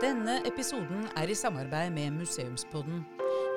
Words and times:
Denne 0.00 0.38
episoden 0.48 1.02
er 1.16 1.28
i 1.28 1.34
samarbeid 1.34 1.90
med 1.90 2.10
Museumspodden. 2.10 3.02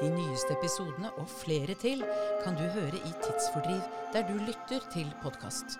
De 0.01 0.09
nyeste 0.09 0.57
episodene 0.57 1.13
og 1.13 1.29
flere 1.29 1.73
til 1.79 2.03
kan 2.43 2.57
du 2.59 2.65
høre 2.75 2.99
i 2.99 3.13
Tidsfordriv, 3.23 3.79
der 4.13 4.27
du 4.27 4.33
lytter 4.33 4.83
til 4.93 5.13
podkast. 5.21 5.79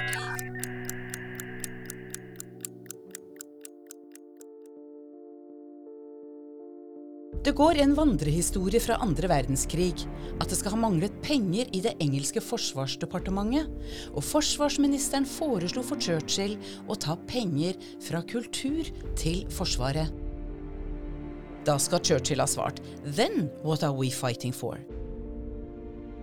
Går 7.61 7.77
en 7.77 7.91
vandrehistorie 7.93 8.81
fra 8.81 8.95
andre 9.03 9.27
verdenskrig 9.29 10.05
at 10.41 10.49
det 10.49 10.57
skal 10.57 10.73
ha 10.73 10.79
manglet 10.81 11.13
penger 11.21 11.67
i 11.75 11.81
det 11.83 11.91
engelske 12.01 12.41
forsvarsdepartementet, 12.41 13.67
og 14.15 14.25
forsvarsministeren 14.25 15.27
foreslo 15.29 15.83
for 15.85 16.01
Churchill 16.01 16.55
å 16.89 16.97
ta 16.97 17.17
penger 17.29 17.77
fra 18.01 18.23
kultur 18.25 18.89
til 19.19 19.43
Forsvaret. 19.53 20.09
Da 21.67 21.77
skal 21.77 22.01
Churchill 22.01 22.41
ha 22.41 22.49
svart 22.49 22.81
Then 23.05 23.51
what 23.61 23.85
are 23.85 23.93
we 23.93 24.09
fighting 24.09 24.55
for? 24.55 24.81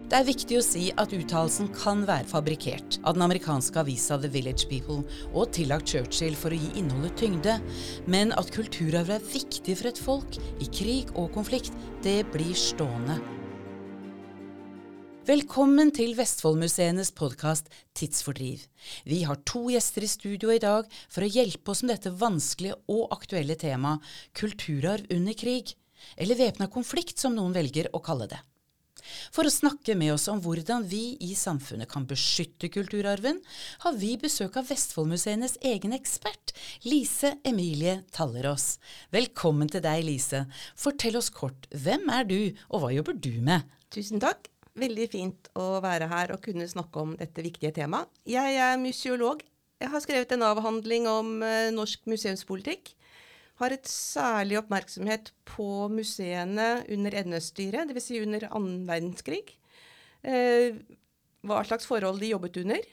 Det 0.08 0.16
er 0.16 0.24
viktig 0.24 0.56
å 0.56 0.64
si 0.64 0.82
at 0.96 1.10
uttalelsen 1.12 1.66
kan 1.76 2.06
være 2.08 2.24
fabrikkert 2.30 2.94
av 3.02 3.18
den 3.18 3.26
amerikanske 3.26 3.76
avisa 3.76 4.16
The 4.16 4.30
Village 4.32 4.64
People 4.70 5.02
og 5.34 5.50
tillagt 5.52 5.92
Churchill 5.92 6.32
for 6.32 6.56
å 6.56 6.56
gi 6.56 6.70
innholdet 6.80 7.18
tyngde, 7.20 7.58
men 8.08 8.32
at 8.40 8.48
kulturarv 8.54 9.12
er 9.18 9.28
viktig 9.34 9.76
for 9.76 9.90
et 9.92 10.00
folk 10.00 10.40
i 10.64 10.70
krig 10.72 11.12
og 11.12 11.28
konflikt, 11.36 11.76
det 12.00 12.22
blir 12.32 12.56
stående. 12.56 13.18
Velkommen 15.28 15.92
til 15.92 16.16
Vestfoldmuseenes 16.16 17.12
podkast 17.12 17.68
Tidsfordriv. 17.92 18.64
Vi 19.04 19.26
har 19.28 19.44
to 19.44 19.66
gjester 19.68 20.08
i 20.08 20.12
studio 20.16 20.56
i 20.56 20.62
dag 20.64 20.88
for 21.12 21.20
å 21.20 21.34
hjelpe 21.36 21.76
oss 21.76 21.84
med 21.84 21.98
dette 21.98 22.16
vanskelige 22.16 22.80
og 22.88 23.10
aktuelle 23.12 23.60
temaet 23.60 24.08
kulturarv 24.32 25.12
under 25.12 25.36
krig, 25.36 25.76
eller 26.16 26.46
væpna 26.46 26.72
konflikt 26.72 27.20
som 27.20 27.36
noen 27.36 27.52
velger 27.52 27.92
å 27.92 28.00
kalle 28.00 28.32
det. 28.32 28.40
For 29.34 29.48
å 29.48 29.52
snakke 29.52 29.96
med 29.98 30.14
oss 30.14 30.26
om 30.32 30.40
hvordan 30.44 30.86
vi 30.88 31.16
i 31.24 31.34
samfunnet 31.38 31.90
kan 31.90 32.06
beskytte 32.08 32.70
kulturarven, 32.72 33.40
har 33.84 33.96
vi 33.98 34.14
besøk 34.20 34.58
av 34.60 34.68
Vestfoldmuseenes 34.70 35.58
egen 35.72 35.94
ekspert, 35.96 36.54
Lise 36.88 37.34
Emilie 37.48 38.02
Tallerås. 38.14 38.76
Velkommen 39.14 39.70
til 39.72 39.84
deg, 39.84 40.04
Lise. 40.06 40.44
Fortell 40.78 41.18
oss 41.20 41.32
kort, 41.34 41.68
hvem 41.72 42.08
er 42.14 42.28
du, 42.28 42.40
og 42.72 42.84
hva 42.84 42.94
jobber 42.94 43.18
du 43.18 43.34
med? 43.44 43.66
Tusen 43.94 44.22
takk. 44.22 44.50
Veldig 44.78 45.06
fint 45.10 45.48
å 45.58 45.78
være 45.82 46.06
her 46.10 46.34
og 46.34 46.42
kunne 46.44 46.68
snakke 46.70 47.02
om 47.02 47.14
dette 47.18 47.42
viktige 47.42 47.72
temaet. 47.80 48.10
Jeg 48.28 48.58
er 48.62 48.78
museolog. 48.78 49.42
Jeg 49.78 49.90
har 49.92 50.02
skrevet 50.02 50.32
en 50.34 50.44
avhandling 50.46 51.06
om 51.10 51.42
eh, 51.46 51.70
norsk 51.74 52.06
museumspolitikk. 52.10 52.92
Har 53.58 53.74
et 53.74 53.88
særlig 53.90 54.58
oppmerksomhet 54.60 55.32
på 55.48 55.88
museene 55.90 56.68
under 56.94 57.16
NS-styret, 57.26 57.90
dvs. 57.90 58.06
Si 58.10 58.20
under 58.22 58.46
annen 58.52 58.84
verdenskrig. 58.86 59.42
Eh, 60.22 60.78
hva 61.46 61.64
slags 61.66 61.88
forhold 61.88 62.22
de 62.22 62.30
jobbet 62.32 62.60
under, 62.62 62.86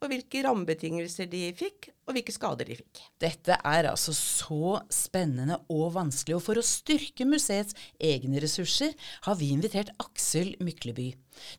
og 0.00 0.08
hvilke 0.08 0.40
rammebetingelser 0.46 1.28
de 1.28 1.42
fikk, 1.56 1.90
og 2.08 2.14
hvilke 2.16 2.32
skader 2.32 2.66
de 2.66 2.76
fikk. 2.78 3.00
Dette 3.20 3.56
er 3.68 3.88
altså 3.90 4.14
så 4.16 4.78
spennende 4.92 5.58
og 5.70 5.92
vanskelig, 5.94 6.38
og 6.38 6.44
for 6.46 6.58
å 6.60 6.64
styrke 6.64 7.26
museets 7.28 7.76
egne 8.00 8.40
ressurser 8.42 8.94
har 9.26 9.36
vi 9.38 9.50
invitert 9.54 9.92
Aksel 10.02 10.54
Mykleby. 10.64 11.10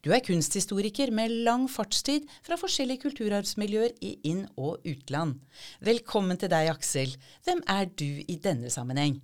Du 0.02 0.10
er 0.14 0.24
kunsthistoriker 0.26 1.14
med 1.16 1.34
lang 1.46 1.68
fartstid 1.72 2.26
fra 2.46 2.58
forskjellige 2.60 3.06
kulturarvsmiljøer 3.06 3.94
i 4.02 4.16
inn- 4.32 4.50
og 4.58 4.82
utland. 4.90 5.38
Velkommen 5.86 6.42
til 6.42 6.52
deg, 6.52 6.72
Aksel. 6.74 7.14
Hvem 7.46 7.62
er 7.70 7.88
du 7.94 8.10
i 8.26 8.40
denne 8.42 8.74
sammenheng? 8.74 9.20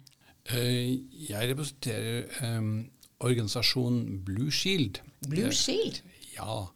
Eh, 0.53 0.93
Jeg 1.27 1.49
representerer 1.51 2.29
um, 2.45 2.87
organisasjonen 3.19 4.21
Blue 4.23 4.53
Shield. 4.53 5.01
Blue 5.27 5.51
Shield? 5.51 6.03
Ja. 6.37 6.67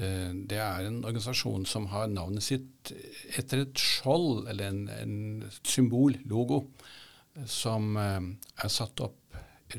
Eh, 0.00 0.32
Det 0.50 0.58
er 0.58 0.88
en 0.88 1.00
organisasjon 1.04 1.66
som 1.68 1.88
har 1.92 2.10
navnet 2.10 2.44
sitt 2.44 2.92
etter 3.38 3.64
et 3.64 3.80
skjold, 3.80 4.48
eller 4.50 4.70
en, 4.70 4.82
en 4.88 5.16
symbol, 5.62 6.16
logo, 6.28 6.64
som 7.46 7.96
eh, 8.00 8.20
er 8.64 8.72
satt 8.72 9.02
opp 9.04 9.16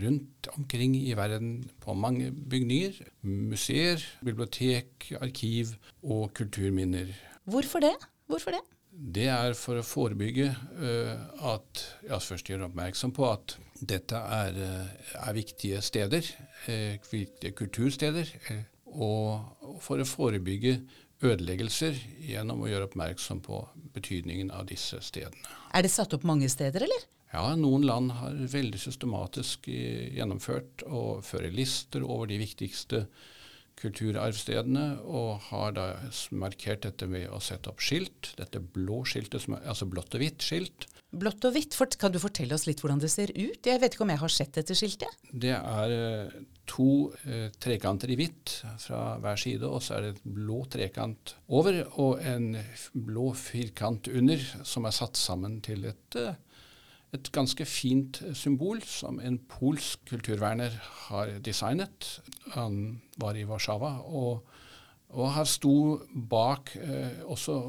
rundt 0.01 0.47
omkring 0.55 0.95
i 0.95 1.11
verden 1.19 1.65
på 1.83 1.93
mange 1.93 2.29
bygninger. 2.31 3.01
Museer, 3.27 4.03
bibliotek, 4.23 5.09
arkiv 5.19 5.75
og 6.01 6.29
kulturminner. 6.37 7.11
Hvorfor 7.43 7.83
det? 7.83 7.97
Hvorfor 8.31 8.55
det? 8.55 8.61
Det 8.91 9.27
er 9.31 9.53
for 9.55 9.79
å 9.79 9.87
forebygge 9.87 10.49
eh, 10.51 11.19
at 11.47 11.83
ja, 12.07 12.19
Først 12.19 12.47
gjøre 12.47 12.69
oppmerksom 12.69 13.13
på 13.15 13.27
at 13.27 13.57
dette 13.81 14.15
er, 14.15 14.57
er 15.17 15.33
viktige 15.33 15.79
steder, 15.81 16.27
viktige 16.67 17.55
kultursteder. 17.57 18.29
Og 18.91 19.79
for 19.83 20.01
å 20.01 20.07
forebygge 20.07 20.79
ødeleggelser 21.21 21.97
gjennom 22.25 22.63
å 22.63 22.69
gjøre 22.69 22.89
oppmerksom 22.89 23.41
på 23.45 23.61
betydningen 23.95 24.51
av 24.55 24.67
disse 24.69 24.99
stedene. 25.05 25.57
Er 25.73 25.85
det 25.85 25.93
satt 25.93 26.13
opp 26.17 26.25
mange 26.27 26.49
steder, 26.51 26.87
eller? 26.87 27.05
Ja, 27.31 27.45
Noen 27.55 27.85
land 27.87 28.11
har 28.17 28.39
veldig 28.51 28.79
systematisk 28.81 29.69
eh, 29.71 30.09
gjennomført 30.17 30.83
og 30.89 31.21
fører 31.23 31.53
lister 31.55 32.03
over 32.03 32.27
de 32.27 32.41
viktigste 32.41 33.05
kulturarvstedene, 33.81 34.99
og 35.07 35.47
har 35.47 35.71
da 35.77 35.85
markert 36.37 36.83
dette 36.85 37.07
ved 37.09 37.29
å 37.31 37.39
sette 37.41 37.71
opp 37.71 37.81
skilt. 37.81 38.33
Dette 38.37 38.59
blå 38.61 39.01
skiltet, 39.07 39.41
som 39.45 39.55
er, 39.57 39.63
altså 39.71 39.87
blått 39.89 40.17
og 40.17 40.21
hvitt 40.21 40.45
skilt. 40.45 40.89
Blått 41.11 41.43
og 41.43 41.51
hvitt, 41.57 41.75
Fort- 41.75 41.97
kan 41.99 42.13
du 42.13 42.19
fortelle 42.23 42.55
oss 42.55 42.63
litt 42.69 42.79
hvordan 42.79 43.01
det 43.03 43.09
ser 43.11 43.33
ut? 43.35 43.59
Jeg 43.67 43.81
vet 43.81 43.95
ikke 43.97 44.05
om 44.05 44.13
jeg 44.13 44.21
har 44.21 44.31
sett 44.31 44.53
dette 44.55 44.75
skiltet. 44.79 45.17
Det 45.27 45.51
er 45.57 45.91
eh, 45.95 46.37
to 46.71 46.85
eh, 47.27 47.49
trekanter 47.59 48.13
i 48.13 48.15
hvitt 48.15 48.53
fra 48.79 49.17
hver 49.19 49.41
side, 49.41 49.67
og 49.67 49.83
så 49.83 49.97
er 49.97 50.05
det 50.05 50.13
et 50.15 50.29
blå 50.37 50.61
trekant 50.71 51.33
over 51.51 51.81
og 51.99 52.23
en 52.23 52.53
blå 52.95 53.33
firkant 53.35 54.07
under, 54.07 54.39
som 54.63 54.87
er 54.87 54.95
satt 54.95 55.19
sammen 55.19 55.59
til 55.65 55.83
et, 55.91 56.15
eh, 56.15 56.39
et 57.11 57.31
ganske 57.35 57.67
fint 57.67 58.21
symbol 58.39 58.79
som 58.87 59.19
en 59.19 59.35
polsk 59.51 60.05
kulturverner 60.13 60.79
har 61.09 61.35
designet. 61.43 62.21
Han 62.55 63.01
var 63.19 63.35
i 63.35 63.43
Warszawa 63.49 63.97
og, 64.07 64.47
og 65.11 65.33
har 65.35 65.43
sto 65.57 65.75
bak 66.15 66.71
eh, 66.79 67.19
også 67.27 67.59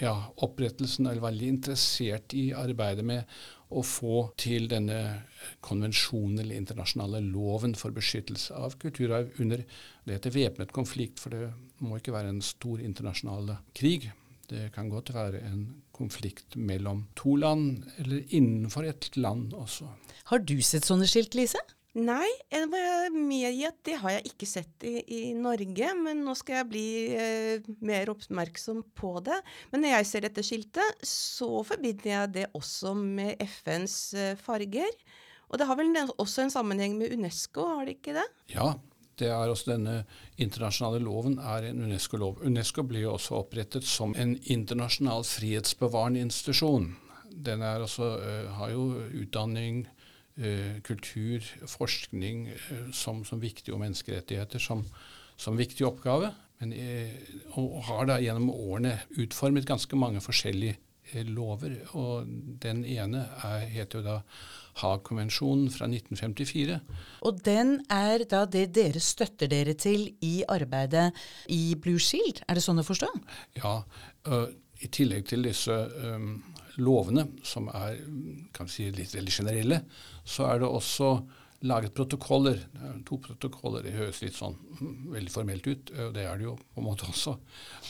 ja, 0.00 0.14
opprettelsen, 0.44 1.06
eller 1.06 1.24
veldig 1.24 1.48
interessert 1.56 2.34
i 2.36 2.50
arbeidet 2.56 3.04
med 3.04 3.34
å 3.72 3.82
få 3.86 4.26
til 4.40 4.68
denne 4.68 4.98
konvensjonen, 5.64 6.40
eller 6.42 6.58
internasjonale 6.60 7.22
loven 7.24 7.74
for 7.78 7.94
beskyttelse 7.96 8.56
av 8.56 8.76
kulturarv 8.82 9.32
under 9.42 9.64
det 10.04 10.18
heter 10.18 10.34
væpnet 10.34 10.74
konflikt, 10.74 11.22
for 11.22 11.32
det 11.34 11.52
må 11.82 11.98
ikke 11.98 12.14
være 12.14 12.34
en 12.34 12.42
stor 12.44 12.82
internasjonal 12.84 13.54
krig. 13.76 14.10
Det 14.50 14.68
kan 14.74 14.90
godt 14.92 15.14
være 15.14 15.40
en 15.48 15.62
konflikt 15.94 16.58
mellom 16.60 17.06
to 17.16 17.36
land, 17.40 17.86
eller 18.02 18.34
innenfor 18.34 18.88
et 18.88 19.08
land 19.16 19.54
også. 19.56 19.88
Har 20.28 20.44
du 20.44 20.58
sett 20.64 20.88
sånne 20.88 21.08
skilt, 21.08 21.36
Lise? 21.38 21.60
Nei, 21.92 22.28
jeg 22.48 22.68
må 22.72 22.78
medgi 23.12 23.66
at 23.68 23.80
det 23.84 23.98
har 24.00 24.14
jeg 24.14 24.30
ikke 24.30 24.46
sett 24.48 24.84
i, 24.88 24.94
i 25.12 25.20
Norge, 25.36 25.90
men 25.98 26.22
nå 26.24 26.32
skal 26.38 26.62
jeg 26.62 26.68
bli 26.70 26.86
eh, 27.12 27.66
mer 27.84 28.08
oppmerksom 28.14 28.80
på 28.96 29.18
det. 29.26 29.36
Men 29.74 29.84
når 29.84 29.98
jeg 29.98 30.08
ser 30.08 30.24
dette 30.24 30.44
skiltet, 30.46 31.04
så 31.04 31.60
forbinder 31.68 32.08
jeg 32.14 32.32
det 32.38 32.46
også 32.56 32.94
med 32.96 33.42
FNs 33.44 33.98
eh, 34.16 34.32
farger. 34.40 34.88
Og 35.52 35.60
det 35.60 35.68
har 35.68 35.76
vel 35.76 35.92
også 36.16 36.46
en 36.46 36.54
sammenheng 36.54 36.96
med 36.96 37.12
UNESCO, 37.12 37.68
har 37.74 37.84
det 37.84 37.98
ikke 37.98 38.16
det? 38.16 38.24
Ja, 38.54 38.70
det 39.20 39.28
er 39.28 39.52
også 39.52 39.74
denne 39.74 39.98
internasjonale 40.40 41.02
loven 41.04 41.36
er 41.38 41.68
en 41.68 41.84
UNESCO-lov. 41.84 42.40
UNESCO 42.40 42.86
blir 42.88 43.04
jo 43.04 43.16
også 43.18 43.42
opprettet 43.42 43.84
som 43.84 44.16
en 44.16 44.38
internasjonal 44.48 45.26
frihetsbevarende 45.28 46.24
institusjon. 46.24 46.94
Den 47.32 47.60
også, 47.62 48.08
uh, 48.16 48.48
har 48.56 48.72
jo 48.72 48.86
utdanning, 49.20 49.84
eh, 49.84 50.01
kultur, 50.86 51.44
forskning 51.68 52.46
eh, 52.52 52.86
som, 52.96 53.24
som 53.24 53.42
viktig, 53.42 53.72
og 53.74 53.82
menneskerettigheter 53.82 54.62
som, 54.62 54.84
som 55.36 55.58
viktig 55.58 55.86
oppgave. 55.88 56.32
Men, 56.62 56.72
eh, 56.72 57.12
og 57.58 57.82
har 57.88 58.08
da 58.08 58.20
gjennom 58.22 58.52
årene 58.54 58.96
utformet 59.20 59.68
ganske 59.68 59.98
mange 59.98 60.22
forskjellige 60.24 60.78
eh, 61.12 61.26
lover. 61.26 61.76
Og 61.98 62.28
den 62.62 62.84
ene 62.86 63.26
er, 63.42 63.66
heter 63.74 64.00
jo 64.00 64.06
da 64.06 64.18
Haag-konvensjonen 64.80 65.68
fra 65.74 65.84
1954. 65.90 66.78
Og 67.28 67.42
den 67.44 67.74
er 67.92 68.24
da 68.30 68.46
det 68.48 68.70
dere 68.78 69.02
støtter 69.04 69.50
dere 69.52 69.74
til 69.76 70.06
i 70.24 70.38
arbeidet 70.48 71.10
i 71.52 71.74
Blue 71.76 72.00
Shield, 72.00 72.40
er 72.48 72.56
det 72.56 72.64
sånn 72.64 72.80
å 72.80 72.88
forstå? 72.88 73.12
Ja, 73.60 73.82
Uh, 74.22 74.46
i 74.82 74.88
tillegg 74.90 75.24
til 75.30 75.42
disse 75.46 75.74
øhm, 75.74 76.36
lovene, 76.80 77.26
som 77.44 77.68
er 77.72 78.00
si, 78.70 78.88
litt 78.94 79.14
veldig 79.14 79.34
generelle, 79.34 79.82
så 80.24 80.48
er 80.48 80.62
det 80.62 80.68
også 80.68 81.12
laget 81.68 81.94
protokoller. 81.94 82.58
Det 82.72 82.88
er 82.88 83.00
to 83.06 83.18
protokoller. 83.22 83.84
Det 83.86 83.94
høres 83.94 84.20
litt 84.24 84.36
sånn 84.36 84.56
veldig 85.12 85.32
formelt 85.32 85.66
ut, 85.68 85.92
og 85.94 86.14
det 86.16 86.26
er 86.26 86.40
det 86.40 86.48
jo 86.48 86.56
på 86.58 86.82
en 86.82 86.88
måte 86.88 87.08
også. 87.10 87.36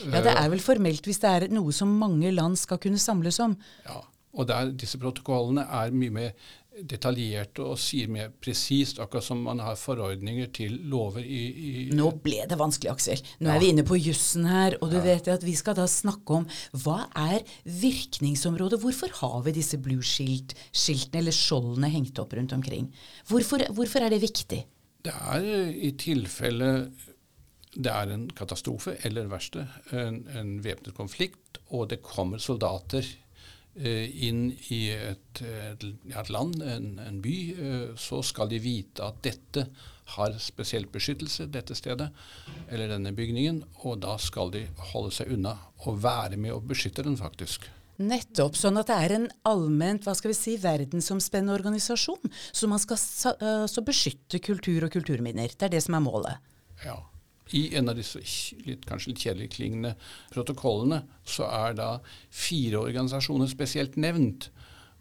Ja, 0.05 0.21
det 0.25 0.33
er 0.35 0.49
vel 0.53 0.63
formelt 0.63 1.09
hvis 1.09 1.21
det 1.23 1.31
er 1.31 1.47
noe 1.53 1.73
som 1.75 1.93
mange 1.99 2.31
land 2.33 2.59
skal 2.61 2.81
kunne 2.83 3.01
samles 3.01 3.39
om. 3.43 3.55
Ja, 3.87 4.03
og 4.33 4.49
der, 4.49 4.71
disse 4.77 4.99
protokollene 5.01 5.65
er 5.69 5.93
mye 5.93 6.13
mer 6.13 6.51
detaljerte 6.81 7.61
og 7.61 7.77
sier 7.77 8.09
mer 8.09 8.31
presist, 8.41 8.97
akkurat 9.01 9.25
som 9.25 9.43
man 9.45 9.59
har 9.61 9.75
forordninger 9.77 10.49
til 10.55 10.79
lover 10.89 11.21
i, 11.21 11.41
i 11.53 11.71
Nå 11.93 12.09
ble 12.23 12.41
det 12.49 12.57
vanskelig, 12.59 12.91
Aksel. 12.91 13.21
Nå 13.39 13.49
Ja. 13.51 13.55
er 13.55 13.61
vi 13.61 13.69
inne 13.73 13.85
på 13.85 13.99
jussen 13.99 14.47
her, 14.49 14.77
og 14.81 14.89
du 14.91 14.99
vet 15.03 15.27
at 15.29 15.45
vi 15.45 15.53
skal 15.55 15.77
da 15.77 15.85
snakke 15.85 16.39
om 16.41 16.47
hva 16.83 17.03
er 17.15 17.45
virkningsområdet? 17.65 18.81
Hvorfor 18.81 19.13
har 19.21 19.41
vi 19.45 19.55
disse 19.59 19.77
blue 19.77 20.01
shield-skiltene 20.01 21.21
eller 21.21 21.35
skjoldene 21.35 21.91
hengt 21.93 22.19
opp 22.19 22.33
rundt 22.33 22.53
omkring? 22.57 22.89
Hvorfor, 23.29 23.65
hvorfor 23.73 24.01
er 24.01 24.09
det 24.09 24.23
viktig? 24.25 24.63
Det 25.03 25.13
er 25.13 25.43
eh, 25.43 25.73
i 25.89 25.91
tilfelle 25.99 26.91
det 27.73 27.89
er 27.89 28.11
en 28.13 28.27
katastrofe, 28.29 28.97
eller 29.03 29.25
verste, 29.31 29.67
en, 29.91 30.27
en 30.37 30.57
væpnet 30.63 30.93
konflikt, 30.93 31.57
og 31.73 31.89
det 31.89 32.03
kommer 32.05 32.37
soldater 32.37 33.05
inn 33.75 34.51
i 34.69 34.83
et, 34.93 35.41
et, 35.41 36.29
land, 36.29 36.61
en, 36.61 36.99
en 37.01 37.19
by, 37.23 37.37
eh, 37.53 37.85
så 37.97 38.21
skal 38.25 38.51
de 38.51 38.61
vite 38.61 39.01
at 39.01 39.21
dette 39.25 39.67
har 40.13 40.35
spesiell 40.41 40.85
beskyttelse, 40.91 41.47
dette 41.49 41.75
stedet, 41.77 42.09
eller 42.67 42.91
denne 42.91 43.13
bygningen, 43.15 43.63
og 43.87 44.01
da 44.03 44.17
skal 44.21 44.51
de 44.53 44.65
holde 44.91 45.13
seg 45.15 45.31
unna 45.33 45.55
og 45.87 46.03
være 46.03 46.37
med 46.37 46.53
og 46.53 46.67
beskytte 46.69 47.05
den, 47.05 47.17
faktisk. 47.17 47.65
Nettopp. 48.03 48.57
Sånn 48.57 48.77
at 48.81 48.89
det 48.89 48.97
er 48.99 49.15
en 49.15 49.27
allment, 49.47 50.05
hva 50.05 50.15
skal 50.17 50.33
vi 50.33 50.37
si, 50.37 50.55
verdensomspennende 50.61 51.53
organisasjon. 51.55 52.31
Så 52.51 52.69
man 52.69 52.81
skal 52.81 52.97
øh, 53.37 53.65
så 53.69 53.83
beskytte 53.85 54.41
kultur 54.43 54.87
og 54.87 54.93
kulturminner. 54.93 55.53
Det 55.53 55.69
er 55.69 55.75
det 55.75 55.83
som 55.85 55.97
er 55.97 56.03
målet. 56.03 56.53
Ja. 56.83 56.97
I 57.51 57.75
en 57.75 57.89
av 57.91 57.97
disse 57.99 58.21
litt, 58.63 58.85
kanskje 58.87 59.11
litt 59.11 59.23
kjedelig 59.25 59.49
klingende 59.57 59.95
protokollene 60.31 61.03
så 61.27 61.49
er 61.51 61.75
da 61.77 61.89
fire 62.31 62.79
organisasjoner 62.79 63.51
spesielt 63.51 63.97
nevnt. 63.99 64.49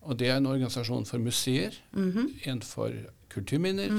Og 0.03 0.19
det 0.19 0.33
er 0.33 0.41
en 0.41 0.51
organisasjon 0.51 1.07
for 1.07 1.23
museer, 1.23 1.77
en 1.95 2.63
for 2.67 2.97
kulturminner, 3.33 3.93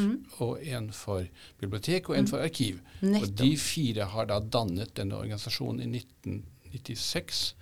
og 0.44 0.60
en 0.68 0.92
for 0.94 1.26
bibliotek 1.62 2.10
og 2.10 2.18
en 2.20 2.28
for 2.28 2.44
arkiv. 2.44 2.82
Nettom. 3.02 3.24
Og 3.24 3.38
de 3.40 3.52
fire 3.58 4.10
har 4.12 4.28
da 4.30 4.40
dannet 4.40 4.94
denne 5.00 5.16
organisasjonen 5.16 5.82
i 5.88 6.04
1996 6.04 7.54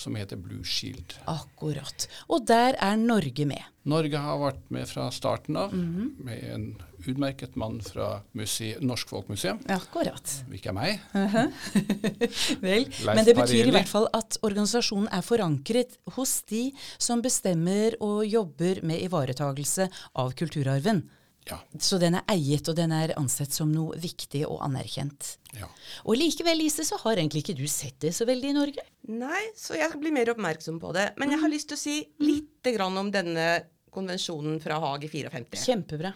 som 0.00 0.16
heter 0.16 0.38
Blue 0.40 0.64
Shield. 0.64 1.18
Akkurat. 1.28 2.06
Og 2.28 2.46
der 2.48 2.78
er 2.80 2.96
Norge 2.96 3.44
med. 3.44 3.66
Norge 3.84 4.22
har 4.22 4.38
vært 4.40 4.62
med 4.72 4.88
fra 4.88 5.10
starten 5.12 5.58
av, 5.60 5.74
med 5.74 6.46
en 6.54 6.70
utmerket 7.08 7.56
mann 7.60 7.78
fra 7.84 8.20
museet, 8.36 8.82
Norsk 8.84 9.08
Folkmuseum. 9.12 9.60
Akkurat. 9.72 10.34
Ikke 10.54 10.74
meg. 10.76 11.00
Vel, 12.64 12.84
Leif 12.86 13.00
men 13.06 13.24
det 13.26 13.36
betyr 13.38 13.70
i 13.70 13.74
hvert 13.74 13.90
fall 13.90 14.08
at 14.16 14.40
organisasjonen 14.46 15.08
er 15.14 15.24
forankret 15.26 15.96
hos 16.16 16.40
de 16.50 16.68
som 17.00 17.22
bestemmer 17.24 17.96
og 18.04 18.24
jobber 18.28 18.82
med 18.86 19.02
ivaretagelse 19.06 19.88
av 20.20 20.36
kulturarven. 20.38 21.04
Ja. 21.48 21.56
Så 21.80 21.96
den 21.98 22.18
er 22.18 22.26
eiet, 22.30 22.68
og 22.68 22.76
den 22.78 22.92
er 22.94 23.14
ansett 23.18 23.54
som 23.56 23.70
noe 23.72 23.96
viktig 23.98 24.44
og 24.46 24.60
anerkjent. 24.66 25.36
ja. 25.56 25.66
Og 26.04 26.18
likevel, 26.20 26.60
Lise, 26.60 26.84
så 26.86 26.98
har 27.02 27.18
egentlig 27.18 27.42
ikke 27.44 27.56
du 27.58 27.66
sett 27.70 27.96
det 28.04 28.12
så 28.14 28.26
veldig 28.28 28.52
i 28.52 28.56
Norge. 28.56 28.84
Nei, 29.08 29.42
så 29.58 29.74
jeg 29.78 29.90
skal 29.90 30.02
bli 30.04 30.12
mer 30.14 30.30
oppmerksom 30.34 30.78
på 30.82 30.92
det. 30.94 31.10
Men 31.18 31.32
jeg 31.34 31.42
har 31.42 31.52
lyst 31.52 31.70
til 31.72 31.78
å 31.78 31.80
si 31.80 31.96
litt 32.22 32.70
grann 32.76 32.98
om 33.00 33.10
denne 33.10 33.48
konvensjonen 33.90 34.60
fra 34.62 34.78
Haag 34.82 35.08
i 35.08 35.10
54. 35.10 35.64
Kjempebra. 35.64 36.12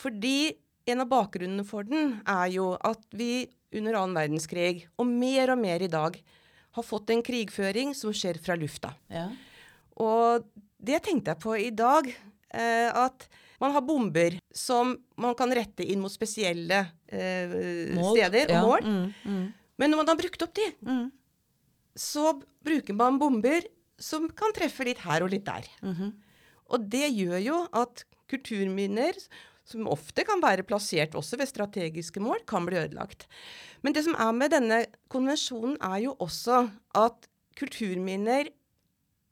Fordi 0.00 0.52
en 0.90 1.00
av 1.00 1.08
bakgrunnene 1.08 1.64
for 1.66 1.86
den 1.88 2.18
er 2.28 2.48
jo 2.52 2.72
at 2.84 3.00
vi 3.16 3.46
under 3.74 3.96
annen 3.98 4.14
verdenskrig, 4.14 4.84
og 5.00 5.06
mer 5.10 5.50
og 5.54 5.58
mer 5.58 5.82
i 5.82 5.90
dag, 5.90 6.18
har 6.74 6.82
fått 6.86 7.10
en 7.14 7.22
krigføring 7.22 7.92
som 7.94 8.12
skjer 8.14 8.38
fra 8.42 8.54
lufta. 8.58 8.92
Ja. 9.10 9.28
Og 10.02 10.44
det 10.82 11.00
tenkte 11.06 11.32
jeg 11.34 11.40
på 11.42 11.54
i 11.58 11.70
dag. 11.74 12.08
Eh, 12.54 12.90
at 12.94 13.26
man 13.62 13.72
har 13.74 13.82
bomber 13.82 14.36
som 14.54 14.92
man 15.18 15.34
kan 15.38 15.50
rette 15.54 15.82
inn 15.86 16.00
mot 16.02 16.12
spesielle 16.12 16.84
eh, 17.08 17.54
Mål. 17.94 18.14
steder 18.18 18.50
og 18.50 18.54
Ja, 18.54 18.62
mål. 18.62 18.82
mm, 18.84 19.14
mm. 19.24 19.44
Men 19.78 19.90
når 19.90 19.96
man 20.02 20.06
har 20.12 20.16
brukt 20.20 20.42
opp 20.46 20.54
de, 20.54 20.66
Mm. 20.86 21.10
så 21.98 22.40
bruker 22.62 22.94
man 22.94 23.18
bomber 23.18 23.62
som 23.98 24.28
kan 24.28 24.52
treffe 24.54 24.84
litt 24.86 24.98
her 24.98 25.22
og 25.22 25.30
litt 25.30 25.44
der. 25.44 25.64
-hmm. 25.82 26.12
Og 26.70 26.88
det 26.90 27.10
gjør 27.14 27.38
jo 27.42 27.68
at 27.72 28.04
kulturminner, 28.28 29.12
som 29.64 29.88
ofte 29.88 30.24
kan 30.28 30.42
være 30.44 30.66
plassert 30.68 31.16
også 31.16 31.38
ved 31.40 31.50
strategiske 31.50 32.20
mål, 32.22 32.42
kan 32.48 32.66
bli 32.66 32.78
ødelagt. 32.82 33.26
Men 33.82 33.96
det 33.96 34.04
som 34.06 34.16
er 34.20 34.34
med 34.36 34.52
denne 34.52 34.82
konvensjonen, 35.12 35.78
er 35.80 36.04
jo 36.04 36.16
også 36.20 36.66
at 37.00 37.28
kulturminner 37.58 38.50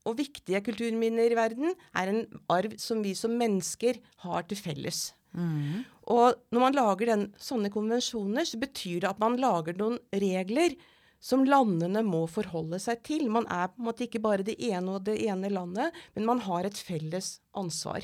og 0.09 0.17
viktige 0.19 0.61
kulturminner 0.67 1.31
i 1.31 1.39
verden 1.39 1.75
er 1.95 2.11
en 2.11 2.25
arv 2.51 2.75
som 2.83 3.03
vi 3.05 3.15
som 3.19 3.35
mennesker 3.39 4.01
har 4.25 4.49
til 4.49 4.59
felles. 4.59 5.13
Mm. 5.33 5.85
Og 6.13 6.35
når 6.53 6.65
man 6.65 6.77
lager 6.77 7.13
den, 7.13 7.29
sånne 7.41 7.71
konvensjoner, 7.73 8.47
så 8.49 8.59
betyr 8.61 9.05
det 9.05 9.13
at 9.13 9.23
man 9.23 9.39
lager 9.41 9.77
noen 9.79 10.01
regler 10.11 10.75
som 11.23 11.45
landene 11.47 12.03
må 12.03 12.25
forholde 12.31 12.81
seg 12.83 13.05
til. 13.07 13.29
Man 13.31 13.47
er 13.47 13.71
på 13.71 13.79
en 13.79 13.89
måte 13.89 14.09
ikke 14.09 14.23
bare 14.25 14.47
det 14.47 14.57
ene 14.59 14.99
og 14.99 15.07
det 15.07 15.21
ene 15.23 15.53
landet, 15.53 15.95
men 16.17 16.27
man 16.27 16.43
har 16.49 16.67
et 16.67 16.79
felles 16.79 17.37
ansvar. 17.59 18.03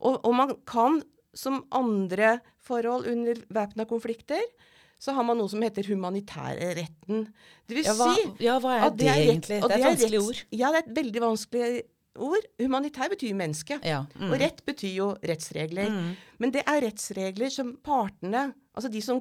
Og, 0.00 0.16
og 0.24 0.32
man 0.36 0.54
kan, 0.68 1.02
som 1.34 1.62
andre 1.74 2.38
forhold 2.64 3.08
under 3.10 3.40
væpna 3.52 3.86
konflikter, 3.90 4.42
så 4.98 5.12
har 5.12 5.26
man 5.26 5.36
noe 5.36 5.50
som 5.52 5.62
heter 5.64 5.84
humanitærretten. 5.90 7.26
Det 7.68 7.76
vil 7.76 7.84
Ja, 7.84 7.94
hva, 7.98 8.12
si 8.14 8.44
ja, 8.46 8.58
hva 8.62 8.76
er 8.78 8.94
det, 8.94 9.08
er 9.10 9.20
egentlig? 9.26 9.58
Rett, 9.60 9.68
Det 9.68 9.74
er 9.74 9.82
et 9.82 9.88
vanskelig 9.90 10.20
ord. 10.22 10.44
Ja, 10.50 10.70
det 10.70 10.78
er 10.78 10.86
et 10.86 10.96
veldig 10.96 11.22
vanskelig 11.24 11.82
ord. 12.24 12.46
Humanitær 12.62 13.10
betyr 13.12 13.34
menneske. 13.36 13.78
Ja. 13.84 14.04
Mm. 14.14 14.30
Og 14.30 14.38
rett 14.40 14.62
betyr 14.64 14.94
jo 14.94 15.08
rettsregler. 15.20 15.90
Men 16.38 16.54
det 16.54 16.62
er 16.64 16.80
rettsregler 16.86 17.52
som 17.52 17.74
partene, 17.84 18.52
altså 18.74 18.90
de 18.92 19.02
som 19.04 19.20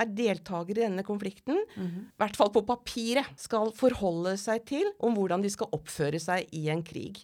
er 0.00 0.10
deltakere 0.10 0.80
i 0.80 0.86
denne 0.86 1.04
konflikten, 1.06 1.60
mm. 1.76 1.90
i 2.14 2.22
hvert 2.22 2.38
fall 2.38 2.50
på 2.54 2.64
papiret, 2.66 3.28
skal 3.40 3.72
forholde 3.76 4.34
seg 4.40 4.64
til 4.68 4.88
om 5.04 5.16
hvordan 5.16 5.44
de 5.44 5.52
skal 5.52 5.70
oppføre 5.76 6.20
seg 6.22 6.50
i 6.56 6.66
en 6.72 6.82
krig. 6.86 7.22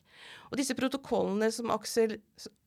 Og 0.51 0.59
disse 0.61 0.77
protokollene 0.79 1.51
som 1.55 1.73
Aksel 1.75 2.19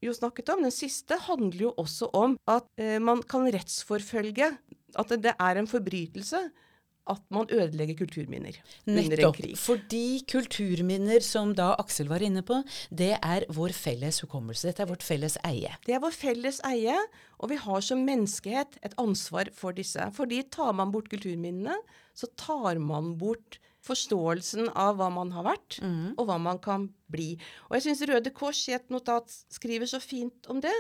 jo 0.04 0.16
snakket 0.16 0.52
om, 0.54 0.64
den 0.66 0.76
siste, 0.76 1.18
handler 1.28 1.70
jo 1.70 1.74
også 1.80 2.10
om 2.18 2.38
at 2.50 2.68
eh, 2.82 3.00
man 3.04 3.24
kan 3.28 3.48
rettsforfølge 3.54 4.54
at 4.94 5.10
det, 5.10 5.24
det 5.26 5.34
er 5.42 5.60
en 5.60 5.70
forbrytelse 5.70 6.44
at 7.12 7.24
man 7.36 7.50
ødelegger 7.52 7.98
kulturminner 8.00 8.56
under 8.88 9.02
en 9.04 9.10
Nettopp. 9.12 9.36
krig. 9.38 9.58
Fordi 9.60 10.24
kulturminner, 10.30 11.20
som 11.26 11.52
da 11.58 11.74
Aksel 11.82 12.08
var 12.08 12.24
inne 12.24 12.44
på, 12.48 12.62
det 12.90 13.18
er 13.20 13.46
vår 13.52 13.74
felles 13.76 14.22
hukommelse. 14.24 14.70
Dette 14.70 14.86
er 14.86 14.92
vårt 14.92 15.04
felles 15.04 15.36
eie. 15.44 15.74
Det 15.86 15.98
er 15.98 16.04
vår 16.04 16.16
felles 16.16 16.62
eie, 16.70 16.96
og 17.40 17.52
vi 17.52 17.60
har 17.60 17.84
som 17.84 18.06
menneskehet 18.08 18.80
et 18.88 18.96
ansvar 19.02 19.52
for 19.58 19.76
disse. 19.76 20.00
Fordi 20.16 20.44
tar 20.54 20.72
man 20.74 20.94
bort 20.96 21.12
kulturminnene, 21.12 21.76
så 22.16 22.30
tar 22.40 22.80
man 22.80 23.18
bort 23.20 23.60
forståelsen 23.84 24.70
av 24.80 24.96
hva 24.96 25.10
man 25.12 25.34
har 25.36 25.44
vært, 25.44 25.82
og 26.16 26.24
hva 26.30 26.38
man 26.40 26.60
kan 26.64 26.88
bli. 27.12 27.34
Og 27.68 27.76
jeg 27.76 27.90
syns 27.90 28.06
Røde 28.08 28.32
Kors 28.32 28.62
i 28.72 28.78
et 28.78 28.88
notat 28.94 29.28
skriver 29.52 29.90
så 29.92 30.00
fint 30.00 30.48
om 30.48 30.62
det. 30.64 30.72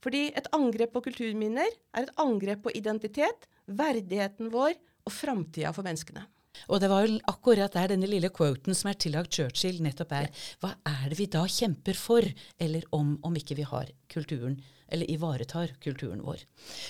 Fordi 0.00 0.28
et 0.32 0.48
angrep 0.56 0.94
på 0.94 1.02
kulturminner 1.10 1.68
er 1.92 2.06
et 2.06 2.12
angrep 2.16 2.62
på 2.64 2.72
identitet, 2.78 3.44
verdigheten 3.68 4.48
vår 4.54 4.78
og 5.08 5.14
framtida 5.14 5.72
for 5.74 5.86
menneskene. 5.86 6.26
Og 6.66 6.80
det 6.82 6.88
var 6.90 7.06
jo 7.06 7.18
akkurat 7.30 7.74
der 7.76 7.92
denne 7.92 8.08
lille 8.10 8.30
quoten 8.34 8.74
som 8.74 8.90
er 8.90 8.98
tillagt 8.98 9.36
Churchill, 9.36 9.78
nettopp 9.84 10.14
er. 10.16 10.30
Hva 10.62 10.72
er 10.90 11.04
det 11.10 11.18
vi 11.20 11.28
da 11.30 11.44
kjemper 11.46 11.98
for, 11.98 12.26
eller 12.58 12.86
om, 12.96 13.14
om 13.22 13.38
ikke 13.38 13.56
vi 13.60 13.66
har 13.68 13.92
kulturen, 14.10 14.58
eller 14.88 15.10
ivaretar 15.12 15.74
kulturen 15.84 16.22
vår. 16.24 16.42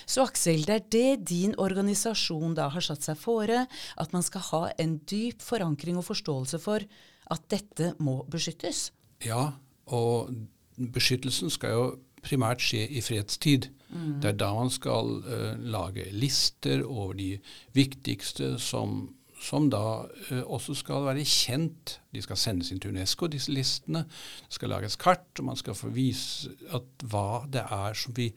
Så 0.06 0.24
Aksel, 0.24 0.64
det 0.68 0.76
er 0.76 0.88
det 0.94 1.28
din 1.32 1.56
organisasjon 1.58 2.54
da 2.56 2.68
har 2.72 2.84
satt 2.84 3.04
seg 3.04 3.18
fore, 3.20 3.64
at 3.68 4.14
man 4.14 4.24
skal 4.24 4.46
ha 4.52 4.62
en 4.78 4.98
dyp 5.10 5.42
forankring 5.44 5.98
og 5.98 6.06
forståelse 6.06 6.62
for 6.62 6.86
at 7.28 7.48
dette 7.52 7.92
må 8.00 8.22
beskyttes. 8.30 8.88
Ja, 9.26 9.50
og 9.90 10.30
beskyttelsen 10.78 11.50
skal 11.52 11.74
jo 11.74 11.88
primært 12.22 12.62
skje 12.62 12.86
i 12.86 13.02
fredstid. 13.04 13.68
Det 13.88 14.32
er 14.32 14.36
da 14.36 14.50
man 14.52 14.70
skal 14.72 15.14
uh, 15.24 15.54
lage 15.64 16.10
lister 16.12 16.82
over 16.84 17.14
de 17.16 17.30
viktigste 17.76 18.56
som, 18.60 19.14
som 19.40 19.70
da 19.72 19.84
uh, 20.04 20.42
også 20.44 20.76
skal 20.76 21.06
være 21.08 21.24
kjent. 21.24 21.98
De 22.12 22.22
skal 22.24 22.40
sendes 22.40 22.72
inn 22.72 22.82
til 22.84 22.92
Unesco, 22.92 23.30
disse 23.32 23.52
listene. 23.54 24.04
Det 24.44 24.58
skal 24.58 24.74
lages 24.74 24.98
kart, 25.00 25.28
og 25.38 25.48
man 25.48 25.60
skal 25.60 25.78
få 25.78 25.92
vise 25.94 26.52
hva 26.68 27.46
det 27.48 27.64
er 27.64 27.96
som 27.96 28.16
vi 28.18 28.28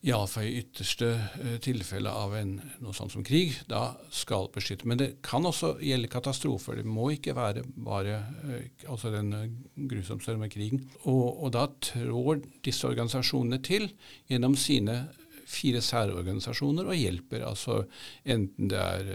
iallfall 0.00 0.46
i 0.48 0.60
ytterste 0.62 1.08
eh, 1.12 1.56
tilfelle 1.60 2.10
av 2.10 2.32
en, 2.38 2.54
noe 2.80 2.96
sånt 2.96 3.12
som 3.12 3.24
krig, 3.26 3.58
da 3.68 3.92
skal 4.14 4.48
beskytte. 4.54 4.88
Men 4.88 5.00
det 5.00 5.10
kan 5.26 5.44
også 5.46 5.74
gjelde 5.84 6.10
katastrofer. 6.12 6.80
Det 6.80 6.88
må 6.88 7.10
ikke 7.14 7.36
være 7.36 7.66
bare 7.76 8.16
eh, 8.48 8.86
altså 8.88 9.12
den 9.12 9.32
eh, 9.36 9.48
grusomste 9.90 10.38
med 10.40 10.52
krigen. 10.54 10.86
Og, 11.04 11.44
og 11.44 11.52
da 11.56 11.66
trår 11.90 12.40
disse 12.64 12.88
organisasjonene 12.88 13.60
til 13.66 13.90
gjennom 14.30 14.56
sine 14.56 15.02
fire 15.50 15.82
særorganisasjoner 15.84 16.88
og 16.88 16.96
hjelper. 16.96 17.44
altså 17.44 17.82
Enten 18.24 18.70
det 18.70 18.80
er 18.80 19.08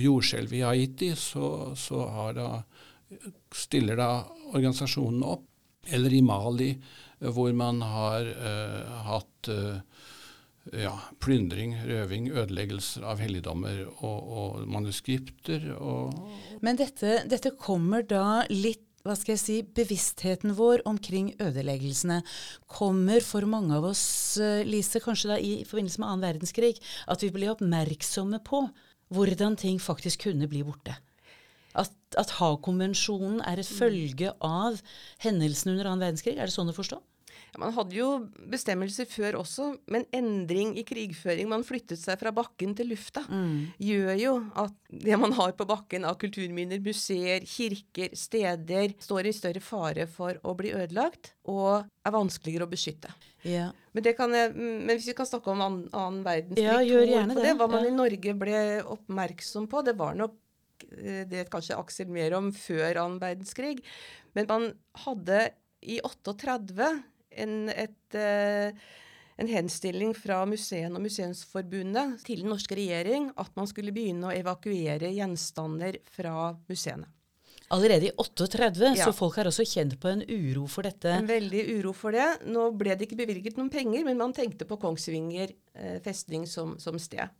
jordskjelv 0.00 0.54
i 0.56 0.64
Haiti, 0.64 1.10
så, 1.18 1.74
så 1.76 2.06
da, 2.34 2.48
stiller 3.54 4.00
da 4.00 4.12
organisasjonen 4.54 5.26
opp. 5.34 5.50
Eller 5.92 6.14
i 6.16 6.22
Mali, 6.24 6.70
hvor 7.20 7.52
man 7.52 7.82
har 7.84 8.24
uh, 8.24 8.94
hatt 9.08 9.50
eh, 9.52 9.82
ja, 10.72 10.94
plyndring, 11.20 11.74
røving, 11.84 12.30
ødeleggelser 12.32 13.04
av 13.04 13.20
helligdommer 13.20 13.84
og, 13.98 14.32
og 14.40 14.64
manuskripter. 14.70 15.68
Og, 15.76 16.16
Men 16.64 16.80
dette, 16.80 17.20
dette 17.28 17.52
kommer 17.60 18.06
da 18.08 18.44
litt 18.52 18.82
hva 19.04 19.12
skal 19.20 19.34
jeg 19.34 19.42
si, 19.42 19.54
Bevisstheten 19.76 20.54
vår 20.56 20.80
omkring 20.88 21.34
ødeleggelsene 21.36 22.22
kommer 22.72 23.20
for 23.20 23.44
mange 23.44 23.76
av 23.76 23.84
oss, 23.90 24.38
eh, 24.40 24.62
Lise, 24.64 25.02
kanskje 25.04 25.34
da 25.34 25.36
i 25.36 25.58
forbindelse 25.68 26.00
med 26.00 26.08
annen 26.08 26.24
verdenskrig, 26.24 26.78
at 27.12 27.20
vi 27.20 27.28
blir 27.34 27.52
oppmerksomme 27.52 28.40
på 28.48 28.62
hvordan 29.12 29.58
ting 29.60 29.76
faktisk 29.76 30.24
kunne 30.24 30.48
bli 30.48 30.64
borte. 30.64 30.96
At, 31.76 31.92
at 32.16 32.32
Haag-konvensjonen 32.38 33.42
er 33.44 33.60
et 33.60 33.68
følge 33.68 34.32
av 34.40 34.80
hendelsene 35.20 35.74
under 35.74 35.90
annen 35.90 36.06
verdenskrig. 36.06 36.38
Er 36.38 36.48
det 36.48 36.56
sånn 36.56 36.72
å 36.72 36.76
forstå? 36.76 37.02
Ja, 37.54 37.60
man 37.62 37.72
hadde 37.76 37.94
jo 37.94 38.08
bestemmelser 38.50 39.06
før 39.06 39.36
også, 39.38 39.68
men 39.94 40.04
endring 40.14 40.72
i 40.80 40.82
krigføring, 40.86 41.46
man 41.50 41.62
flyttet 41.66 42.00
seg 42.00 42.18
fra 42.18 42.32
bakken 42.34 42.74
til 42.74 42.90
lufta, 42.90 43.22
gjør 43.78 44.14
jo 44.18 44.32
at 44.58 44.74
det 44.90 45.18
man 45.22 45.34
har 45.38 45.54
på 45.54 45.66
bakken 45.68 46.04
av 46.08 46.18
kulturminner, 46.18 46.82
museer, 46.82 47.46
kirker, 47.46 48.10
steder, 48.18 48.96
står 48.98 49.30
i 49.30 49.34
større 49.36 49.62
fare 49.62 50.08
for 50.10 50.40
å 50.42 50.56
bli 50.58 50.74
ødelagt 50.74 51.32
og 51.50 51.86
er 51.86 52.14
vanskeligere 52.14 52.66
å 52.66 52.72
beskytte. 52.74 53.12
Ja. 53.46 53.70
Men, 53.92 54.02
det 54.02 54.16
kan 54.18 54.32
jeg, 54.34 54.50
men 54.56 54.90
hvis 54.96 55.10
vi 55.12 55.16
kan 55.16 55.28
snakke 55.28 55.52
om 55.52 55.62
annen, 55.62 55.88
annen 55.94 56.22
verdenskrig, 56.26 56.64
Ja, 56.64 56.80
gjør 56.82 57.06
gjerne 57.06 57.36
det. 57.36 57.44
det, 57.44 57.56
Hva 57.60 57.68
man 57.70 57.86
i 57.86 57.94
Norge 57.94 58.34
ble 58.40 58.60
oppmerksom 58.96 59.68
på, 59.70 59.84
det 59.86 59.94
var 60.00 60.16
nok 60.18 60.34
eh, 60.90 61.22
det 61.30 61.46
kanskje 61.52 61.78
Aksel 61.78 62.10
mer 62.10 62.34
om 62.38 62.50
før 62.56 63.04
annen 63.04 63.20
verdenskrig, 63.22 63.84
men 64.34 64.48
man 64.50 64.72
hadde 65.04 65.52
i 65.84 66.00
38 66.02 66.88
en, 67.40 67.68
et, 67.70 68.16
eh, 68.18 68.72
en 69.38 69.50
henstilling 69.50 70.14
fra 70.16 70.42
museene 70.46 70.94
og 70.94 71.02
Museumsforbundet 71.04 72.22
til 72.26 72.44
den 72.44 72.52
norske 72.54 72.76
regjering 72.78 73.30
at 73.36 73.50
man 73.58 73.66
skulle 73.70 73.94
begynne 73.94 74.30
å 74.30 74.36
evakuere 74.36 75.10
gjenstander 75.14 75.98
fra 76.14 76.54
museene. 76.68 77.10
Allerede 77.74 78.10
i 78.10 78.12
38, 78.20 78.92
Ja. 78.94 79.06
så 79.06 79.12
folk 79.16 79.38
er 79.38 79.48
også 79.48 79.64
kjent 79.64 79.96
på 79.98 80.10
en 80.12 80.22
uro 80.28 80.66
for 80.68 80.82
dette. 80.82 81.08
En 81.10 81.26
veldig 81.26 81.62
uro 81.78 81.94
for 81.96 82.12
det. 82.12 82.44
Nå 82.46 82.68
ble 82.76 82.94
det 82.94 83.08
ikke 83.08 83.16
bevilget 83.24 83.56
noen 83.56 83.70
penger, 83.72 84.04
men 84.04 84.20
man 84.20 84.34
tenkte 84.36 84.68
på 84.68 84.76
Kongsvinger 84.78 85.54
eh, 85.74 85.98
festning 86.04 86.46
som, 86.46 86.76
som 86.78 86.98
sted. 87.00 87.32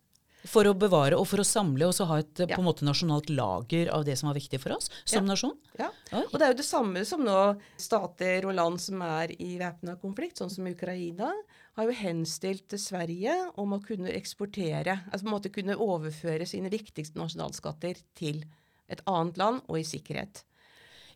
For 0.51 0.69
å 0.69 0.75
bevare 0.77 1.17
og 1.17 1.27
for 1.31 1.41
å 1.41 1.47
samle 1.47 1.89
og 1.89 1.95
så 1.97 2.07
ha 2.11 2.19
et 2.21 2.43
eh, 2.43 2.51
på 2.51 2.61
en 2.61 2.67
måte 2.67 2.87
nasjonalt 2.87 3.31
lager 3.33 3.89
av 3.95 4.05
det 4.05 4.17
som 4.21 4.29
var 4.29 4.37
viktig 4.37 4.61
for 4.61 4.77
oss 4.77 4.91
som 5.09 5.25
nasjon. 5.29 5.55
Ja. 5.81 5.89
Og 6.13 6.37
det 6.37 6.47
er 6.47 6.53
jo 6.53 6.61
det 6.61 6.69
samme 6.69 7.05
som 7.09 7.25
nå 7.25 7.39
stater 7.81 8.45
og 8.45 8.57
land 8.59 8.83
som 8.83 9.01
er 9.07 9.33
i 9.39 9.55
væpna 9.61 9.97
konflikt, 10.03 10.41
sånn 10.41 10.53
som 10.53 10.69
Ukraina, 10.69 11.33
har 11.75 11.89
jo 11.89 11.97
henstilt 11.99 12.69
til 12.71 12.81
Sverige 12.81 13.35
om 13.61 13.75
å 13.75 13.83
kunne 13.83 14.13
eksportere, 14.15 15.01
altså 15.11 15.25
på 15.25 15.31
en 15.31 15.37
måte 15.37 15.55
kunne 15.55 15.79
overføre 15.81 16.47
sine 16.47 16.71
viktigste 16.73 17.19
nasjonalskatter 17.19 18.05
til 18.19 18.45
et 18.93 19.01
annet 19.11 19.41
land 19.41 19.65
og 19.67 19.81
i 19.81 19.87
sikkerhet. 19.89 20.45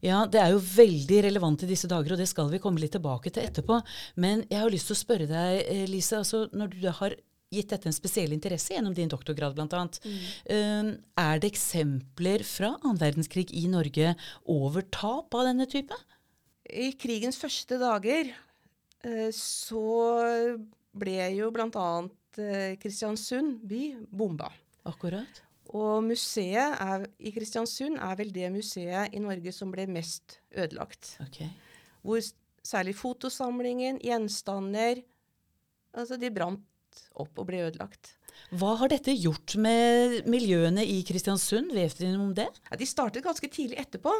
Ja, 0.05 0.23
det 0.31 0.39
er 0.39 0.53
jo 0.55 0.61
veldig 0.63 1.23
relevant 1.27 1.65
i 1.67 1.69
disse 1.71 1.89
dager, 1.91 2.15
og 2.15 2.21
det 2.21 2.29
skal 2.31 2.51
vi 2.53 2.61
komme 2.63 2.79
litt 2.79 2.95
tilbake 2.95 3.33
til 3.35 3.43
etterpå. 3.49 3.81
Men 4.23 4.45
jeg 4.47 4.63
har 4.63 4.71
lyst 4.71 4.91
til 4.91 4.95
å 4.95 5.01
spørre 5.01 5.27
deg, 5.31 5.63
eh, 5.65 5.87
Lise, 5.91 6.21
altså 6.21 6.47
når 6.55 6.77
du 6.77 6.87
har 7.01 7.17
gitt 7.53 7.71
dette 7.73 7.89
en 7.89 7.97
spesiell 7.97 8.35
interesse 8.37 8.75
gjennom 8.75 8.95
din 8.97 9.09
doktorgrad 9.11 9.55
bl.a., 9.57 9.87
Mm. 10.05 10.99
er 11.17 11.39
det 11.41 11.51
eksempler 11.53 12.45
fra 12.45 12.75
annen 12.83 12.99
verdenskrig 13.01 13.51
i 13.57 13.67
Norge 13.69 14.15
over 14.45 14.83
tap 14.93 15.35
av 15.35 15.47
denne 15.49 15.67
type? 15.67 15.97
I 16.69 16.93
krigens 17.01 17.39
første 17.41 17.79
dager 17.81 18.29
eh, 19.05 19.31
så 19.33 19.85
ble 20.99 21.19
jo 21.39 21.51
bl.a. 21.55 21.91
Eh, 22.39 22.77
Kristiansund 22.79 23.63
by 23.69 23.97
bomba. 24.13 24.51
Akkurat. 24.89 25.41
Og 25.69 26.05
museet 26.07 26.77
er, 26.81 27.07
i 27.21 27.33
Kristiansund 27.35 27.99
er 28.01 28.15
vel 28.21 28.31
det 28.33 28.49
museet 28.55 29.13
i 29.17 29.21
Norge 29.21 29.53
som 29.53 29.73
ble 29.73 29.85
mest 29.91 30.39
ødelagt. 30.57 31.17
Okay. 31.27 31.49
Hvor 32.05 32.21
særlig 32.65 32.95
fotosamlingen, 32.97 34.01
gjenstander 34.05 35.03
Altså, 35.99 36.19
de 36.21 36.29
brant 36.31 36.61
opp 37.19 37.39
og 37.41 37.49
ble 37.51 37.65
ødelagt. 37.69 38.15
Hva 38.55 38.77
har 38.81 38.91
dette 38.93 39.13
gjort 39.19 39.57
med 39.61 40.29
miljøene 40.31 40.85
i 40.87 41.01
Kristiansund? 41.07 41.73
Vet 41.75 41.99
dere 41.99 42.15
noe 42.15 42.29
om 42.31 42.37
det? 42.37 42.47
Ja, 42.71 42.79
de 42.79 42.87
startet 42.89 43.27
ganske 43.27 43.51
tidlig 43.51 43.81
etterpå 43.83 44.13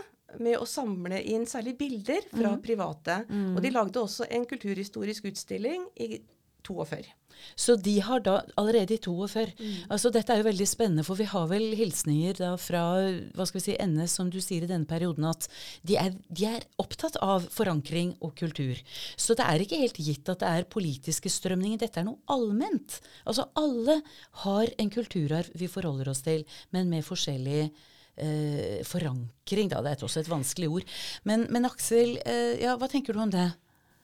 med 0.43 0.59
å 0.61 0.67
samle 0.69 1.21
inn 1.23 1.47
særlig 1.49 1.77
bilder 1.79 2.27
fra 2.33 2.57
private. 2.61 3.23
Og 3.55 3.63
de 3.65 3.71
lagde 3.73 4.03
også 4.03 4.27
en 4.35 4.45
kulturhistorisk 4.51 5.31
utstilling 5.31 5.87
i 6.03 6.19
42. 6.67 7.07
Så 7.59 7.77
de 7.81 7.97
har 8.05 8.23
da 8.25 8.39
allerede 8.61 8.97
i 8.97 9.01
42 9.03 9.45
Altså 9.89 10.11
dette 10.15 10.33
er 10.33 10.41
jo 10.41 10.49
veldig 10.49 10.67
spennende, 10.69 11.05
for 11.07 11.19
vi 11.19 11.27
har 11.29 11.49
vel 11.51 11.75
hilsninger 11.79 12.39
da 12.41 12.53
fra 12.61 12.83
hva 13.35 13.47
skal 13.49 13.59
vi 13.61 13.65
si, 13.65 13.77
NS, 13.79 14.17
som 14.19 14.31
du 14.33 14.39
sier 14.43 14.65
i 14.65 14.71
denne 14.71 14.89
perioden, 14.89 15.27
at 15.29 15.49
de 15.87 15.99
er, 16.01 16.15
de 16.29 16.49
er 16.49 16.67
opptatt 16.81 17.19
av 17.25 17.47
forankring 17.53 18.15
og 18.25 18.35
kultur. 18.39 18.79
Så 19.17 19.37
det 19.39 19.47
er 19.47 19.65
ikke 19.65 19.83
helt 19.83 20.01
gitt 20.03 20.31
at 20.33 20.43
det 20.43 20.49
er 20.49 20.71
politiske 20.71 21.33
strømninger. 21.33 21.81
Dette 21.83 22.03
er 22.03 22.09
noe 22.09 22.23
allment. 22.33 22.99
Altså 23.25 23.49
alle 23.59 24.01
har 24.45 24.75
en 24.79 24.93
kulturarv 24.93 25.55
vi 25.59 25.71
forholder 25.71 26.13
oss 26.13 26.25
til, 26.27 26.45
men 26.75 26.91
med 26.93 27.07
forskjellig 27.07 27.63
eh, 28.19 28.85
forankring. 28.87 29.71
Da. 29.73 29.83
Det 29.85 29.95
er 29.95 30.05
også 30.09 30.23
et 30.23 30.31
vanskelig 30.31 30.71
ord. 30.79 30.99
Men, 31.29 31.47
men 31.55 31.69
Aksel, 31.69 32.19
eh, 32.25 32.59
ja, 32.63 32.77
hva 32.79 32.91
tenker 32.91 33.17
du 33.17 33.23
om 33.23 33.33
det? 33.33 33.51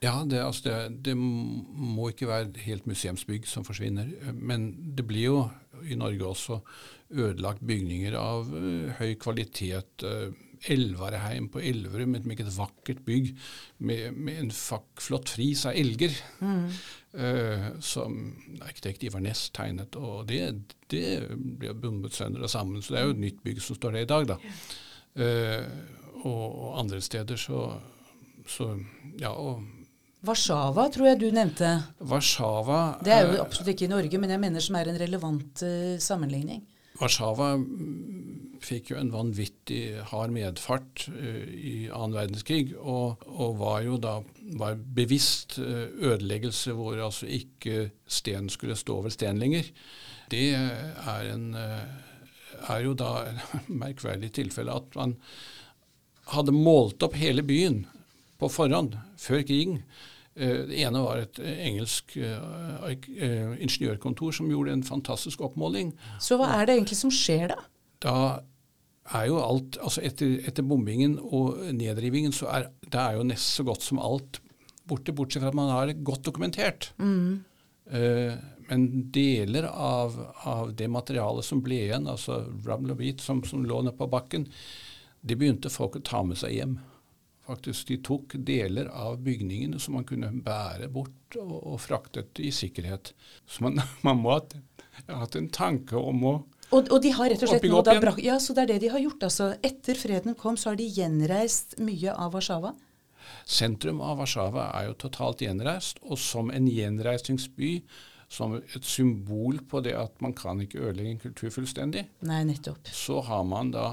Ja, 0.04 0.14
det, 0.28 0.40
altså 0.44 0.68
det, 0.68 1.04
det 1.08 1.14
må 1.16 2.10
ikke 2.10 2.28
være 2.28 2.64
helt 2.66 2.88
museumsbygg 2.90 3.48
som 3.48 3.64
forsvinner. 3.64 4.10
Men 4.36 4.70
det 4.96 5.06
blir 5.08 5.30
jo 5.30 5.38
i 5.88 5.96
Norge 5.98 6.26
også 6.28 6.60
ødelagt 7.14 7.64
bygninger 7.64 8.16
av 8.18 8.50
eh, 8.58 8.90
høy 9.00 9.14
kvalitet. 9.20 10.04
Uh, 10.04 10.34
Elvareheim 10.64 11.50
på 11.52 11.60
Elverum, 11.60 12.14
et 12.16 12.24
meget 12.24 12.48
vakkert 12.56 13.02
bygg 13.04 13.34
med, 13.84 14.14
med 14.16 14.38
en 14.40 14.52
flott 15.00 15.28
fris 15.28 15.66
av 15.68 15.76
elger. 15.76 16.14
eh, 17.14 17.66
som 17.84 18.16
arkitekt 18.64 19.04
Ivar 19.04 19.20
Næss 19.20 19.50
tegnet. 19.54 19.96
Og 19.96 20.24
det, 20.28 20.40
det 20.90 21.04
ble 21.34 21.74
bombet 21.76 22.16
sønder 22.16 22.46
og 22.46 22.50
sammen, 22.50 22.82
så 22.82 22.94
det 22.94 23.00
er 23.00 23.06
jo 23.10 23.16
et 23.16 23.22
nytt 23.26 23.44
bygg 23.44 23.60
som 23.62 23.78
står 23.78 23.98
der 23.98 24.06
i 24.06 24.10
dag. 24.14 24.28
da. 24.32 24.38
Uh, 25.14 25.68
og, 26.24 26.44
og 26.48 26.78
andre 26.80 27.00
steder 27.04 27.36
så, 27.36 27.66
så 28.48 28.72
Ja, 29.20 29.30
og 29.30 29.62
Warszawa 30.24 30.86
tror 30.92 31.10
jeg 31.10 31.20
du 31.20 31.26
nevnte. 31.34 31.70
Warszawa 32.00 32.98
Det 33.04 33.12
er 33.12 33.26
jo 33.26 33.34
eh, 33.36 33.42
absolutt 33.42 33.74
ikke 33.74 33.88
i 33.88 33.92
Norge, 33.92 34.20
men 34.20 34.32
jeg 34.32 34.40
mener 34.40 34.64
som 34.64 34.78
er 34.78 34.88
en 34.88 35.00
relevant 35.00 35.64
uh, 35.66 35.96
sammenligning. 36.00 36.62
Warszawa 37.00 37.50
mm, 37.60 38.60
fikk 38.64 38.92
jo 38.92 39.00
en 39.00 39.10
vanvittig 39.12 39.82
hard 40.12 40.32
medfart 40.32 41.04
uh, 41.12 41.42
i 41.44 41.74
annen 41.90 42.16
verdenskrig, 42.16 42.72
og, 42.78 43.26
og 43.28 43.58
var 43.60 43.82
jo 43.84 43.98
da 44.00 44.14
var 44.60 44.78
bevisst 44.96 45.58
uh, 45.60 45.90
ødeleggelse 45.92 46.72
hvor 46.78 47.02
altså 47.04 47.28
ikke 47.28 47.90
sten 48.06 48.48
skulle 48.52 48.78
stå 48.80 49.02
over 49.02 49.12
sten 49.12 49.42
lenger. 49.42 49.68
Det 50.32 50.46
er, 50.56 51.26
en, 51.34 51.50
er 51.54 52.80
jo 52.80 52.94
da 52.96 53.26
et 53.28 53.68
merkverdig 53.84 54.32
tilfelle 54.40 54.72
at 54.72 54.96
man 54.96 55.18
hadde 56.32 56.56
målt 56.56 57.04
opp 57.04 57.18
hele 57.20 57.44
byen 57.44 57.82
på 58.40 58.48
forhånd, 58.48 58.96
før 59.20 59.44
krigen. 59.44 59.82
Eh, 60.36 60.64
Det 60.68 60.80
ene 60.82 61.02
var 61.04 61.22
et 61.22 61.38
eh, 61.38 61.60
engelsk 61.68 62.16
eh, 62.16 63.54
ingeniørkontor 63.62 64.34
som 64.34 64.50
gjorde 64.50 64.74
en 64.74 64.86
fantastisk 64.86 65.44
oppmåling. 65.46 65.94
Så 66.22 66.38
hva 66.40 66.50
er 66.58 66.66
det 66.66 66.78
egentlig 66.78 66.98
som 66.98 67.12
skjer 67.14 67.54
da? 67.54 67.60
Da 68.04 68.16
er 69.14 69.28
jo 69.28 69.36
alt 69.44 69.76
altså 69.84 70.00
Etter, 70.00 70.38
etter 70.48 70.64
bombingen 70.64 71.18
og 71.20 71.60
nedrivingen 71.76 72.32
så 72.32 72.48
er 72.48 72.70
det 72.80 73.00
er 73.00 73.18
jo 73.18 73.26
nesten 73.28 73.60
så 73.60 73.66
godt 73.68 73.84
som 73.84 74.00
alt 74.00 74.40
borte, 74.88 75.12
bortsett 75.16 75.44
fra 75.44 75.52
at 75.52 75.56
man 75.58 75.72
har 75.72 75.88
det 75.88 76.02
godt 76.04 76.24
dokumentert. 76.26 76.90
Eh, 77.92 78.34
men 78.68 78.86
deler 79.12 79.68
av, 79.68 80.16
av, 80.48 80.72
det 80.76 80.88
materialet 80.88 81.44
som 81.44 81.60
ble 81.64 81.82
igjen, 81.84 82.08
altså 82.08 82.42
rubble 82.64 82.94
og 82.94 83.00
beat 83.00 83.20
som, 83.20 83.42
som 83.44 83.64
lå 83.64 83.82
nede 83.84 83.96
på 83.98 84.08
bakken, 84.08 84.46
det 85.24 85.36
begynte 85.40 85.72
folk 85.72 85.98
å 86.00 86.04
ta 86.04 86.22
med 86.24 86.40
seg 86.40 86.56
hjem. 86.56 86.78
Faktisk, 87.44 87.88
De 87.90 87.98
tok 88.00 88.34
deler 88.40 88.88
av 88.88 89.18
bygningene 89.20 89.80
som 89.80 89.98
man 89.98 90.06
kunne 90.08 90.30
bære 90.44 90.88
bort 90.92 91.36
og, 91.36 91.58
og 91.74 91.80
fraktet 91.82 92.40
i 92.40 92.52
sikkerhet. 92.54 93.12
Så 93.46 93.66
man, 93.66 93.82
man 94.06 94.22
må 94.22 94.38
ha 94.38 95.20
hatt 95.20 95.36
en 95.36 95.50
tanke 95.52 96.00
om 96.00 96.24
å 96.30 96.34
og, 96.72 96.88
og, 96.88 96.96
de 97.04 97.10
har 97.14 97.28
rett 97.30 97.42
og 97.44 97.50
slett 97.52 97.66
nå 97.68 97.82
da 97.86 97.92
brak, 98.00 98.16
Ja, 98.24 98.38
så 98.40 98.54
det 98.56 98.64
er 98.64 98.70
det 98.72 98.78
de 98.86 98.88
har 98.94 99.02
gjort. 99.02 99.22
altså. 99.28 99.50
Etter 99.62 99.98
freden 100.00 100.34
kom, 100.34 100.56
så 100.58 100.72
har 100.72 100.78
de 100.80 100.86
gjenreist 100.88 101.76
mye 101.78 102.14
av 102.16 102.32
Warszawa? 102.34 102.72
Sentrum 103.46 104.00
av 104.02 104.18
Warszawa 104.22 104.70
er 104.80 104.88
jo 104.88 104.96
totalt 105.04 105.44
gjenreist, 105.44 106.00
og 106.02 106.18
som 106.18 106.50
en 106.50 106.66
gjenreisningsby, 106.66 107.76
som 108.32 108.56
et 108.58 108.88
symbol 108.88 109.60
på 109.70 109.84
det 109.84 109.94
at 109.94 110.16
man 110.24 110.34
kan 110.34 110.62
ikke 110.64 110.80
ødelegge 110.88 111.12
en 111.12 111.22
kultur 111.22 111.52
fullstendig, 111.54 112.06
Nei, 112.26 112.40
nettopp. 112.48 112.88
så 112.90 113.20
har 113.28 113.44
man 113.46 113.70
da 113.76 113.92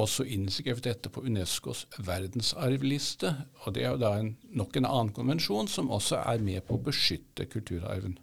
også 0.00 0.26
innskrevet 0.26 0.84
dette 0.88 1.10
på 1.12 1.22
Unescos 1.26 1.84
verdensarvliste. 2.02 3.30
Og 3.64 3.76
det 3.76 3.84
er 3.84 3.94
jo 3.94 4.02
da 4.02 4.14
en, 4.18 4.34
nok 4.56 4.76
en 4.78 4.88
annen 4.88 5.14
konvensjon 5.14 5.70
som 5.70 5.92
også 5.94 6.22
er 6.24 6.42
med 6.44 6.64
på 6.66 6.78
å 6.78 6.84
beskytte 6.88 7.46
kulturarven. 7.50 8.18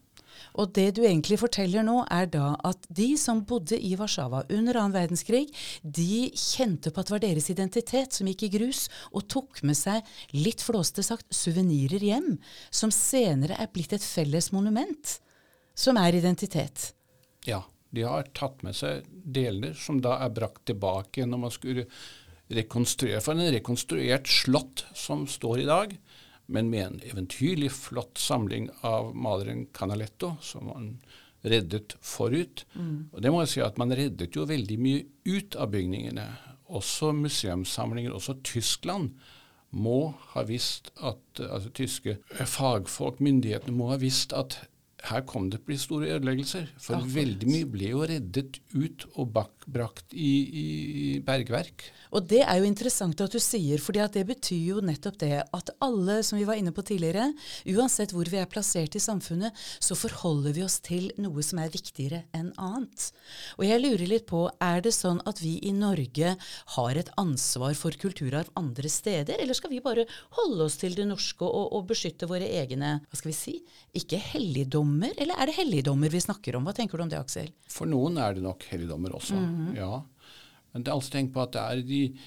Og 0.57 0.71
det 0.75 0.87
du 0.97 1.03
egentlig 1.05 1.37
forteller 1.39 1.85
nå, 1.85 2.01
er 2.11 2.27
da 2.31 2.55
at 2.67 2.87
de 2.91 3.11
som 3.19 3.43
bodde 3.47 3.77
i 3.77 3.93
Warszawa 3.99 4.43
under 4.49 4.79
annen 4.79 4.95
verdenskrig, 4.95 5.45
de 5.83 6.31
kjente 6.35 6.91
på 6.91 7.01
at 7.01 7.09
det 7.09 7.15
var 7.15 7.23
deres 7.23 7.49
identitet 7.53 8.17
som 8.17 8.27
gikk 8.27 8.47
i 8.47 8.53
grus, 8.57 8.87
og 9.13 9.27
tok 9.31 9.61
med 9.67 9.77
seg, 9.77 10.07
litt 10.35 10.63
flåste 10.65 11.05
sagt, 11.05 11.27
suvenirer 11.35 12.03
hjem, 12.03 12.33
som 12.73 12.93
senere 12.95 13.59
er 13.61 13.71
blitt 13.71 13.93
et 13.95 14.05
felles 14.05 14.51
monument, 14.55 15.19
som 15.77 15.99
er 16.01 16.17
identitet. 16.19 16.91
Ja, 17.47 17.61
de 17.91 18.05
har 18.07 18.29
tatt 18.37 18.63
med 18.65 18.75
seg 18.77 19.05
deler 19.11 19.75
som 19.77 19.99
da 20.03 20.17
er 20.23 20.33
brakt 20.33 20.63
tilbake 20.69 21.25
når 21.27 21.41
man 21.45 21.53
skulle 21.53 21.87
rekonstruere. 22.51 23.21
For 23.23 23.35
en 23.35 23.53
rekonstruert 23.53 24.29
slott 24.31 24.85
som 24.97 25.25
står 25.29 25.63
i 25.63 25.67
dag, 25.69 25.97
men 26.51 26.69
med 26.71 26.85
en 26.85 27.01
eventyrlig 27.11 27.71
flott 27.71 28.19
samling 28.19 28.69
av 28.87 29.13
maleren 29.15 29.67
Canaletto, 29.75 30.35
som 30.43 30.67
man 30.67 30.87
reddet 31.47 31.95
forut. 32.05 32.65
Mm. 32.73 33.11
Og 33.11 33.21
det 33.23 33.31
må 33.33 33.43
jeg 33.43 33.53
si 33.55 33.61
at 33.65 33.79
Man 33.81 33.93
reddet 33.97 34.35
jo 34.37 34.45
veldig 34.49 34.77
mye 34.81 35.05
ut 35.25 35.55
av 35.57 35.71
bygningene. 35.73 36.27
Også 36.71 37.11
museumssamlinger. 37.17 38.13
Også 38.13 38.37
Tyskland 38.45 39.15
må 39.71 40.13
ha 40.33 40.43
visst 40.47 40.91
at 40.99 41.41
altså 41.41 41.71
tyske 41.75 42.17
fagfolk, 42.29 43.21
myndighetene, 43.23 43.75
må 43.75 43.89
ha 43.93 43.97
visst 44.01 44.35
at 44.35 44.59
her 45.09 45.23
kom 45.25 45.49
det 45.49 45.61
til 45.65 45.79
store 45.81 46.11
ødeleggelser. 46.15 46.67
For 46.77 46.99
Akkurat. 46.99 47.13
veldig 47.15 47.49
mye 47.49 47.69
ble 47.73 47.89
jo 47.89 48.03
reddet 48.05 48.59
ut 48.75 49.05
og 49.15 49.31
bak, 49.33 49.65
brakt 49.65 50.13
i, 50.13 50.29
i, 50.61 50.65
bergverk. 51.25 51.87
Og 52.11 52.27
det 52.27 52.41
er 52.43 52.59
jo 52.59 52.67
interessant 52.67 53.21
at 53.23 53.33
du 53.33 53.39
sier, 53.41 53.81
for 53.81 53.95
det 53.95 54.25
betyr 54.27 54.75
jo 54.75 54.83
nettopp 54.83 55.17
det 55.23 55.39
at 55.41 55.71
alle, 55.81 56.19
som 56.27 56.37
vi 56.37 56.45
var 56.45 56.59
inne 56.59 56.73
på 56.75 56.83
tidligere, 56.85 57.31
uansett 57.71 58.13
hvor 58.13 58.29
vi 58.29 58.41
er 58.41 58.49
plassert 58.51 58.97
i 58.97 59.01
samfunnet, 59.01 59.55
så 59.79 59.97
forholder 59.97 60.55
vi 60.57 60.65
oss 60.65 60.79
til 60.83 61.09
noe 61.21 61.43
som 61.45 61.61
er 61.63 61.71
viktigere 61.73 62.23
enn 62.37 62.51
annet. 62.59 63.09
Og 63.57 63.65
jeg 63.65 63.81
lurer 63.81 64.05
litt 64.09 64.27
på, 64.29 64.43
er 64.61 64.83
det 64.83 64.93
sånn 64.97 65.21
at 65.29 65.41
vi 65.41 65.57
i 65.65 65.73
Norge 65.73 66.35
har 66.75 66.99
et 66.99 67.13
ansvar 67.21 67.73
for 67.79 67.95
kulturarv 67.97 68.51
andre 68.59 68.91
steder, 68.91 69.39
eller 69.39 69.57
skal 69.57 69.73
vi 69.73 69.81
bare 69.83 70.05
holde 70.37 70.67
oss 70.67 70.77
til 70.81 70.97
det 70.97 71.07
norske 71.09 71.47
og, 71.47 71.71
og 71.77 71.87
beskytte 71.89 72.29
våre 72.29 72.49
egne, 72.61 72.99
hva 73.07 73.17
skal 73.17 73.31
vi 73.31 73.37
si, 73.39 73.57
ikke 73.97 74.19
helligdommer, 74.91 75.13
eller 75.21 75.39
er 75.39 75.49
det 75.49 75.55
helligdommer 75.55 76.09
vi 76.09 76.21
snakker 76.21 76.55
om? 76.55 76.65
Hva 76.65 76.73
tenker 76.73 76.97
du 76.97 77.03
om 77.03 77.09
det, 77.09 77.19
Aksel? 77.19 77.51
For 77.69 77.85
noen 77.85 78.17
er 78.17 78.35
det 78.35 78.43
nok 78.43 78.63
helligdommer 78.69 79.15
også, 79.15 79.35
mm 79.35 79.55
-hmm. 79.55 79.77
ja. 79.77 80.03
Men 80.73 80.83
det 80.83 80.91
er 80.91 80.95
altså 80.95 81.11
tenkt 81.11 81.33
på 81.33 81.41
at 81.41 81.53
det 81.53 81.61
er 81.61 81.81
de, 81.81 82.17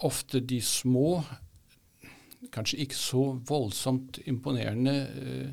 ofte 0.00 0.40
de 0.40 0.60
små, 0.60 1.24
kanskje 2.52 2.78
ikke 2.78 2.96
så 2.96 3.38
voldsomt 3.48 4.18
imponerende 4.26 5.08
eh, 5.22 5.52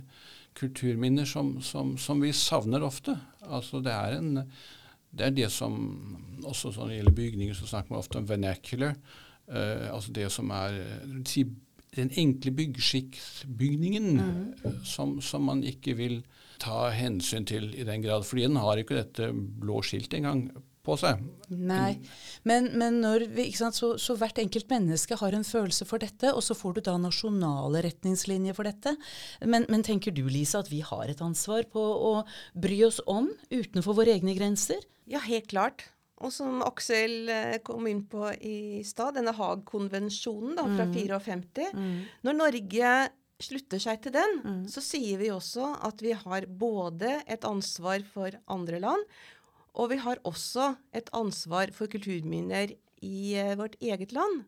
kulturminner 0.53 1.25
som, 1.25 1.61
som, 1.61 1.97
som, 1.97 2.21
vi 2.21 2.31
savner 2.31 2.81
ofte. 2.81 3.17
Altså 3.41 3.79
det 3.79 3.91
er 3.91 4.17
en 4.17 4.51
det 5.11 5.25
er 5.25 5.29
det 5.29 5.51
som 5.51 5.73
også 6.43 6.71
når 6.77 6.87
det 6.87 6.95
gjelder 6.95 7.11
bygninger, 7.11 7.53
så 7.53 7.67
snakker 7.67 7.91
man 7.91 7.99
ofte 7.99 8.17
om 8.17 8.29
vernacular. 8.29 8.95
Eh, 9.47 9.93
altså 9.93 10.11
det 10.11 10.31
som 10.31 10.49
er 10.49 11.23
si, 11.25 11.45
den 11.95 12.11
enkle 12.13 12.51
byggskikkbygningen 12.51 14.17
mm. 14.17 14.83
som, 14.85 15.21
som, 15.21 15.41
man 15.41 15.63
ikke 15.63 15.95
vil 15.97 16.21
ta 16.61 16.89
hensyn 16.95 17.47
til 17.49 17.71
i 17.75 17.85
den 17.87 18.03
grad. 18.05 18.25
Fordi 18.27 18.47
den 18.47 18.59
har 18.61 18.81
ikke 18.81 18.99
dette 18.99 19.31
blå 19.33 19.83
skiltet 19.85 20.19
engang 20.19 20.47
på 20.85 20.95
seg. 20.99 21.21
Nei, 21.49 21.99
men, 22.47 22.69
men 22.79 22.99
vi, 23.35 23.49
så, 23.57 23.71
så, 23.71 24.15
hvert 24.19 24.39
enkelt 24.41 24.69
menneske 24.71 25.17
har 25.19 25.35
en 25.35 25.45
følelse 25.45 25.85
for 25.89 26.01
dette, 26.01 26.31
og 26.33 26.43
så 26.45 26.55
får 26.57 26.77
du 26.77 26.81
da 26.87 26.95
nasjonale 27.01 27.83
retningslinjer 27.85 28.57
for 28.57 28.69
dette. 28.69 28.95
Men, 29.43 29.67
men 29.71 29.85
tenker 29.85 30.15
du 30.15 30.25
Lisa, 30.29 30.63
at 30.63 30.71
vi 30.71 30.81
har 30.85 31.11
et 31.11 31.23
ansvar 31.25 31.67
på 31.71 31.83
å 31.83 32.13
bry 32.57 32.81
oss 32.87 33.01
om 33.09 33.31
utenfor 33.51 33.97
våre 34.01 34.15
egne 34.17 34.35
grenser? 34.37 34.83
Ja, 35.09 35.21
helt 35.25 35.49
klart. 35.51 35.89
Og 36.19 36.33
som 36.35 36.59
Aksel 36.65 37.29
eh, 37.31 37.57
kom 37.63 37.87
inn 37.87 38.01
på 38.11 38.27
i 38.43 38.81
stad, 38.87 39.15
denne 39.15 39.31
Haag-konvensjonen 39.37 40.57
fra 40.59 40.87
mm. 40.89 40.95
54. 40.97 41.69
Mm. 41.71 41.93
Når 42.27 42.35
Norge 42.41 42.91
slutter 43.43 43.81
seg 43.81 44.01
til 44.03 44.15
den, 44.15 44.37
mm. 44.43 44.61
så 44.71 44.83
sier 44.83 45.19
vi 45.21 45.31
også 45.31 45.71
at 45.87 46.03
vi 46.03 46.13
har 46.17 46.47
både 46.49 47.19
et 47.29 47.45
ansvar 47.47 48.03
for 48.13 48.35
andre 48.51 48.81
land, 48.83 49.03
og 49.79 49.91
vi 49.93 49.99
har 50.03 50.21
også 50.27 50.73
et 50.95 51.09
ansvar 51.15 51.71
for 51.75 51.91
kulturminner 51.91 52.73
i 53.05 53.19
uh, 53.39 53.55
vårt 53.59 53.77
eget 53.79 54.11
land. 54.15 54.41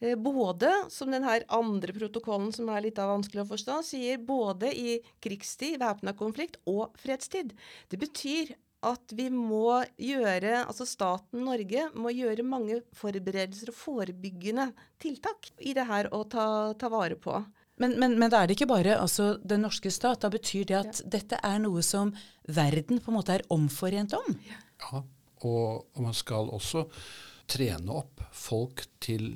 Uh, 0.00 0.14
både, 0.14 0.70
som 0.94 1.10
denne 1.12 1.40
andre 1.52 1.96
protokollen, 1.96 2.52
som 2.54 2.70
er 2.72 2.86
litt 2.86 3.00
vanskelig 3.02 3.44
å 3.44 3.50
forstå, 3.50 3.82
sier 3.90 4.22
både 4.22 4.72
i 4.72 4.96
krigstid, 5.24 5.76
væpna 5.82 6.16
konflikt, 6.16 6.56
og 6.70 6.96
fredstid. 7.02 7.52
Det 7.92 8.00
betyr 8.00 8.54
at 8.86 9.12
vi 9.18 9.26
må 9.34 9.82
gjøre, 9.98 10.62
altså 10.62 10.86
staten 10.86 11.42
Norge 11.44 11.88
må 11.98 12.12
gjøre 12.14 12.46
mange 12.46 12.80
forberedelser 12.96 13.72
og 13.72 13.78
forebyggende 13.78 14.70
tiltak 15.02 15.50
i 15.58 15.74
det 15.74 15.88
her 15.88 16.12
å 16.14 16.22
ta, 16.30 16.46
ta 16.78 16.90
vare 16.92 17.18
på. 17.18 17.40
Men, 17.78 17.96
men, 18.00 18.16
men, 18.18 18.30
da 18.30 18.42
er 18.42 18.50
det 18.50 18.58
ikke 18.58 18.70
bare 18.70 18.98
altså, 18.98 19.36
den 19.42 19.64
norske 19.66 19.92
stat. 19.94 20.22
Da 20.24 20.30
betyr 20.32 20.66
det 20.68 20.78
at 20.78 21.02
ja. 21.02 21.10
dette 21.18 21.40
er 21.44 21.60
noe 21.62 21.82
som 21.86 22.14
verden 22.48 23.02
på 23.02 23.12
en 23.12 23.18
måte 23.18 23.38
er 23.38 23.46
omforent 23.54 24.16
om? 24.18 24.38
Ja, 24.48 25.02
og, 25.46 25.86
og 25.94 26.02
man 26.02 26.16
skal 26.16 26.50
også 26.54 26.88
trene 27.48 28.00
opp 28.02 28.24
folk 28.34 28.84
til 29.00 29.30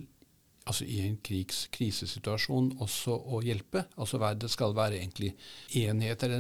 altså 0.69 0.87
i 0.87 1.01
en 1.03 1.17
krigs, 1.25 1.65
krisesituasjon 1.75 2.69
også 2.85 3.15
å 3.35 3.41
hjelpe. 3.43 3.85
Altså 3.99 4.21
Det 4.39 4.51
skal 4.51 4.77
være 4.77 5.01
egentlig 5.01 5.33
enheter 5.81 6.37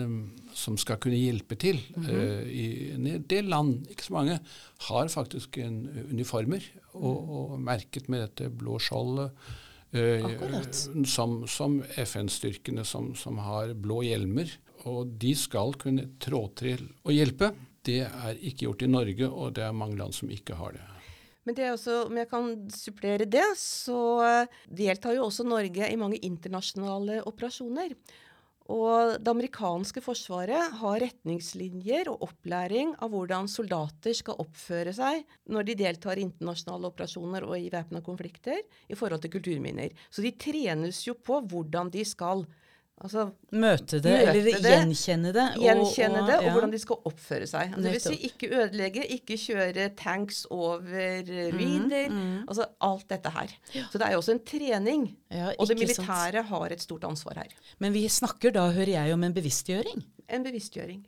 som 0.54 0.78
skal 0.78 1.00
kunne 1.02 1.18
hjelpe 1.18 1.56
til. 1.56 1.80
Mm 1.96 2.02
-hmm. 2.04 2.14
uh, 2.14 2.48
I 2.48 2.92
en 2.94 3.24
del 3.26 3.44
land, 3.44 3.86
ikke 3.90 4.04
så 4.04 4.12
mange, 4.12 4.38
har 4.78 5.08
faktisk 5.08 5.58
en 5.58 6.06
uniformer 6.10 6.62
og, 6.94 7.30
og 7.30 7.60
merket 7.60 8.08
med 8.08 8.20
dette 8.20 8.50
blå 8.50 8.78
skjoldet. 8.78 9.30
Uh, 9.92 10.62
som, 11.04 11.42
som 11.44 11.82
FN-styrkene 12.00 12.84
som, 12.88 13.10
som, 13.18 13.40
har 13.44 13.74
blå 13.76 14.00
hjelmer. 14.06 14.48
Og 14.88 15.12
de 15.20 15.34
skal 15.38 15.76
kunne 15.78 16.08
trå 16.22 16.46
til 16.58 16.86
og 17.04 17.12
hjelpe. 17.12 17.52
Det 17.84 18.00
er 18.06 18.40
ikke 18.40 18.68
gjort 18.68 18.86
i 18.86 18.90
Norge, 18.90 19.28
og 19.28 19.52
det 19.58 19.66
er 19.66 19.76
mange 19.76 19.98
land 20.00 20.16
som 20.16 20.32
ikke 20.32 20.56
har 20.58 20.74
det. 20.78 20.88
Men 21.42 21.56
det 21.58 21.64
er 21.66 21.72
også, 21.74 22.04
om 22.06 22.18
jeg 22.18 22.28
kan 22.30 22.50
supplere 22.70 23.26
det, 23.26 23.46
så 23.58 23.98
deltar 24.70 25.16
jo 25.16 25.26
også 25.26 25.44
Norge 25.46 25.88
i 25.90 25.98
mange 25.98 26.20
internasjonale 26.22 27.18
operasjoner. 27.26 27.96
Og 28.72 29.18
det 29.20 29.28
amerikanske 29.28 30.00
forsvaret 30.00 30.76
har 30.80 31.00
retningslinjer 31.02 32.08
og 32.08 32.24
opplæring 32.28 32.94
av 33.04 33.12
hvordan 33.12 33.50
soldater 33.50 34.16
skal 34.16 34.40
oppføre 34.40 34.94
seg 34.96 35.26
når 35.52 35.66
de 35.68 35.76
deltar 35.82 36.16
i 36.16 36.24
internasjonale 36.24 36.88
operasjoner 36.88 37.44
og 37.44 37.58
i 37.58 37.68
væpna 37.72 38.00
konflikter 38.04 38.62
i 38.88 38.96
forhold 38.96 39.24
til 39.24 39.34
kulturminner. 39.34 39.92
Så 40.08 40.24
de 40.24 40.32
trenes 40.40 41.02
jo 41.04 41.18
på 41.20 41.42
hvordan 41.52 41.92
de 41.92 42.06
skal 42.08 42.46
Altså, 43.02 43.24
møte 43.50 43.98
det, 43.98 44.12
møte 44.14 44.30
eller 44.30 44.44
det, 44.46 44.72
gjenkjenne 44.72 45.32
det. 45.34 45.46
Gjenkjenne 45.58 46.20
og, 46.20 46.22
og, 46.22 46.28
det, 46.30 46.36
og 46.38 46.46
ja. 46.46 46.52
hvordan 46.54 46.72
de 46.74 46.80
skal 46.82 47.08
oppføre 47.10 47.48
seg. 47.50 47.72
Altså, 47.72 47.82
det 47.82 47.94
vil 47.96 48.02
si 48.04 48.28
ikke 48.28 48.50
ødelegge, 48.60 49.06
ikke 49.16 49.38
kjøre 49.42 49.88
tanks 49.98 50.44
over 50.54 50.86
ruiner. 51.56 52.12
Mm, 52.12 52.20
mm. 52.20 52.36
Altså 52.46 52.68
alt 52.88 53.08
dette 53.10 53.34
her. 53.34 53.56
Ja. 53.74 53.88
Så 53.90 53.98
det 53.98 54.06
er 54.06 54.14
jo 54.14 54.22
også 54.22 54.36
en 54.36 54.44
trening. 54.52 55.08
Ja, 55.34 55.50
og 55.56 55.70
det 55.70 55.78
militære 55.80 56.44
sant. 56.44 56.52
har 56.52 56.76
et 56.76 56.84
stort 56.84 57.08
ansvar 57.10 57.42
her. 57.42 57.56
Men 57.82 57.96
vi 57.96 58.06
snakker 58.06 58.54
da, 58.54 58.68
hører 58.70 58.94
jeg, 58.94 59.16
om 59.16 59.26
en 59.26 59.34
bevisstgjøring? 59.34 60.06
En 60.30 60.46
bevisstgjøring. 60.46 61.02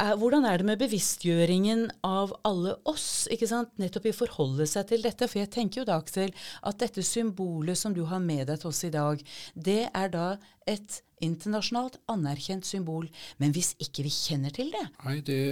Er, 0.00 0.16
hvordan 0.16 0.46
er 0.48 0.60
det 0.60 0.66
med 0.66 0.80
bevisstgjøringen 0.80 1.84
av 2.06 2.32
alle 2.48 2.78
oss, 2.88 3.28
ikke 3.32 3.48
sant? 3.50 3.72
nettopp 3.80 4.08
i 4.08 4.14
forholde 4.16 4.66
seg 4.68 4.88
til 4.88 5.04
dette? 5.04 5.28
For 5.28 5.42
jeg 5.42 5.52
tenker 5.52 5.82
jo 5.82 5.88
da, 5.88 5.98
Aksel, 6.00 6.32
at 6.64 6.80
dette 6.80 7.04
symbolet 7.04 7.78
som 7.78 7.94
du 7.96 8.04
har 8.08 8.22
med 8.24 8.46
deg 8.48 8.62
til 8.62 8.72
oss 8.72 8.84
i 8.88 8.92
dag, 8.94 9.22
det 9.54 9.82
er 9.92 10.12
da 10.12 10.28
et 10.70 11.02
internasjonalt 11.22 12.00
anerkjent 12.10 12.66
symbol. 12.66 13.08
Men 13.38 13.52
hvis 13.54 13.74
ikke 13.82 14.06
vi 14.06 14.14
kjenner 14.14 14.54
til 14.54 14.72
det? 14.74 14.86
Nei, 15.04 15.18
det 15.26 15.42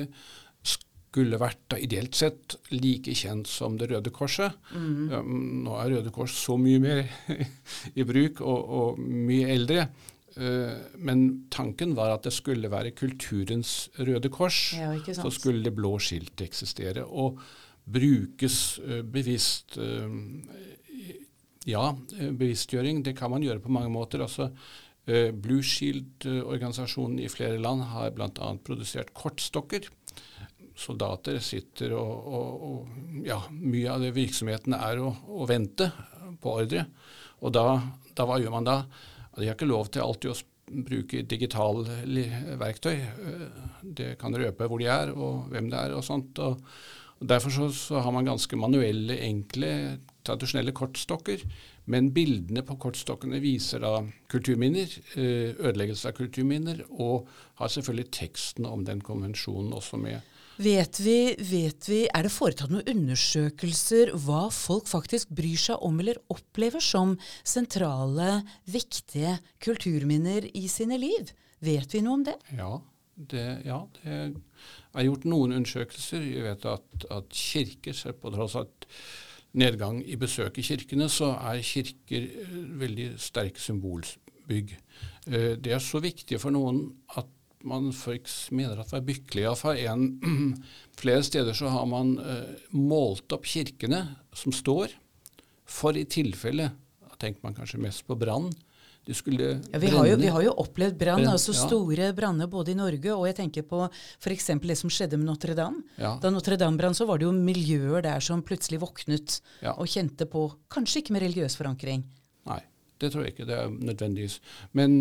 skulle 1.10 1.40
vært 1.42 1.62
da 1.72 1.78
ideelt 1.82 2.14
sett 2.14 2.54
like 2.70 3.12
kjent 3.18 3.50
som 3.50 3.76
Det 3.78 3.88
Røde 3.90 4.12
Korset. 4.14 4.54
Ja, 5.10 5.20
nå 5.24 5.74
er 5.78 5.96
Røde 5.96 6.12
Kors 6.14 6.36
så 6.38 6.56
mye 6.60 6.80
mer 6.82 7.02
i 7.98 8.06
bruk 8.06 8.42
og, 8.46 8.74
og 8.80 9.02
mye 9.02 9.50
eldre. 9.56 9.88
Eh, 10.36 10.76
men 11.02 11.24
tanken 11.50 11.94
var 11.98 12.14
at 12.14 12.26
det 12.26 12.34
skulle 12.34 12.70
være 12.70 12.94
kulturens 12.96 13.88
Røde 13.98 14.30
Kors. 14.32 14.60
Ja. 14.78 14.92
Så 15.16 15.32
skulle 15.34 15.64
det 15.64 15.74
blå 15.74 15.96
skiltet 16.02 16.46
eksistere. 16.46 17.04
Og 17.04 17.40
brukes 17.90 18.78
eh, 18.84 19.02
bevisst 19.02 19.78
eh, 19.78 20.20
Ja, 21.68 21.90
bevisstgjøring 22.16 23.02
det 23.04 23.12
kan 23.18 23.30
man 23.30 23.42
gjøre 23.44 23.60
på 23.60 23.72
mange 23.72 23.90
måter. 23.92 24.22
altså 24.24 24.48
Blue 25.04 25.62
Shield-organisasjonen 25.62 27.18
i 27.20 27.28
flere 27.28 27.58
land 27.60 27.82
har 27.90 28.10
bl.a. 28.14 28.54
produsert 28.64 29.12
kortstokker 29.12 29.88
soldater 30.80 31.38
sitter 31.44 31.94
og, 31.98 32.28
og, 32.32 32.64
og 32.70 33.24
ja, 33.26 33.38
mye 33.50 33.92
av 33.92 34.04
det 34.04 34.14
virksomheten 34.16 34.76
er 34.76 35.00
å, 35.02 35.12
å 35.28 35.48
vente 35.48 35.90
på 36.40 36.54
ordre. 36.62 36.86
Og 37.40 37.52
da, 37.54 37.64
da, 38.14 38.26
hva 38.28 38.38
gjør 38.40 38.54
man 38.54 38.68
da? 38.68 38.76
De 39.36 39.46
har 39.46 39.54
ikke 39.54 39.70
lov 39.70 39.90
til 39.92 40.02
alltid 40.04 40.32
å 40.32 40.84
bruke 40.86 41.24
digitale 41.26 42.00
verktøy. 42.60 42.96
Eh, 42.96 43.68
Det 43.82 44.18
kan 44.18 44.34
røpe 44.34 44.68
hvor 44.68 44.78
de 44.78 44.86
er 44.86 45.12
og 45.14 45.50
hvem 45.50 45.70
det 45.70 45.78
er 45.78 45.94
og 45.96 46.04
sånt. 46.04 46.38
Og, 46.38 46.60
derfor 47.20 47.50
så, 47.50 47.68
så 47.74 48.00
har 48.00 48.12
man 48.12 48.24
ganske 48.24 48.56
manuelle, 48.56 49.18
enkle, 49.26 49.98
tradisjonelle 50.24 50.72
kortstokker. 50.72 51.42
Men 51.90 52.12
bildene 52.14 52.62
på 52.62 52.76
kortstokkene 52.78 53.40
viser 53.42 53.82
da 53.82 53.96
kulturminner, 54.30 54.92
eh, 55.16 55.56
ødeleggelse 55.58 56.12
av 56.12 56.18
kulturminner, 56.18 56.84
og 56.90 57.28
har 57.58 57.72
selvfølgelig 57.72 58.10
teksten 58.14 58.68
om 58.68 58.84
den 58.86 59.02
konvensjonen 59.02 59.72
også 59.74 59.98
med. 60.00 60.20
Vet 60.60 60.98
vi, 61.00 61.34
vet 61.40 61.88
vi, 61.88 62.02
Er 62.12 62.26
det 62.26 62.32
foretatt 62.34 62.72
noen 62.72 62.84
undersøkelser 62.90 64.12
hva 64.26 64.48
folk 64.52 64.90
faktisk 64.90 65.30
bryr 65.32 65.56
seg 65.56 65.80
om 65.86 65.96
eller 66.02 66.20
opplever 66.32 66.84
som 66.84 67.14
sentrale, 67.46 68.42
viktige 68.68 69.38
kulturminner 69.64 70.50
i 70.52 70.66
sine 70.68 70.98
liv? 71.00 71.32
Vet 71.64 71.96
vi 71.96 72.02
noe 72.04 72.18
om 72.18 72.26
det? 72.28 72.36
Ja, 72.58 72.74
det, 73.16 73.46
ja, 73.64 73.80
det 74.02 74.20
er 74.92 75.08
gjort 75.08 75.26
noen 75.28 75.56
undersøkelser. 75.56 76.28
Vi 76.28 76.44
vet 76.44 76.68
at, 76.68 77.08
at 77.08 77.32
kirker, 77.36 77.96
selv 77.96 78.20
på 78.20 78.32
tross 78.36 78.58
av 78.60 78.68
nedgang 79.56 80.02
i 80.04 80.20
besøk 80.20 80.60
i 80.60 80.66
kirkene, 80.66 81.08
så 81.08 81.32
er 81.40 81.64
kirker 81.64 82.28
eh, 82.28 82.56
veldig 82.84 83.10
sterke 83.20 83.60
symbolbygg. 83.60 84.76
Eh, 85.26 85.52
Det 85.56 85.72
er 85.72 85.82
så 85.84 86.04
viktig 86.04 86.38
for 86.42 86.52
noen 86.54 86.84
at 87.16 87.32
man 87.66 87.90
folk 87.96 88.28
mener 88.54 88.80
at 88.80 88.92
det 88.92 89.00
er 89.00 89.06
bykkelig. 89.10 89.44
Iallfall 89.44 90.06
Flere 91.00 91.26
steder 91.26 91.56
så 91.56 91.70
har 91.72 91.86
man 91.88 92.16
eh, 92.18 92.66
målt 92.76 93.32
opp 93.36 93.46
kirkene 93.48 94.04
som 94.36 94.54
står, 94.54 94.94
for 95.70 95.96
i 95.96 96.06
tilfelle 96.10 96.72
Da 97.04 97.20
tenker 97.20 97.44
man 97.46 97.54
kanskje 97.54 97.82
mest 97.82 98.06
på 98.08 98.16
brann. 98.18 98.50
Ja, 99.72 99.78
vi, 99.80 99.88
har 99.90 100.06
jo, 100.06 100.16
vi 100.20 100.28
har 100.30 100.42
jo 100.44 100.52
opplevd 100.60 100.98
brann, 101.00 101.24
altså 101.26 101.54
ja. 101.54 101.62
store 101.64 102.10
branner 102.14 102.46
både 102.52 102.74
i 102.74 102.76
Norge 102.78 103.14
og 103.14 103.24
jeg 103.26 103.38
tenker 103.40 103.64
på 103.66 103.80
f.eks. 103.88 104.50
det 104.60 104.76
som 104.78 104.92
skjedde 104.92 105.18
med 105.18 105.26
Notre-Dame. 105.26 105.80
Ja. 105.98 106.12
Da 106.20 106.30
Notre-Dame 106.30 106.78
brant, 106.78 106.98
så 106.98 107.08
var 107.08 107.18
det 107.18 107.26
jo 107.26 107.32
miljøer 107.34 108.04
der 108.04 108.22
som 108.22 108.44
plutselig 108.46 108.78
våknet 108.84 109.40
og 109.72 109.88
kjente 109.90 110.28
på 110.30 110.44
Kanskje 110.70 111.02
ikke 111.02 111.16
med 111.16 111.24
religiøs 111.24 111.56
forankring. 111.58 112.04
Det 113.00 113.10
tror 113.12 113.24
jeg 113.24 113.34
ikke 113.34 113.48
det 113.48 113.56
er 113.56 113.72
nødvendigvis. 113.72 114.36
Men 114.76 114.92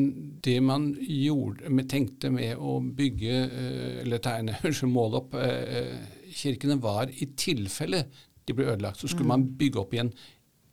det 0.45 0.57
man 0.63 0.89
gjorde, 1.03 1.87
tenkte 1.91 2.31
med 2.31 2.55
å 2.55 2.77
bygge, 2.79 3.35
eh, 3.45 3.99
eller 4.05 4.23
tegne, 4.23 4.55
unnskyld, 4.65 4.93
måle 4.93 5.21
opp 5.23 5.35
eh, 5.39 5.99
kirkene, 6.31 6.79
var 6.81 7.11
i 7.11 7.31
tilfelle 7.39 8.05
de 8.47 8.55
ble 8.55 8.69
ødelagt, 8.71 9.01
så 9.01 9.09
skulle 9.11 9.29
man 9.29 9.45
bygge 9.59 9.81
opp 9.81 9.93
igjen 9.93 10.13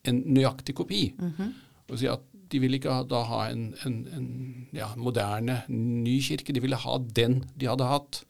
en 0.06 0.22
nøyaktig 0.36 0.76
kopi. 0.78 1.02
Og 1.90 1.98
si 2.00 2.08
at 2.10 2.22
de 2.52 2.60
ville 2.62 2.78
ikke 2.78 2.92
ha, 2.92 3.02
da 3.06 3.22
ha 3.26 3.40
en, 3.50 3.70
en, 3.86 3.96
en 4.14 4.28
ja, 4.76 4.92
moderne, 5.00 5.60
ny 5.72 6.18
kirke. 6.22 6.54
De 6.54 6.62
ville 6.62 6.78
ha 6.78 6.98
den 7.18 7.40
de 7.58 7.68
hadde 7.70 7.88
hatt. 7.90 8.22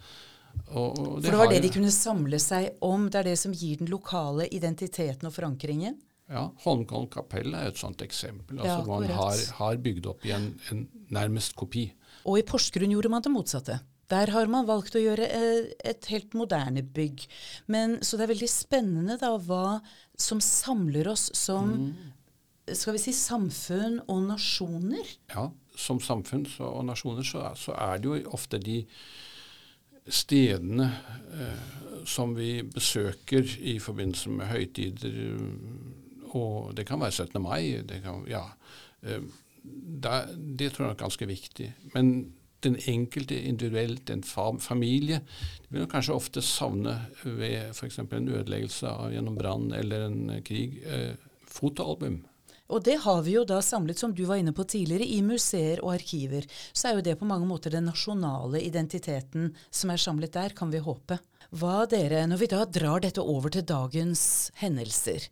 Og, 0.72 0.96
og 0.96 1.10
For 1.20 1.28
det 1.28 1.34
var 1.34 1.44
har 1.44 1.52
det 1.52 1.62
de 1.66 1.72
kunne 1.74 1.92
samle 1.92 2.40
seg 2.42 2.80
om. 2.84 3.10
Det 3.12 3.20
er 3.20 3.30
det 3.30 3.38
som 3.40 3.54
gir 3.54 3.82
den 3.82 3.92
lokale 3.92 4.48
identiteten 4.48 5.28
og 5.28 5.34
forankringen. 5.36 5.98
Ja, 6.26 6.48
Holmkollen 6.64 7.10
kapell 7.12 7.54
er 7.54 7.70
et 7.70 7.78
sånt 7.78 8.02
eksempel. 8.02 8.58
Ja, 8.58 8.78
Altså, 8.78 8.88
man 8.90 9.06
har, 9.14 9.42
har 9.60 9.76
bygd 9.82 10.08
opp 10.10 10.24
i 10.26 10.32
en 10.34 10.50
nærmest 11.14 11.54
kopi. 11.58 11.86
Og 12.26 12.40
i 12.40 12.46
Porsgrunn 12.46 12.90
gjorde 12.90 13.12
man 13.12 13.22
det 13.22 13.30
motsatte. 13.34 13.78
Der 14.10 14.30
har 14.34 14.50
man 14.50 14.66
valgt 14.68 14.94
å 14.98 15.02
gjøre 15.02 15.26
eh, 15.34 15.70
et 15.86 16.06
helt 16.10 16.34
moderne 16.38 16.82
bygg. 16.82 17.24
Men, 17.70 17.98
så 18.06 18.18
det 18.18 18.26
er 18.26 18.34
veldig 18.34 18.50
spennende 18.50 19.16
da 19.22 19.32
hva 19.38 19.78
som 20.18 20.42
samler 20.42 21.10
oss 21.10 21.28
som 21.34 21.74
skal 22.74 22.96
vi 22.96 23.02
si, 23.02 23.14
samfunn 23.14 24.00
og 24.10 24.24
nasjoner. 24.26 25.06
Ja, 25.30 25.48
som 25.78 26.00
samfunn 26.02 26.46
så, 26.50 26.66
og 26.66 26.86
nasjoner 26.88 27.26
så, 27.26 27.44
så 27.58 27.76
er 27.78 28.00
det 28.02 28.10
jo 28.10 28.34
ofte 28.34 28.58
de 28.62 28.80
stedene 30.06 30.88
eh, 31.34 31.76
som 32.06 32.34
vi 32.34 32.60
besøker 32.62 33.46
i 33.58 33.78
forbindelse 33.82 34.30
med 34.34 34.50
høytider, 34.50 35.16
og 36.34 36.74
det 36.76 36.86
kan 36.88 37.00
være 37.00 37.12
17. 37.12 37.42
mai, 37.42 37.82
det 37.86 38.02
kan, 38.04 38.24
ja, 38.30 38.44
eh, 39.02 39.20
da- 40.00 40.26
det 40.34 40.72
tror 40.72 40.86
jeg 40.88 40.96
er 40.96 41.04
ganske 41.04 41.26
viktig. 41.26 41.72
Men 41.94 42.32
den 42.62 42.76
enkelte 42.88 43.36
individuelt, 43.46 44.10
en 44.10 44.22
familie, 44.22 45.20
de 45.68 45.78
vil 45.78 45.86
kanskje 45.86 46.14
ofte 46.14 46.42
savne 46.42 46.96
ved 47.22 47.70
f.eks. 47.74 47.98
en 47.98 48.28
ødeleggelse 48.28 48.88
av, 48.88 49.12
gjennom 49.12 49.36
brann 49.36 49.72
eller 49.72 50.06
en 50.08 50.30
eh, 50.30 50.40
krig, 50.42 50.80
eh, 50.86 51.14
fotoalbum. 51.46 52.24
Og 52.68 52.82
det 52.82 52.96
har 53.04 53.20
vi 53.22 53.36
jo 53.36 53.44
da 53.46 53.60
samlet, 53.62 53.98
som 53.98 54.12
du 54.12 54.24
var 54.26 54.40
inne 54.40 54.50
på 54.52 54.64
tidligere, 54.66 55.06
i 55.06 55.20
museer 55.22 55.78
og 55.84 55.92
arkiver. 55.94 56.48
Så 56.74 56.88
er 56.88 56.96
jo 56.96 57.04
det 57.06 57.18
på 57.20 57.28
mange 57.28 57.46
måter 57.46 57.70
den 57.70 57.86
nasjonale 57.86 58.58
identiteten 58.66 59.52
som 59.70 59.90
er 59.90 59.96
samlet 60.02 60.32
der, 60.34 60.50
kan 60.56 60.72
vi 60.72 60.78
håpe. 60.82 61.20
Hva 61.54 61.84
dere, 61.86 62.24
når 62.26 62.40
vi 62.42 62.46
da 62.50 62.64
drar 62.66 63.04
dette 63.04 63.22
over 63.22 63.50
til 63.54 63.62
dagens 63.62 64.50
hendelser, 64.58 65.28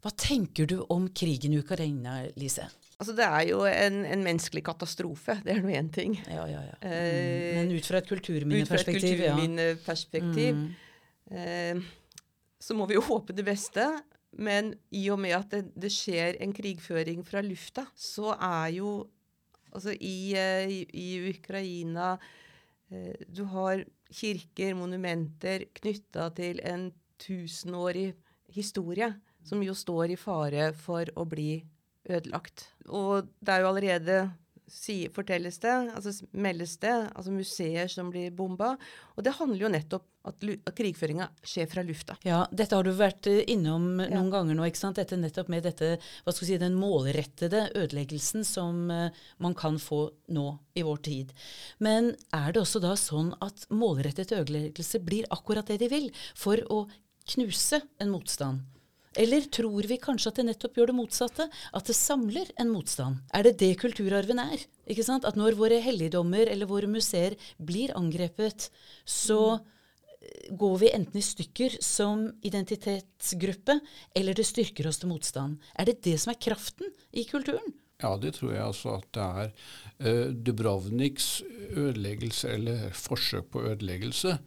hva 0.00 0.10
tenker 0.16 0.68
du 0.70 0.78
om 0.88 1.08
krigen 1.12 1.52
i 1.52 1.60
Ukraina, 1.60 2.22
Lise? 2.40 2.68
Altså, 3.00 3.14
det 3.16 3.24
er 3.24 3.46
jo 3.48 3.62
en, 3.68 4.02
en 4.04 4.22
menneskelig 4.24 4.62
katastrofe. 4.64 5.38
Det 5.44 5.54
er 5.54 5.62
nå 5.64 5.72
én 5.72 5.88
ting. 5.92 6.18
Ja, 6.28 6.44
ja, 6.48 6.60
ja. 6.66 6.76
Eh, 6.84 7.56
Men 7.56 7.72
ut 7.72 7.86
fra 7.88 8.00
et 8.00 8.04
Ut 8.04 8.10
fra 8.10 8.16
et 8.16 8.20
kulturminneperspektiv, 8.20 9.22
ja. 9.24 9.34
kulturminneperspektiv 9.36 10.60
eh, 11.32 11.80
så 12.60 12.76
må 12.76 12.86
vi 12.88 12.98
jo 12.98 13.04
håpe 13.08 13.36
det 13.36 13.44
beste. 13.48 13.86
Men 14.36 14.74
i 14.94 15.08
og 15.10 15.18
med 15.20 15.34
at 15.36 15.48
det, 15.54 15.62
det 15.80 15.90
skjer 15.92 16.36
en 16.44 16.52
krigføring 16.54 17.24
fra 17.26 17.40
lufta, 17.44 17.86
så 17.96 18.36
er 18.36 18.76
jo 18.80 18.92
Altså 19.70 19.92
i, 20.02 20.34
eh, 20.34 20.66
i, 20.66 20.78
i 20.98 21.30
Ukraina 21.30 22.16
eh, 22.90 23.14
Du 23.30 23.44
har 23.52 23.84
kirker, 24.10 24.74
monumenter 24.74 25.68
knytta 25.78 26.24
til 26.34 26.58
en 26.66 26.88
tusenårig 27.22 28.08
historie, 28.50 29.12
som 29.46 29.62
jo 29.64 29.74
står 29.76 30.14
i 30.14 30.20
fare 30.20 30.70
for 30.76 31.08
å 31.16 31.26
bli 31.28 31.62
ødelagt. 32.10 32.68
Og 32.88 33.28
det 33.40 33.54
er 33.54 33.64
jo 33.64 33.72
allerede 33.72 34.20
si, 34.70 35.08
fortelles 35.12 35.58
det, 35.62 35.72
altså 35.96 36.12
meldes 36.30 36.76
det, 36.82 36.92
altså 37.14 37.32
museer 37.34 37.90
som 37.90 38.10
blir 38.12 38.30
bomba. 38.34 38.76
Og 39.16 39.26
det 39.26 39.34
handler 39.38 39.64
jo 39.64 39.72
nettopp 39.72 40.06
at, 40.28 40.44
at 40.68 40.76
krigføringa 40.76 41.26
skjer 41.46 41.68
fra 41.70 41.84
lufta. 41.86 42.16
Ja, 42.26 42.42
dette 42.52 42.76
har 42.76 42.86
du 42.86 42.92
vært 42.96 43.26
innom 43.30 44.02
ja. 44.02 44.10
noen 44.14 44.30
ganger 44.32 44.58
nå, 44.58 44.66
ikke 44.68 44.82
sant? 44.82 45.00
Dette 45.00 45.18
nettopp 45.18 45.50
med 45.52 45.64
dette, 45.66 45.94
hva 46.24 46.34
skal 46.34 46.46
vi 46.46 46.50
si, 46.52 46.60
den 46.62 46.78
målrettede 46.78 47.66
ødeleggelsen 47.74 48.46
som 48.46 48.90
uh, 48.92 49.22
man 49.42 49.56
kan 49.58 49.80
få 49.82 50.06
nå 50.34 50.46
i 50.78 50.84
vår 50.86 51.04
tid. 51.06 51.34
Men 51.82 52.12
er 52.36 52.52
det 52.52 52.62
også 52.64 52.82
da 52.84 52.94
sånn 53.00 53.32
at 53.44 53.66
målrettet 53.72 54.34
ødeleggelse 54.36 55.02
blir 55.04 55.30
akkurat 55.34 55.70
det 55.70 55.80
de 55.82 55.90
vil, 55.92 56.10
for 56.38 56.62
å 56.70 56.84
knuse 57.34 57.82
en 58.00 58.12
motstand? 58.12 58.79
Eller 59.18 59.48
tror 59.50 59.88
vi 59.90 59.98
kanskje 59.98 60.30
at 60.30 60.38
det 60.38 60.46
nettopp 60.46 60.76
gjør 60.78 60.92
det 60.92 60.98
motsatte? 61.00 61.48
At 61.74 61.90
det 61.90 61.96
samler 61.98 62.52
en 62.62 62.70
motstand? 62.70 63.18
Er 63.34 63.48
det 63.48 63.56
det 63.58 63.72
kulturarven 63.80 64.38
er? 64.38 64.62
Ikke 64.86 65.06
sant? 65.06 65.26
At 65.26 65.38
når 65.38 65.58
våre 65.58 65.80
helligdommer 65.82 66.46
eller 66.46 66.70
våre 66.70 66.90
museer 66.90 67.34
blir 67.58 67.90
angrepet, 67.98 68.68
så 69.02 69.58
går 70.50 70.78
vi 70.78 70.92
enten 70.94 71.18
i 71.18 71.24
stykker 71.24 71.78
som 71.82 72.26
identitetsgruppe, 72.46 73.78
eller 74.14 74.36
det 74.36 74.46
styrker 74.46 74.88
oss 74.90 75.00
til 75.00 75.10
motstand. 75.10 75.58
Er 75.74 75.88
det 75.88 76.00
det 76.06 76.16
som 76.20 76.34
er 76.34 76.42
kraften 76.42 76.92
i 77.10 77.24
kulturen? 77.28 77.74
Ja, 78.00 78.14
det 78.16 78.36
tror 78.38 78.54
jeg 78.54 78.64
altså 78.64 78.94
at 78.96 79.08
det 79.16 79.24
er. 79.42 79.50
Uh, 80.00 80.28
Dubrovniks 80.32 81.42
ødeleggelse, 81.70 82.54
eller 82.56 82.86
forsøk 82.96 83.50
på 83.52 83.64
ødeleggelse 83.72 84.38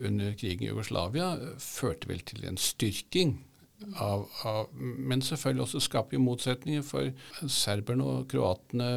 under 0.00 0.34
krigen 0.36 0.66
i 0.66 0.72
Jugoslavia, 0.72 1.32
førte 1.60 2.10
vel 2.10 2.20
til 2.28 2.44
en 2.48 2.60
styrking 2.60 3.38
av, 3.96 4.26
av, 4.44 4.72
Men 4.80 5.22
selvfølgelig 5.24 5.66
også 5.66 5.84
skaper 5.86 6.22
motsetninger, 6.22 6.84
for 6.86 7.12
serberne 7.48 8.06
og 8.06 8.28
kroatene 8.30 8.90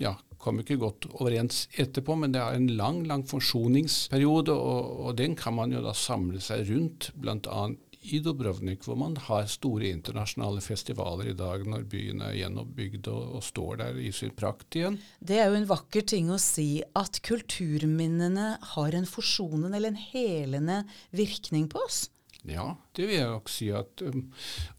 ja, 0.00 0.16
kom 0.42 0.58
ikke 0.62 0.80
godt 0.80 1.06
overens 1.12 1.66
etterpå, 1.80 2.16
men 2.18 2.34
det 2.34 2.42
er 2.42 2.58
en 2.58 2.68
lang 2.78 3.02
lang 3.08 3.24
forsoningsperiode, 3.28 4.54
og, 4.54 4.92
og 5.06 5.16
den 5.20 5.38
kan 5.38 5.56
man 5.58 5.74
jo 5.74 5.82
da 5.84 5.94
samle 5.96 6.42
seg 6.42 6.66
rundt, 6.70 7.10
bl.a. 7.14 7.64
i 8.02 8.18
Dubrovnik, 8.24 8.82
hvor 8.86 8.98
man 8.98 9.14
har 9.28 9.46
store 9.50 9.92
internasjonale 9.92 10.62
festivaler 10.64 11.30
i 11.30 11.36
dag, 11.38 11.66
når 11.70 11.86
byen 11.90 12.24
er 12.26 12.38
gjenoppbygd 12.40 13.10
og, 13.12 13.36
og 13.38 13.46
står 13.46 13.82
der 13.84 14.00
i 14.02 14.10
sin 14.14 14.34
prakt 14.34 14.78
igjen. 14.78 14.98
Det 15.20 15.38
er 15.38 15.52
jo 15.52 15.60
en 15.60 15.70
vakker 15.70 16.06
ting 16.14 16.32
å 16.32 16.40
si 16.42 16.82
at 16.98 17.22
kulturminnene 17.26 18.56
har 18.74 18.98
en 18.98 19.06
forsonende 19.08 19.78
eller 19.78 19.94
en 19.94 20.02
helende 20.10 20.82
virkning 21.14 21.70
på 21.70 21.84
oss. 21.86 22.08
Ja, 22.48 22.72
det 22.96 23.06
vil 23.06 23.20
jeg 23.20 23.28
nok 23.30 23.50
si 23.52 23.68
at 23.70 24.02
um, 24.02 24.24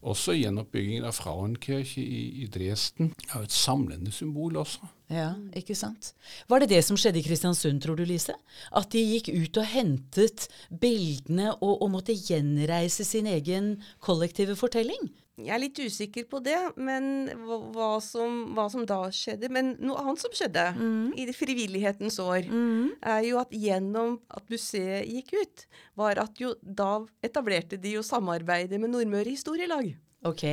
også 0.04 0.34
gjenoppbyggingen 0.36 1.06
av 1.08 1.14
Frauenkirche 1.16 2.02
i, 2.02 2.44
i 2.44 2.48
Dresden 2.52 3.14
er 3.30 3.46
et 3.46 3.54
samlende 3.54 4.12
symbol 4.12 4.58
også. 4.60 4.84
Ja, 5.12 5.30
ikke 5.56 5.76
sant. 5.78 6.12
Var 6.48 6.60
det 6.60 6.70
det 6.74 6.82
som 6.84 6.98
skjedde 7.00 7.22
i 7.22 7.24
Kristiansund, 7.24 7.80
tror 7.80 7.96
du, 7.96 8.04
Lise? 8.08 8.36
At 8.76 8.92
de 8.92 9.00
gikk 9.00 9.32
ut 9.32 9.60
og 9.62 9.68
hentet 9.72 10.46
bildene 10.68 11.54
og, 11.54 11.80
og 11.86 11.92
måtte 11.96 12.16
gjenreise 12.16 13.06
sin 13.08 13.28
egen 13.32 13.78
kollektive 14.04 14.56
fortelling? 14.60 15.08
Jeg 15.34 15.50
er 15.50 15.58
litt 15.58 15.78
usikker 15.82 16.28
på 16.30 16.38
det, 16.44 16.56
men 16.78 17.26
hva, 17.42 17.96
som, 17.98 18.54
hva 18.54 18.68
som, 18.70 18.84
da 18.86 19.00
skjedde. 19.10 19.50
Men 19.50 19.72
noe 19.82 19.98
annet 19.98 20.22
som 20.22 20.34
skjedde 20.34 20.68
mm. 20.76 21.08
i 21.18 21.26
det 21.26 21.34
frivillighetens 21.34 22.20
år, 22.22 22.46
mm. 22.46 23.00
er 23.02 23.24
jo 23.26 23.40
at 23.42 23.50
gjennom 23.50 24.20
at 24.30 24.46
museet 24.52 25.10
gikk 25.10 25.34
ut, 25.34 25.66
var 25.98 26.22
at 26.22 26.38
jo 26.38 26.52
da 26.62 27.02
etablerte 27.26 27.80
de 27.82 27.96
jo 27.96 28.04
samarbeidet 28.06 28.78
med 28.78 28.94
Nordmøre 28.94 29.34
Historielag. 29.34 29.90
Ok. 30.24 30.46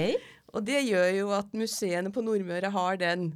Og 0.52 0.66
det 0.66 0.82
gjør 0.88 1.10
jo 1.20 1.30
at 1.38 1.54
museene 1.56 2.10
på 2.12 2.26
Nordmøre 2.26 2.74
har 2.74 2.98
den 3.00 3.30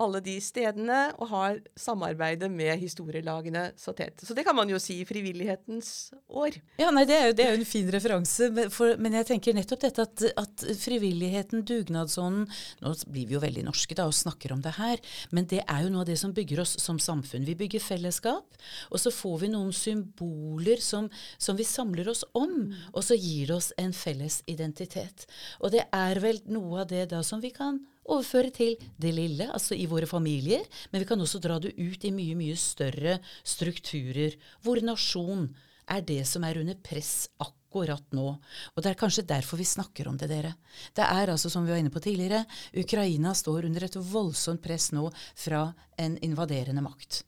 alle 0.00 0.20
de 0.24 0.36
stedene 0.42 0.98
og 1.18 1.30
har 1.30 1.58
samarbeidet 1.78 2.50
med 2.52 2.78
historielagene 2.80 3.70
så 3.80 3.94
tett. 3.96 4.22
Så 4.24 4.36
det 4.36 4.44
kan 4.46 4.56
man 4.56 4.70
jo 4.70 4.80
si 4.82 4.98
frivillighetens 5.08 6.12
år. 6.28 6.56
Ja, 6.80 6.90
nei, 6.94 7.04
Det 7.08 7.16
er 7.16 7.26
jo, 7.28 7.36
det 7.36 7.44
er 7.44 7.54
jo 7.54 7.60
en 7.60 7.68
fin 7.68 7.90
referanse, 7.92 8.50
men, 8.54 8.70
for, 8.72 8.96
men, 9.00 9.16
jeg 9.20 9.28
tenker 9.32 9.56
nettopp 9.56 9.84
dette 9.84 10.06
at, 10.06 10.24
at 10.40 10.66
frivilligheten, 10.80 11.64
dugnadsånden 11.66 12.46
Nå 12.80 12.92
blir 13.10 13.28
vi 13.28 13.36
jo 13.36 13.42
veldig 13.42 13.64
norske 13.66 13.96
da 13.96 14.06
og 14.08 14.16
snakker 14.16 14.54
om 14.54 14.62
det 14.64 14.74
her, 14.76 15.00
men 15.34 15.46
det 15.50 15.62
er 15.64 15.84
jo 15.84 15.92
noe 15.92 16.04
av 16.04 16.10
det 16.10 16.18
som 16.20 16.32
bygger 16.36 16.62
oss 16.62 16.76
som 16.82 16.98
samfunn. 17.02 17.46
Vi 17.48 17.56
bygger 17.58 17.82
fellesskap, 17.82 18.58
og 18.90 19.02
så 19.02 19.12
får 19.14 19.44
vi 19.44 19.52
noen 19.52 19.72
symboler 19.76 20.82
som, 20.84 21.10
som 21.38 21.58
vi 21.58 21.66
samler 21.68 22.08
oss 22.12 22.24
om, 22.38 22.70
og 22.94 23.02
så 23.04 23.18
gir 23.18 23.50
det 23.50 23.56
oss 23.58 23.72
en 23.80 23.94
felles 23.96 24.40
identitet. 24.50 25.26
Og 25.60 25.74
det 25.74 25.86
er 25.94 26.22
vel 26.22 26.40
noe 26.50 26.84
av 26.84 26.90
det 26.90 27.08
da 27.12 27.24
som 27.26 27.42
vi 27.42 27.52
kan 27.54 27.80
overføre 28.10 28.52
til 28.54 28.76
det 29.00 29.12
lille, 29.16 29.48
altså 29.50 29.76
i 29.78 29.88
våre 29.90 30.08
familier, 30.10 30.66
men 30.90 31.02
vi 31.02 31.08
kan 31.08 31.20
også 31.20 31.40
dra 31.42 31.58
det 31.62 31.74
ut 31.78 32.04
i 32.04 32.12
mye, 32.14 32.36
mye 32.38 32.58
større 32.58 33.18
strukturer, 33.46 34.36
hvor 34.64 34.82
nasjon 34.84 35.48
er 35.90 36.04
det 36.06 36.22
som 36.28 36.44
er 36.46 36.60
under 36.60 36.78
press 36.82 37.30
akkurat 37.42 38.04
nå. 38.16 38.26
Og 38.74 38.82
det 38.82 38.92
er 38.92 38.98
kanskje 38.98 39.26
derfor 39.26 39.60
vi 39.60 39.68
snakker 39.68 40.10
om 40.10 40.18
det, 40.20 40.30
dere. 40.30 40.54
Det 40.96 41.06
er 41.06 41.32
altså, 41.32 41.50
som 41.50 41.66
vi 41.66 41.74
var 41.74 41.82
inne 41.82 41.92
på 41.94 42.02
tidligere, 42.02 42.44
Ukraina 42.78 43.34
står 43.34 43.66
under 43.70 43.86
et 43.86 43.98
voldsomt 43.98 44.62
press 44.62 44.90
nå 44.94 45.08
fra 45.34 45.68
en 45.98 46.18
invaderende 46.24 46.84
makt. 46.84 47.24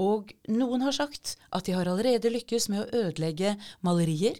Og 0.00 0.30
noen 0.50 0.84
har 0.86 0.94
sagt 0.96 1.36
at 1.54 1.66
de 1.66 1.74
har 1.76 1.90
allerede 1.90 2.32
lykkes 2.32 2.70
med 2.72 2.84
å 2.84 3.02
ødelegge 3.04 3.56
malerier, 3.84 4.38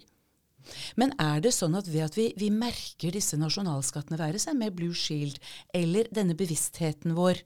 men 1.01 1.15
er 1.23 1.43
det 1.45 1.55
sånn 1.57 1.77
at 1.79 1.89
ved 1.91 2.07
at 2.09 2.19
vi, 2.19 2.31
vi 2.39 2.51
merker 2.55 3.15
disse 3.15 3.39
nasjonalskattene 3.41 4.21
være 4.21 4.41
seg 4.43 4.59
med 4.59 4.75
Blue 4.77 4.97
Shield, 4.97 5.39
eller 5.77 6.11
denne 6.15 6.37
bevisstheten 6.39 7.17
vår, 7.19 7.43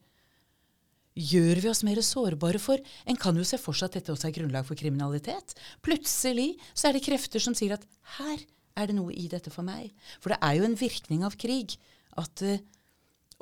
gjør 1.12 1.60
vi 1.60 1.68
oss 1.68 1.82
mer 1.84 2.00
sårbare 2.00 2.56
for 2.62 2.80
En 3.04 3.18
kan 3.20 3.36
jo 3.36 3.44
se 3.44 3.58
for 3.60 3.76
seg 3.76 3.90
at 3.90 3.98
dette 3.98 4.14
også 4.14 4.30
er 4.30 4.36
grunnlag 4.38 4.64
for 4.64 4.78
kriminalitet. 4.80 5.52
Plutselig 5.84 6.54
så 6.72 6.88
er 6.88 6.96
det 6.96 7.04
krefter 7.04 7.42
som 7.42 7.56
sier 7.56 7.76
at 7.76 7.84
her 8.16 8.40
er 8.80 8.88
det 8.88 8.96
noe 8.96 9.12
i 9.12 9.26
dette 9.28 9.52
for 9.52 9.66
meg. 9.66 9.90
For 10.22 10.32
det 10.32 10.40
er 10.40 10.56
jo 10.56 10.64
en 10.64 10.78
virkning 10.80 11.24
av 11.26 11.36
krig 11.40 11.76
at 12.16 12.32
det 12.40 12.60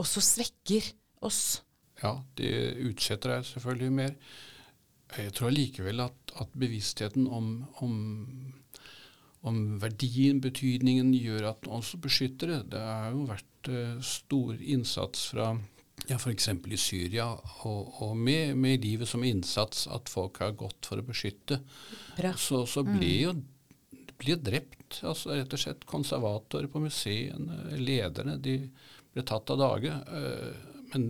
også 0.01 0.23
svekker 0.25 0.87
oss. 1.27 1.61
Ja, 2.01 2.17
det 2.39 2.81
utsetter 2.89 3.37
deg 3.37 3.49
selvfølgelig 3.51 3.93
mer. 3.93 4.15
Jeg 5.19 5.35
tror 5.37 5.53
likevel 5.53 6.03
at, 6.05 6.35
at 6.41 6.53
bevisstheten 6.59 7.27
om, 7.27 7.53
om 7.83 7.95
om 9.47 9.79
verdien, 9.81 10.41
betydningen, 10.45 11.13
gjør 11.17 11.51
at 11.55 11.67
man 11.67 11.81
også 11.81 12.01
beskytter 12.03 12.55
det. 12.55 12.61
Det 12.75 12.81
har 12.85 13.15
jo 13.15 13.27
vært 13.31 13.71
uh, 13.73 14.01
stor 14.05 14.59
innsats 14.61 15.31
fra 15.33 15.53
ja, 16.09 16.17
f.eks. 16.17 16.49
i 16.49 16.81
Syria, 16.81 17.29
og, 17.69 17.95
og 18.05 18.13
med, 18.17 18.55
med, 18.57 18.85
livet 18.85 19.09
som 19.09 19.25
innsats, 19.25 19.87
at 19.93 20.13
folk 20.13 20.41
har 20.43 20.57
gått 20.59 20.89
for 20.89 21.01
å 21.01 21.07
beskytte. 21.07 21.61
Så, 22.37 22.65
så 22.69 22.85
ble 22.87 23.01
mm. 23.01 23.19
jo 23.25 23.35
ble 24.21 24.37
drept. 24.37 25.01
altså 25.07 25.33
Rett 25.33 25.53
og 25.57 25.61
slett 25.61 25.85
konservatorer 25.89 26.69
på 26.73 26.83
museene, 26.83 27.77
lederne, 27.81 28.37
de 28.41 28.57
ble 29.13 29.25
tatt 29.29 29.53
av 29.53 29.61
dage. 29.61 29.93
Men 30.93 31.05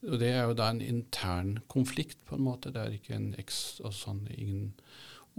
men 0.00 0.16
det 0.20 0.30
er 0.32 0.46
jo 0.48 0.56
da 0.56 0.70
en 0.72 0.80
intern 0.80 1.58
konflikt, 1.68 2.18
på 2.28 2.38
en 2.38 2.46
måte. 2.46 2.72
Det 2.72 2.82
er 2.82 2.96
ikke 2.96 3.16
en 3.18 3.32
eks... 3.40 3.80
og 3.84 3.92
sånn, 3.96 4.22
ingen 4.32 4.70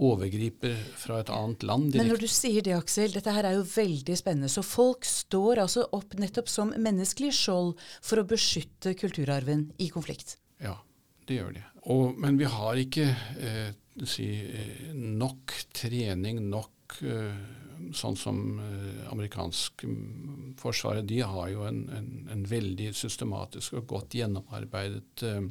overgriper 0.02 0.76
fra 0.98 1.20
et 1.22 1.30
annet 1.32 1.64
land. 1.66 1.90
Direkt. 1.90 2.02
Men 2.02 2.12
når 2.14 2.22
du 2.22 2.30
sier 2.30 2.64
det, 2.66 2.74
Aksel, 2.76 3.14
dette 3.14 3.34
her 3.34 3.48
er 3.48 3.58
jo 3.58 3.66
veldig 3.68 4.16
spennende. 4.18 4.50
Så 4.52 4.64
folk 4.66 5.06
står 5.08 5.62
altså 5.64 5.86
opp 5.96 6.16
nettopp 6.20 6.50
som 6.50 6.74
menneskelig 6.76 7.32
skjold 7.38 7.74
for 8.00 8.22
å 8.22 8.26
beskytte 8.28 8.96
kulturarven 8.98 9.68
i 9.82 9.90
konflikt? 9.94 10.36
Ja, 10.62 10.76
det 11.28 11.40
gjør 11.40 11.56
de. 11.56 11.64
Og, 11.92 12.18
men 12.22 12.38
vi 12.38 12.50
har 12.50 12.78
ikke 12.78 13.08
eh, 13.10 13.72
si, 14.06 14.28
eh, 14.46 14.92
nok 14.94 15.54
trening, 15.74 16.38
nok 16.50 17.02
eh, 17.02 17.42
sånn 17.96 18.16
som 18.18 18.60
eh, 18.62 19.02
amerikansk 19.10 19.84
mm, 19.88 20.52
forsvaret. 20.60 21.06
De 21.08 21.20
har 21.26 21.50
jo 21.50 21.66
en, 21.66 21.82
en, 21.96 22.10
en 22.32 22.44
veldig 22.46 22.92
systematisk 22.96 23.80
og 23.80 23.88
godt 23.96 24.18
gjennomarbeidet 24.20 25.26
Eh, 25.26 25.42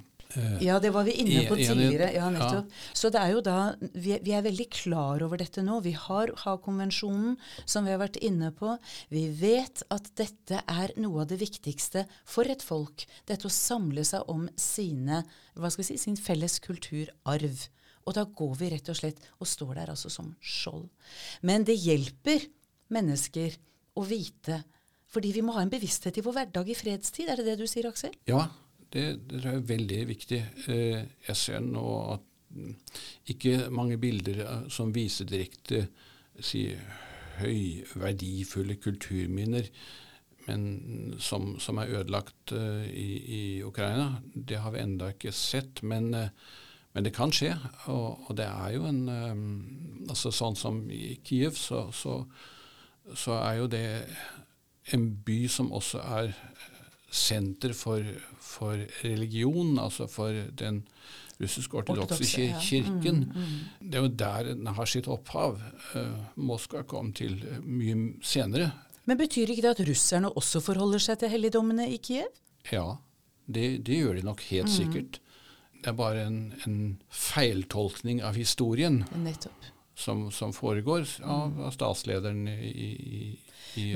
ja, 0.63 0.77
det 0.83 0.91
var 0.95 1.05
vi 1.07 1.15
inne 1.23 1.43
på 1.49 1.57
tidligere. 1.59 2.11
Ja, 2.15 2.29
nettopp. 2.33 2.71
Så 2.97 3.11
det 3.13 3.21
er 3.21 3.33
jo 3.35 3.41
da 3.45 3.57
vi, 3.79 4.15
vi, 4.23 4.33
er 4.35 4.45
veldig 4.45 4.67
klar 4.73 5.23
over 5.25 5.41
dette 5.41 5.63
nå. 5.65 5.79
Vi 5.85 5.93
har 5.97 6.31
Haag-konvensjonen, 6.43 7.37
som 7.65 7.87
vi 7.87 7.93
har 7.93 8.01
vært 8.01 8.19
inne 8.23 8.51
på. 8.55 8.75
Vi 9.13 9.25
vet 9.41 9.83
at 9.93 10.09
dette 10.19 10.61
er 10.61 10.95
noe 11.01 11.25
av 11.25 11.31
det 11.31 11.41
viktigste 11.41 12.05
for 12.27 12.49
et 12.51 12.63
folk. 12.65 13.05
Dette 13.29 13.49
å 13.49 13.53
samle 13.53 14.05
seg 14.07 14.27
om 14.31 14.47
sine, 14.59 15.23
hva 15.55 15.71
skal 15.71 15.85
vi 15.85 15.91
si, 15.91 15.99
sin 16.05 16.19
felles 16.19 16.59
kulturarv. 16.63 17.67
Og 18.07 18.17
da 18.17 18.25
går 18.25 18.55
vi 18.57 18.71
rett 18.73 18.89
og 18.89 18.97
slett 18.97 19.21
og 19.37 19.49
står 19.49 19.75
der 19.77 19.91
altså 19.93 20.09
som 20.13 20.33
skjold. 20.41 20.87
Men 21.45 21.65
det 21.67 21.77
hjelper 21.77 22.47
mennesker 22.91 23.57
å 23.97 24.05
vite, 24.07 24.63
fordi 25.11 25.33
vi 25.35 25.43
må 25.45 25.55
ha 25.57 25.63
en 25.65 25.71
bevissthet 25.71 26.17
i 26.17 26.23
vår 26.25 26.39
hverdag 26.39 26.71
i 26.71 26.77
fredstid. 26.77 27.29
Er 27.29 27.39
det 27.39 27.51
det 27.51 27.59
du 27.61 27.67
sier, 27.69 27.89
Aksel? 27.89 28.15
Ja, 28.29 28.47
det, 28.93 29.05
det 29.29 29.45
er 29.47 29.63
veldig 29.67 30.01
viktig. 30.09 30.41
Eh, 30.67 31.03
jeg 31.27 31.37
ser 31.39 31.61
nå 31.63 31.85
at 32.15 32.25
mm, 32.51 32.75
ikke 33.33 33.69
mange 33.73 33.97
bilder 34.01 34.43
eh, 34.45 34.65
som 34.73 34.93
viser 34.95 35.29
direkte 35.29 35.85
si, 36.41 36.65
høyverdifulle 37.41 38.75
kulturminner, 38.81 39.69
men 40.47 41.15
som, 41.21 41.55
som 41.61 41.79
er 41.79 41.93
ødelagt 41.99 42.51
i, 42.51 43.07
i, 43.37 43.41
Ukraina. 43.63 44.21
Det 44.33 44.57
har 44.59 44.73
vi 44.73 44.81
enda 44.81 45.11
ikke 45.13 45.31
sett. 45.35 45.83
Men, 45.85 46.09
men 46.11 47.05
det 47.05 47.13
kan 47.13 47.31
skje. 47.31 47.53
Og, 47.93 48.25
og, 48.25 48.31
det 48.37 48.47
er 48.49 48.73
jo 48.73 48.87
en 48.89 49.03
altså 50.09 50.33
Sånn 50.33 50.57
som 50.57 50.81
i 50.91 51.19
Kiev, 51.23 51.53
så, 51.61 51.85
så, 51.93 52.23
så 53.13 53.37
er 53.37 53.59
jo 53.61 53.69
det 53.71 53.85
en 54.95 55.05
by 55.25 55.45
som 55.51 55.69
også 55.71 56.01
er 56.17 56.33
senter 57.11 57.73
for, 57.75 58.05
for 58.39 58.79
religion, 59.03 59.75
altså 59.79 60.07
for 60.07 60.35
den 60.57 60.81
russisk-ortodokse 61.41 62.23
kir 62.23 62.53
kirken. 62.61 63.25
Mm, 63.25 63.41
mm. 63.41 63.89
Det 63.91 63.99
er 63.99 64.05
jo 64.05 64.13
der 64.21 64.51
den 64.53 64.69
har 64.77 64.89
sitt 64.89 65.09
opphav. 65.11 65.59
Uh, 65.95 66.21
Moskva 66.39 66.85
kom 66.87 67.11
til 67.17 67.41
uh, 67.43 67.59
mye 67.65 68.13
senere. 68.23 68.71
Men 69.09 69.19
betyr 69.19 69.49
ikke 69.49 69.65
det 69.65 69.73
at 69.75 69.83
russerne 69.89 70.31
også 70.37 70.61
forholder 70.63 71.01
seg 71.01 71.19
til 71.19 71.33
helligdommene 71.33 71.89
i 71.89 71.97
Kiev? 71.97 72.29
Ja, 72.71 72.95
det, 73.49 73.81
det 73.87 73.99
gjør 74.03 74.19
de 74.19 74.25
nok 74.29 74.43
helt 74.51 74.69
mm. 74.69 74.75
sikkert. 74.75 75.19
Det 75.81 75.89
er 75.89 75.97
bare 75.97 76.27
en, 76.29 76.41
en 76.67 76.81
feiltolkning 77.09 78.21
av 78.23 78.37
historien 78.37 79.01
Nettopp. 79.17 79.71
som, 79.97 80.27
som 80.31 80.53
foregår 80.53 81.07
av, 81.25 81.57
av 81.57 81.73
statslederen 81.73 82.45
i, 82.53 82.91
i 83.01 83.21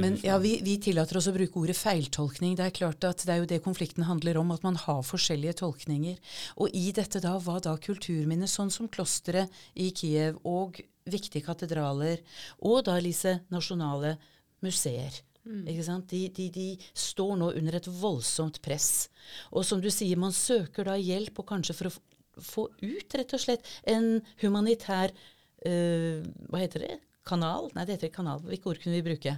Men 0.02 0.18
ja, 0.24 0.38
vi, 0.42 0.56
vi 0.66 0.78
tillater 0.82 1.20
oss 1.20 1.28
å 1.30 1.36
bruke 1.36 1.60
ordet 1.60 1.78
feiltolkning. 1.80 2.56
Det 2.58 2.68
er 2.68 2.76
klart 2.76 3.08
at 3.08 3.26
det 3.26 3.34
er 3.34 3.42
jo 3.42 3.50
det 3.50 3.62
konflikten 3.66 4.08
handler 4.08 4.40
om, 4.42 4.54
at 4.56 4.66
man 4.66 4.80
har 4.80 5.04
forskjellige 5.06 5.60
tolkninger. 5.62 6.18
Og 6.62 6.74
i 6.78 6.90
dette 6.96 7.22
da, 7.24 7.36
var 7.44 7.64
da 7.66 7.76
kulturminner, 7.82 8.50
sånn 8.52 8.74
som 8.74 8.90
klosteret 8.92 9.52
i 9.74 9.92
Kiev 9.96 10.40
og 10.48 10.82
viktige 11.06 11.46
katedraler, 11.46 12.24
og 12.66 12.86
da, 12.88 12.98
Lise, 13.04 13.40
nasjonale 13.54 14.16
museer. 14.66 15.22
Ikke 15.46 15.86
sant? 15.86 16.10
De, 16.10 16.26
de, 16.34 16.48
de 16.50 16.68
står 16.98 17.36
nå 17.38 17.52
under 17.60 17.78
et 17.78 17.88
voldsomt 18.02 18.58
press. 18.66 19.08
Og 19.54 19.66
som 19.68 19.82
du 19.82 19.92
sier, 19.94 20.18
man 20.18 20.34
søker 20.34 20.88
da 20.90 20.96
hjelp, 20.98 21.38
og 21.42 21.50
kanskje 21.52 21.76
for 21.78 21.92
å 21.92 22.42
få 22.42 22.66
ut 22.82 23.16
rett 23.16 23.36
og 23.36 23.42
slett 23.42 23.70
en 23.88 24.18
humanitær 24.42 25.14
eh, 25.64 26.26
Hva 26.50 26.64
heter 26.64 26.88
det? 26.88 26.96
Kanal? 27.26 27.70
Nei, 27.76 27.86
det 27.86 27.96
heter 27.96 28.10
ikke 28.10 28.24
kanal. 28.24 28.42
Hvilke 28.46 28.72
ord 28.72 28.82
kunne 28.82 28.98
vi 28.98 29.06
bruke? 29.06 29.38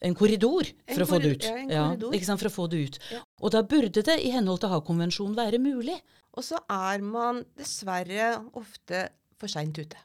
En 0.00 0.14
korridor 0.16 0.64
En 0.64 0.94
for 0.96 1.04
å 1.04 1.08
få 1.10 1.18
ut. 1.20 1.44
ja, 1.44 1.56
en 1.60 1.68
korridor. 1.68 2.14
ikke 2.16 2.28
sant, 2.28 2.40
for 2.40 2.48
å 2.48 2.54
få 2.54 2.68
det 2.72 2.84
ut. 2.86 3.00
Ja. 3.12 3.22
Og 3.44 3.52
da 3.52 3.60
burde 3.62 4.04
det 4.06 4.16
i 4.24 4.30
henhold 4.32 4.62
til 4.62 4.72
Haag-konvensjonen 4.72 5.36
være 5.36 5.60
mulig. 5.60 5.98
Og 6.32 6.46
så 6.46 6.60
er 6.70 7.02
man 7.04 7.42
dessverre 7.58 8.38
ofte 8.56 9.08
for 9.40 9.52
seint 9.52 9.76
ute. 9.76 9.98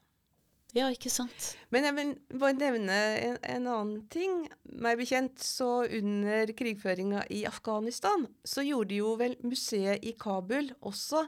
Ja, 0.75 0.89
ikke 0.91 1.07
sant? 1.07 1.53
Men 1.71 1.87
jeg 1.87 1.95
vil 1.95 2.09
bare 2.41 2.57
nevne 2.57 2.95
en, 3.23 3.37
en 3.39 3.67
annen 3.71 4.01
ting. 4.11 4.41
Meg 4.67 4.99
bekjent 4.99 5.39
så 5.39 5.85
under 5.87 6.51
krigføringa 6.51 7.23
i 7.31 7.45
Afghanistan, 7.47 8.25
så 8.43 8.65
gjorde 8.65 8.97
jo 8.97 9.13
vel 9.21 9.37
museet 9.47 10.03
i 10.03 10.11
Kabul 10.19 10.73
også 10.83 11.23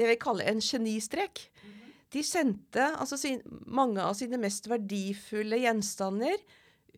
det 0.00 0.08
vi 0.10 0.18
kaller 0.18 0.50
en 0.50 0.62
genistrek. 0.64 1.44
De 2.12 2.24
sendte 2.26 2.88
altså 2.98 3.16
sin, 3.20 3.38
mange 3.70 4.02
av 4.02 4.16
sine 4.18 4.40
mest 4.40 4.66
verdifulle 4.68 5.62
gjenstander 5.62 6.42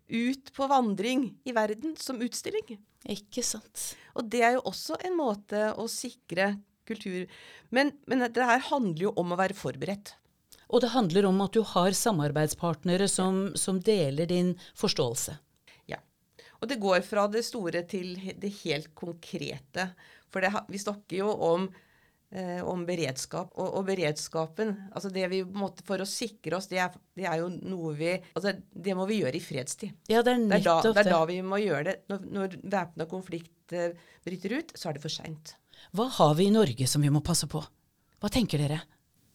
ut 0.08 0.52
på 0.56 0.66
vandring 0.68 1.30
i 1.44 1.54
verden 1.56 1.94
som 2.00 2.20
utstilling. 2.22 2.76
Ikke 3.10 3.44
sant. 3.44 3.94
Og 4.16 4.28
det 4.32 4.42
er 4.44 4.56
jo 4.56 4.66
også 4.70 4.98
en 5.04 5.16
måte 5.18 5.70
å 5.76 5.88
sikre 5.90 6.54
kultur 6.84 7.24
Men, 7.72 7.94
men 8.04 8.26
det 8.28 8.44
her 8.44 8.60
handler 8.68 9.06
jo 9.06 9.14
om 9.16 9.32
å 9.32 9.38
være 9.40 9.56
forberedt. 9.56 10.12
Og 10.68 10.82
det 10.84 10.92
handler 10.92 11.28
om 11.28 11.40
at 11.44 11.56
du 11.56 11.62
har 11.64 11.96
samarbeidspartnere 11.96 13.08
som, 13.08 13.54
som 13.56 13.80
deler 13.80 14.28
din 14.28 14.52
forståelse. 14.76 15.36
Ja. 15.90 16.00
Og 16.60 16.68
det 16.68 16.80
går 16.82 17.04
fra 17.06 17.26
det 17.32 17.44
store 17.46 17.84
til 17.88 18.16
det 18.40 18.52
helt 18.62 18.92
konkrete. 18.96 19.90
For 20.32 20.44
det, 20.44 20.52
vi 20.68 20.80
snakker 20.82 21.20
jo 21.20 21.32
om, 21.46 21.68
eh, 22.34 22.60
om 22.66 22.84
beredskap. 22.86 23.52
Og, 23.54 23.68
og 23.78 23.86
beredskapen, 23.88 24.74
altså 24.92 25.10
det 25.14 25.28
vi 25.32 25.42
måtte 25.46 25.84
For 25.86 26.02
å 26.02 26.08
sikre 26.08 26.58
oss, 26.58 26.68
det 26.70 26.80
er, 26.82 26.94
det 27.16 27.28
er 27.30 27.40
jo 27.42 27.48
noe 27.54 27.94
vi 27.98 28.12
altså 28.34 28.54
Det 28.58 28.96
må 28.98 29.06
vi 29.10 29.20
gjøre 29.22 29.38
i 29.38 29.42
fredstid. 29.44 29.94
Ja, 30.10 30.22
det 30.26 30.34
er 30.34 30.42
Det 30.42 30.60
er 30.60 30.64
da, 30.66 30.76
nettopp 30.80 30.90
det 30.90 31.04
det. 31.04 31.06
er 31.06 31.16
da 31.16 31.22
vi 31.30 31.38
må 31.46 31.60
gjøre 31.62 31.84
det. 31.90 31.96
Når, 32.12 32.26
når 32.38 32.58
væpna 32.76 33.06
konflikt 33.10 33.76
eh, 33.76 33.94
bryter 34.26 34.58
ut, 34.58 34.74
så 34.78 34.90
er 34.90 34.98
det 34.98 35.04
for 35.04 35.14
seint. 35.14 35.54
Hva 35.94 36.08
har 36.18 36.34
vi 36.38 36.48
i 36.48 36.54
Norge 36.54 36.86
som 36.90 37.02
vi 37.04 37.12
må 37.12 37.22
passe 37.24 37.46
på? 37.50 37.62
Hva 38.22 38.30
tenker 38.32 38.62
dere? 38.62 38.80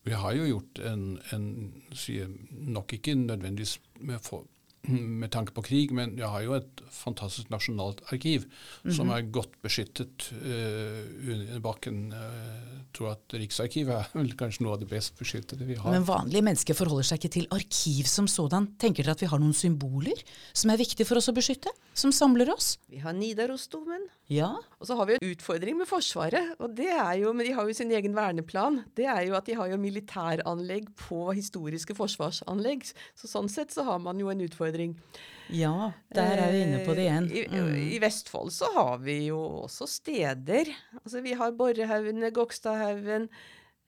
Vi 0.08 0.16
har 0.16 0.34
jo 0.34 0.46
gjort 0.48 0.80
en, 0.90 1.04
en 1.36 1.46
sier, 1.94 2.30
nok 2.50 2.96
ikke 2.96 3.14
nødvendigvis 3.20 3.76
med, 4.00 4.22
for, 4.26 4.48
med 4.88 5.32
tanke 5.34 5.54
på 5.56 5.64
krig, 5.66 5.92
men 5.96 6.16
jeg 6.18 6.30
har 6.32 6.44
jo 6.46 6.56
et 6.56 6.84
fantastisk 6.94 7.50
nasjonalt 7.52 8.00
arkiv 8.14 8.46
som 8.88 9.12
er 9.14 9.28
godt 9.28 9.58
beskyttet 9.64 10.30
uh, 10.40 11.02
under 11.20 11.60
bakken. 11.64 12.00
Jeg 12.14 12.86
tror 12.96 13.12
at 13.14 13.36
Riksarkivet 13.36 13.96
er 13.98 14.14
vel 14.16 14.32
kanskje 14.40 14.66
noe 14.66 14.78
av 14.78 14.84
det 14.84 14.90
best 14.92 15.20
beskyttede 15.20 15.68
vi 15.68 15.78
har. 15.80 15.94
Men 15.94 16.08
vanlige 16.08 16.46
mennesker 16.46 16.78
forholder 16.78 17.10
seg 17.12 17.20
ikke 17.20 17.36
til 17.36 17.50
arkiv 17.56 18.10
som 18.10 18.30
sådan. 18.32 18.72
Tenker 18.82 19.06
dere 19.06 19.18
at 19.18 19.26
vi 19.26 19.30
har 19.32 19.42
noen 19.42 19.58
symboler 19.58 20.24
som 20.54 20.72
er 20.72 20.82
viktige 20.82 21.08
for 21.10 21.20
oss 21.20 21.30
å 21.32 21.36
beskytte? 21.36 21.74
Som 21.98 22.16
samler 22.16 22.50
oss? 22.54 22.78
Vi 22.90 23.04
har 23.04 23.14
Nidarosdomen. 23.18 24.08
Ja. 24.30 24.52
Og 24.78 24.86
så 24.86 24.96
har 24.96 25.08
vi 25.10 25.16
en 25.18 25.32
utfordring 25.32 25.80
med 25.80 25.90
Forsvaret, 25.90 26.54
og 26.62 26.76
det 26.78 26.92
er 26.94 27.16
jo, 27.24 27.32
men 27.34 27.48
de 27.48 27.54
har 27.58 27.66
jo 27.66 27.74
sin 27.76 27.90
egen 27.98 28.14
verneplan. 28.14 28.84
Det 28.96 29.08
er 29.10 29.24
jo 29.26 29.34
at 29.36 29.48
de 29.50 29.56
har 29.58 29.72
jo 29.72 29.80
militæranlegg 29.82 30.92
på 31.02 31.32
historiske 31.34 31.96
forsvarsanlegg. 31.98 32.86
Så 33.18 33.30
sånn 33.32 33.50
sett 33.50 33.74
så 33.74 33.88
har 33.88 33.98
man 34.04 34.22
jo 34.22 34.30
en 34.30 34.46
utfordring. 34.46 34.70
Ja, 35.50 35.92
der 36.14 36.44
er 36.44 36.52
vi 36.54 36.60
inne 36.62 36.82
på 36.86 36.94
det 36.98 37.08
igjen. 37.08 37.30
Mm. 37.50 37.72
I. 37.74 37.86
I 37.96 38.02
Vestfold 38.04 38.52
så 38.54 38.70
har 38.76 39.00
vi 39.02 39.18
jo 39.30 39.40
også 39.64 39.88
steder. 39.90 40.70
Altså 41.02 41.24
vi 41.26 41.34
har 41.38 41.56
Borrehaugene, 41.58 42.30
Gokstadhaugen, 42.36 43.26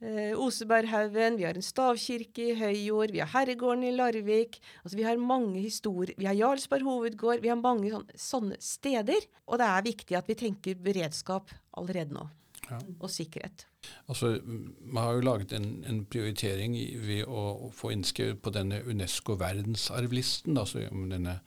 eh, 0.02 0.34
Oseberghaugen, 0.34 1.38
vi 1.38 1.46
har 1.46 1.58
en 1.58 1.66
stavkirke 1.66 2.50
i 2.50 2.58
Høyjord, 2.58 3.14
vi 3.14 3.22
har 3.22 3.30
Herregården 3.36 3.86
i 3.86 3.94
Larvik. 3.94 4.58
Altså 4.82 4.98
vi 4.98 5.06
har 5.06 5.22
mange 5.22 5.62
historier. 5.62 6.18
Vi 6.18 6.30
har 6.30 6.38
Jarlsberg 6.40 6.88
hovedgård. 6.88 7.46
Vi 7.46 7.54
har 7.54 7.62
mange 7.62 7.94
sånne, 7.94 8.18
sånne 8.18 8.62
steder. 8.62 9.30
Og 9.46 9.62
det 9.62 9.70
er 9.70 9.90
viktig 9.92 10.18
at 10.18 10.34
vi 10.34 10.40
tenker 10.42 10.82
beredskap 10.82 11.54
allerede 11.78 12.18
nå. 12.18 12.26
Ja. 12.72 12.80
Og 13.00 13.12
sikkerhet. 13.12 13.66
Altså, 14.08 14.40
Man 14.46 15.04
har 15.04 15.14
jo 15.18 15.26
laget 15.26 15.54
en, 15.58 15.84
en 15.88 16.06
prioritering 16.06 16.78
ved 17.04 17.26
å, 17.28 17.72
få 17.76 17.92
innskrevet 17.92 18.42
på 18.42 18.54
denne 18.56 18.82
Unesco 18.88 19.36
verdensarvlisten, 19.40 20.58
altså 20.58 20.86
om 20.92 21.10
denne 21.12 21.40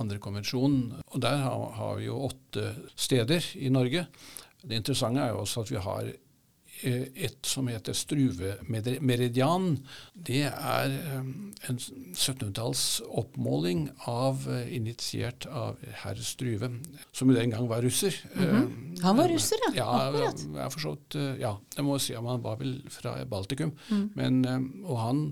andre 0.00 0.20
konvensjonen. 0.22 1.00
Og 1.06 1.22
Der 1.22 1.40
har, 1.42 1.70
har 1.78 1.96
vi 1.98 2.10
jo 2.10 2.20
åtte 2.28 2.74
steder 2.94 3.46
i 3.56 3.72
Norge. 3.72 4.06
Det 4.60 4.76
interessante 4.76 5.24
er 5.24 5.32
jo 5.32 5.40
også 5.46 5.64
at 5.64 5.72
vi 5.72 5.80
har 5.80 6.12
et 6.84 7.46
som 7.46 7.68
heter 7.70 7.92
Struve-meridian. 7.96 9.78
Det 10.14 10.42
er 10.48 10.94
eh, 10.94 11.18
en 11.70 11.78
1700-talls 11.80 12.84
oppmåling 13.20 13.86
av, 14.10 14.46
eh, 14.50 14.70
initiert 14.76 15.46
av 15.46 15.80
herr 16.02 16.20
Struve, 16.24 16.70
som 17.12 17.30
jo 17.30 17.36
den 17.38 17.52
gang 17.54 17.68
var 17.70 17.82
russer. 17.84 18.14
Eh, 18.36 18.62
Han 19.02 19.16
var 19.16 19.28
russer, 19.32 19.60
ja. 19.68 19.72
ja, 19.80 19.90
Akkurat. 20.08 20.46
jeg 20.62 20.74
forstått, 20.76 21.18
eh, 21.20 21.34
ja, 21.42 21.54
jeg 21.76 21.84
må 21.86 21.98
si 22.02 22.14
at 22.16 22.24
han 22.26 22.42
var 22.44 22.56
vel 22.60 22.78
fra 22.92 23.18
Baltikum. 23.24 23.72
Mm. 23.90 24.06
Men, 24.16 24.40
eh, 24.44 24.60
og 24.88 24.98
han 25.04 25.22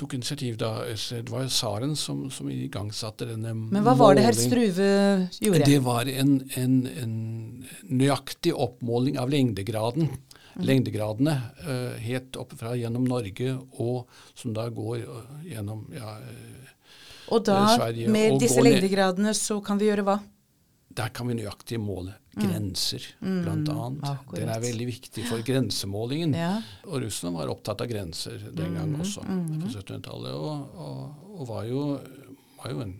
tok 0.00 0.16
initiativ 0.16 0.56
da, 0.60 0.70
det 0.88 1.28
var 1.28 1.46
tsaren 1.50 1.94
som, 1.98 2.24
som 2.32 2.48
igangsatte 2.50 3.28
denne 3.28 3.52
målingen. 3.52 3.76
Men 3.76 3.86
hva 3.86 3.94
var 3.98 4.16
det 4.16 4.24
herr 4.24 4.38
Struve 4.38 4.88
gjorde? 5.36 5.66
Det 5.68 5.78
var 5.84 6.08
en, 6.08 6.34
en, 6.56 6.76
en 7.04 7.14
nøyaktig 7.84 8.54
oppmåling 8.56 9.20
av 9.20 9.32
lengdegraden. 9.32 10.08
Mm. 10.10 10.64
Lengdegradene 10.66 11.36
uh, 11.62 11.94
helt 12.02 12.36
opp 12.40 12.56
fra 12.58 12.74
gjennom 12.78 13.06
Norge, 13.06 13.54
og 13.78 14.10
som 14.34 14.54
da 14.56 14.66
går 14.74 15.04
eh, 15.04 15.36
gjennom 15.52 15.84
ja, 15.94 16.16
eh, 16.18 16.72
Og 17.30 17.44
da, 17.46 17.60
Sverige 17.76 18.10
med 18.10 18.40
disse 18.42 18.62
lengdegradene, 18.64 19.34
så 19.36 19.60
kan 19.64 19.78
vi 19.80 19.88
gjøre 19.92 20.06
hva? 20.08 20.18
Der 20.96 21.12
kan 21.14 21.28
vi 21.30 21.36
nøyaktig 21.38 21.78
måle 21.78 22.16
grenser, 22.34 23.04
blant 23.20 23.68
annet. 23.70 24.02
Mm. 24.02 24.32
Den 24.34 24.50
er 24.50 24.62
veldig 24.62 24.86
viktig 24.88 25.24
for 25.28 25.42
grensemålingen. 25.46 26.34
Ja. 26.34 26.56
Og 26.88 27.04
Russland 27.04 27.38
var 27.38 27.52
opptatt 27.52 27.84
av 27.84 27.90
grenser 27.90 28.42
den 28.50 28.74
gang 28.78 28.90
Mm, 28.90 29.00
også, 29.04 29.22
på 29.22 29.70
1700-tallet, 29.70 30.34
og, 30.34 30.74
og, 30.74 31.30
og 31.36 31.48
var, 31.50 31.64
jo, 31.70 31.84
var 32.58 32.74
jo 32.74 32.82
en 32.86 32.96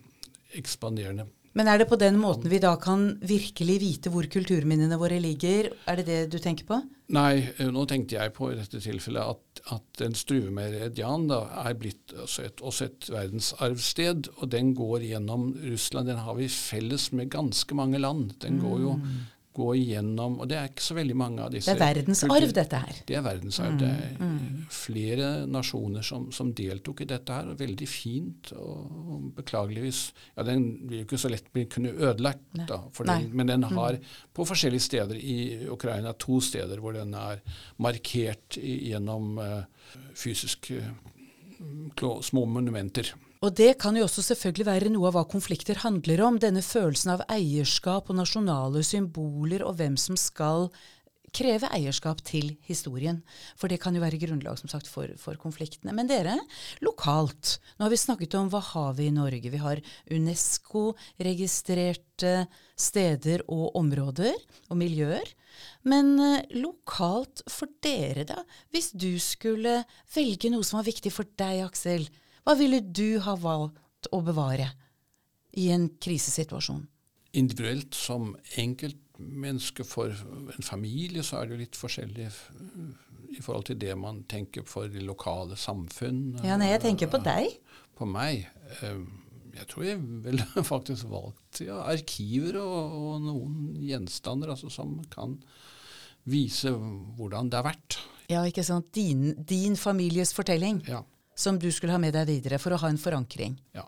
ekspanderende 0.55 1.27
Men 1.57 1.67
er 1.67 1.81
det 1.81 1.89
på 1.89 1.99
den 1.99 2.15
måten 2.21 2.47
vi 2.51 2.61
da 2.63 2.71
kan 2.79 3.17
virkelig 3.27 3.75
vite 3.81 4.11
hvor 4.13 4.27
kulturminnene 4.31 4.99
våre 4.99 5.17
ligger? 5.19 5.71
Er 5.89 5.99
det 5.99 6.05
det 6.07 6.19
du 6.31 6.37
tenker 6.39 6.67
på? 6.69 6.77
Nei, 7.11 7.43
eh, 7.57 7.67
nå 7.73 7.83
tenkte 7.89 8.15
jeg 8.15 8.31
på 8.37 8.53
i 8.53 8.55
dette 8.55 8.79
tilfellet 8.79 9.33
at, 9.33 9.61
at 9.75 10.03
en 10.05 10.15
struemeridian 10.15 11.27
da 11.27 11.41
er 11.65 11.75
blitt 11.79 12.15
også 12.15 12.45
et, 12.47 12.63
også 12.63 12.87
et 12.87 13.09
verdensarvsted, 13.11 14.31
og 14.37 14.53
den 14.53 14.71
går 14.77 15.03
gjennom 15.09 15.51
Russland. 15.65 16.07
Den 16.07 16.23
har 16.23 16.39
vi 16.39 16.47
felles 16.47 17.09
med 17.11 17.33
ganske 17.35 17.75
mange 17.75 17.99
land. 17.99 18.37
Den 18.45 18.61
går 18.63 18.79
jo 18.85 18.95
går 19.53 19.75
igjennom 19.75 20.39
Og 20.39 20.47
det 20.49 20.57
er 20.57 20.69
ikke 20.71 20.83
så 20.85 20.95
veldig 20.97 21.15
mange 21.17 21.43
av 21.43 21.51
disse 21.53 21.71
Mm. 21.71 21.77
Det 21.77 21.85
er 21.87 21.95
verdensarv, 21.95 22.53
dette 22.55 22.79
her. 22.83 22.99
Det 23.07 23.15
er 23.17 23.23
verdensarv. 23.25 23.77
Det 23.79 23.89
er 23.89 24.15
flere 24.71 25.29
nasjoner 25.47 26.05
som, 26.05 26.29
som 26.35 26.51
deltok 26.55 27.03
i 27.03 27.07
dette 27.09 27.35
her, 27.35 27.49
og 27.51 27.59
veldig 27.59 27.87
fint. 27.89 28.51
Og, 28.57 28.91
og 29.15 29.29
beklageligvis 29.39 30.01
Ja, 30.35 30.45
den 30.47 30.65
blir 30.87 31.01
jo 31.01 31.07
ikke 31.07 31.21
så 31.21 31.31
lett 31.31 31.49
bli 31.53 31.65
kunne 31.71 31.91
ødelagt, 31.91 32.43
da, 32.67 32.81
den, 33.07 33.29
men 33.35 33.51
den 33.51 33.63
har 33.63 33.97
på 34.33 34.45
forskjellige 34.47 34.87
steder 34.87 35.19
i 35.19 35.67
Ukraina 35.71 36.13
to 36.13 36.39
steder 36.43 36.79
hvor 36.81 36.95
den 36.95 37.13
er 37.17 37.41
markert 37.81 38.57
gjennom 38.57 39.37
uh, 39.39 39.63
fysisk 40.17 40.71
uh, 40.75 42.21
små 42.21 42.45
monumenter. 42.45 43.13
Og 43.41 43.55
det 43.57 43.71
kan 43.81 43.95
jo 43.97 44.03
også 44.05 44.21
selvfølgelig 44.21 44.67
være 44.67 44.89
noe 44.93 45.07
av 45.09 45.15
hva 45.17 45.23
konflikter 45.29 45.77
handler 45.81 46.21
om. 46.27 46.35
Denne 46.37 46.61
følelsen 46.61 47.11
av 47.15 47.23
eierskap 47.33 48.09
og 48.11 48.15
nasjonale 48.19 48.83
symboler, 48.85 49.63
og 49.65 49.79
hvem 49.79 49.95
som 49.97 50.15
skal 50.19 50.69
kreve 51.33 51.65
eierskap 51.73 52.21
til 52.27 52.57
historien. 52.67 53.23
For 53.57 53.67
det 53.71 53.79
kan 53.81 53.95
jo 53.95 54.01
være 54.03 54.19
grunnlag 54.21 54.59
som 54.59 54.69
sagt, 54.69 54.87
for, 54.91 55.07
for 55.17 55.35
konfliktene. 55.41 55.93
Men 55.95 56.07
dere, 56.11 56.35
lokalt. 56.85 57.59
Nå 57.77 57.83
har 57.87 57.93
vi 57.93 58.03
snakket 58.03 58.35
om 58.37 58.49
hva 58.51 58.61
har 58.71 58.91
vi 58.99 59.05
i 59.09 59.15
Norge. 59.15 59.49
Vi 59.49 59.63
har 59.63 59.77
Unesco-registrerte 60.13 62.33
steder 62.77 63.39
og 63.47 63.75
områder 63.79 64.35
og 64.69 64.77
miljøer. 64.77 65.27
Men 65.87 66.19
eh, 66.21 66.45
lokalt 66.61 67.41
for 67.49 67.67
dere, 67.81 68.23
da? 68.29 68.43
Hvis 68.69 68.91
du 68.93 69.17
skulle 69.17 69.83
velge 70.13 70.49
noe 70.53 70.63
som 70.67 70.77
var 70.77 70.85
viktig 70.91 71.11
for 71.15 71.25
deg, 71.39 71.65
Aksel, 71.65 72.05
hva 72.45 72.55
ville 72.57 72.79
du 72.81 73.19
ha 73.25 73.35
valgt 73.37 74.09
å 74.11 74.21
bevare 74.25 74.71
i 75.59 75.69
en 75.73 75.89
krisesituasjon? 76.01 76.85
Individuelt 77.37 77.95
som 77.95 78.33
enkeltmenneske 78.59 79.85
for 79.87 80.11
en 80.11 80.65
familie, 80.65 81.23
så 81.23 81.37
er 81.41 81.47
det 81.47 81.55
jo 81.55 81.61
litt 81.61 81.77
forskjellig 81.79 82.27
i 83.37 83.39
forhold 83.43 83.69
til 83.69 83.77
det 83.79 83.93
man 83.95 84.23
tenker 84.31 84.65
for 84.67 84.89
de 84.91 85.03
lokale 85.05 85.55
samfunn. 85.59 86.39
Ja, 86.43 86.57
nei, 86.59 86.71
jeg 86.73 86.81
tenker 86.83 87.11
på 87.13 87.21
deg. 87.23 87.53
På 87.95 88.07
meg? 88.09 88.47
eh, 88.81 89.03
Jeg 89.55 89.67
tror 89.67 89.83
jeg 89.85 89.99
ville 90.23 90.45
faktisk 90.73 91.07
valgt 91.11 91.61
ja, 91.63 91.81
arkiver 91.91 92.57
og, 92.61 92.95
og 92.95 93.21
noen 93.25 93.77
gjenstander 93.83 94.53
altså, 94.55 94.69
som 94.71 94.97
kan 95.11 95.37
vise 96.29 96.71
hvordan 96.71 97.49
det 97.51 97.59
har 97.59 97.65
vært. 97.71 97.97
Ja, 98.31 98.43
ikke 98.47 98.63
sant. 98.63 98.91
Din, 98.95 99.33
din 99.47 99.75
families 99.75 100.31
fortelling 100.35 100.83
Ja. 100.87 101.01
Som 101.35 101.57
du 101.59 101.69
skulle 101.71 101.93
ha 101.95 102.01
med 102.01 102.13
deg 102.13 102.27
videre 102.27 102.59
for 102.59 102.75
å 102.75 102.81
ha 102.81 102.91
en 102.91 103.01
forankring. 103.01 103.57
ja. 103.77 103.87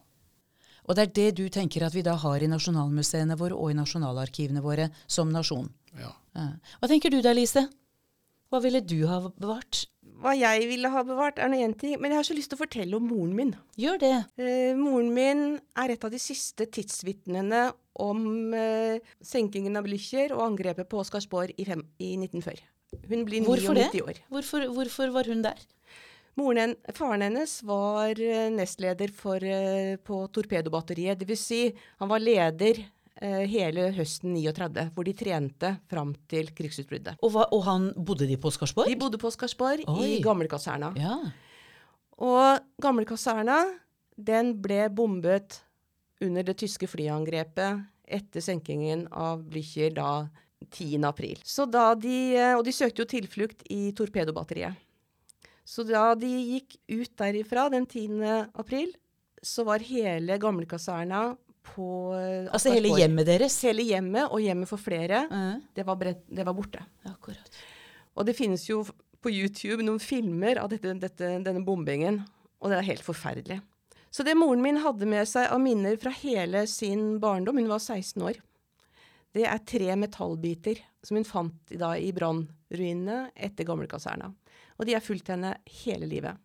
Og 0.84 0.98
det 0.98 1.04
er 1.04 1.12
det 1.16 1.30
du 1.38 1.46
tenker 1.48 1.86
at 1.88 1.94
vi 1.96 2.02
da 2.04 2.18
har 2.20 2.44
i 2.44 2.48
nasjonalmuseene 2.52 3.38
våre 3.40 3.56
og 3.56 3.72
i 3.72 3.76
nasjonalarkivene 3.78 4.60
våre 4.60 4.90
som 5.08 5.32
nasjon. 5.32 5.70
ja. 6.00 6.12
Ja. 6.36 6.50
Hva 6.82 6.90
tenker 6.90 7.14
du 7.14 7.22
da, 7.22 7.32
Lise? 7.32 7.68
Hva 8.50 8.60
ville 8.60 8.82
du 8.82 9.06
ha 9.08 9.20
bevart? 9.30 9.86
Hva 10.24 10.34
jeg 10.36 10.68
ville 10.68 10.90
ha 10.90 11.04
bevart, 11.06 11.40
er 11.40 11.48
nå 11.52 11.60
én 11.62 11.76
ting, 11.78 11.96
men 12.02 12.12
jeg 12.12 12.20
har 12.20 12.26
så 12.28 12.36
lyst 12.36 12.52
til 12.52 12.58
å 12.58 12.64
fortelle 12.64 12.98
om 12.98 13.06
moren 13.08 13.32
min. 13.38 13.54
Gjør 13.80 14.02
det. 14.02 14.12
Eh, 14.42 14.74
moren 14.76 15.14
min 15.14 15.44
er 15.80 15.94
et 15.94 16.04
av 16.04 16.12
de 16.12 16.20
siste 16.22 16.66
tidsvitnene 16.74 17.64
om 18.04 18.54
eh, 18.58 19.00
senkingen 19.22 19.78
av 19.78 19.86
Blücher 19.88 20.34
og 20.36 20.44
angrepet 20.48 20.90
på 20.90 21.00
Oscarsborg 21.02 21.54
i, 21.58 21.66
fem, 21.70 21.86
i 22.02 22.16
1940. 22.18 22.64
Hun 23.10 23.26
blir 23.30 23.46
99 23.46 24.04
år. 24.06 24.22
Hvorfor, 24.34 24.68
hvorfor 24.74 25.14
var 25.16 25.30
hun 25.30 25.46
der? 25.46 25.60
Moren, 26.40 26.76
faren 26.98 27.22
hennes 27.28 27.60
var 27.64 28.18
eh, 28.22 28.50
nestleder 28.54 29.12
for, 29.14 29.44
eh, 29.44 29.96
på 30.02 30.24
torpedobatteriet. 30.34 31.20
Dvs. 31.20 31.46
Si, 31.46 31.62
han 32.02 32.10
var 32.10 32.24
leder 32.24 32.80
eh, 33.22 33.44
hele 33.50 33.92
høsten 33.94 34.34
39, 34.34 34.88
hvor 34.96 35.06
de 35.06 35.14
trente 35.18 35.76
fram 35.92 36.16
til 36.30 36.50
krigsutbruddet. 36.58 37.22
Og, 37.22 37.36
hva, 37.36 37.46
og 37.54 37.66
han 37.68 37.92
bodde 37.94 38.28
de 38.30 38.40
på 38.42 38.50
Oscarsborg? 38.50 38.90
De 38.90 38.98
bodde 39.00 39.22
på 39.22 39.30
Oscarsborg 39.30 39.86
i 40.02 40.18
gamlekaserna. 40.26 40.94
Ja. 40.98 41.20
Og 42.24 42.66
gamlekaserna, 42.82 43.62
den 44.18 44.56
ble 44.62 44.88
bombet 44.94 45.62
under 46.24 46.46
det 46.46 46.58
tyske 46.62 46.88
flyangrepet 46.90 47.84
etter 48.04 48.44
senkingen 48.44 49.06
av 49.12 49.44
Blücher 49.50 49.94
da 49.96 50.26
10. 50.70 51.04
april. 51.06 51.40
Så 51.44 51.66
da 51.70 51.92
de, 51.96 52.36
eh, 52.38 52.56
og 52.58 52.64
de 52.66 52.74
søkte 52.74 53.04
jo 53.04 53.10
tilflukt 53.10 53.66
i 53.70 53.92
torpedobatteriet. 53.96 54.80
Så 55.66 55.86
da 55.88 56.12
de 56.20 56.28
gikk 56.28 56.76
ut 56.92 57.14
derifra 57.20 57.70
den 57.72 57.86
10. 57.88 58.20
april, 58.60 58.92
så 59.44 59.64
var 59.68 59.84
hele 59.84 60.38
gamlekaserna 60.40 61.22
på 61.64 61.88
eh, 62.18 62.50
Altså 62.52 62.74
hele 62.74 62.92
hjemmet 63.00 63.28
deres? 63.28 63.56
Hele 63.64 63.86
hjemmet 63.88 64.28
og 64.32 64.44
hjemmet 64.44 64.68
for 64.70 64.82
flere, 64.82 65.24
Ja, 65.32 65.44
det 65.76 65.86
var, 65.88 65.96
brent, 66.00 66.24
det 66.28 66.46
var 66.46 66.56
borte. 66.58 66.84
akkurat. 67.08 67.60
Og 68.16 68.28
det 68.28 68.36
finnes 68.38 68.66
jo 68.70 68.84
på 69.24 69.32
YouTube 69.32 69.84
noen 69.84 70.02
filmer 70.04 70.60
av 70.60 70.70
dette, 70.74 70.92
dette, 71.00 71.30
denne 71.44 71.64
bombingen, 71.64 72.20
og 72.60 72.70
det 72.72 72.78
er 72.82 72.90
helt 72.92 73.06
forferdelig. 73.06 73.62
Så 74.14 74.24
det 74.28 74.36
moren 74.38 74.62
min 74.62 74.78
hadde 74.84 75.08
med 75.10 75.26
seg 75.26 75.48
av 75.50 75.62
minner 75.64 75.96
fra 75.98 76.12
hele 76.20 76.68
sin 76.70 77.16
barndom, 77.24 77.58
hun 77.58 77.72
var 77.72 77.80
16 77.82 78.22
år, 78.22 78.38
det 79.34 79.48
er 79.50 79.64
tre 79.66 79.96
metallbiter 79.98 80.84
som 81.02 81.18
hun 81.18 81.26
fant 81.26 81.72
i 81.74 81.80
da, 81.82 81.96
i 81.98 82.12
brannruinene 82.14 83.32
etter 83.34 83.66
gamlekaserna. 83.66 84.30
Og 84.80 84.86
de 84.88 84.94
har 84.96 85.04
fulgt 85.06 85.28
henne 85.34 85.56
hele 85.84 86.08
livet. 86.10 86.38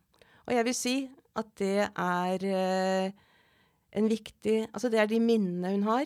Og 0.47 0.53
jeg 0.55 0.65
vil 0.65 0.75
si 0.77 0.95
at 1.39 1.49
det 1.61 1.87
er 1.87 2.45
eh, 2.45 3.11
en 3.99 4.07
viktig 4.09 4.67
Altså 4.73 4.89
det 4.91 4.99
er 4.99 5.07
de 5.11 5.19
minnene 5.23 5.71
hun 5.75 5.83
har 5.87 6.05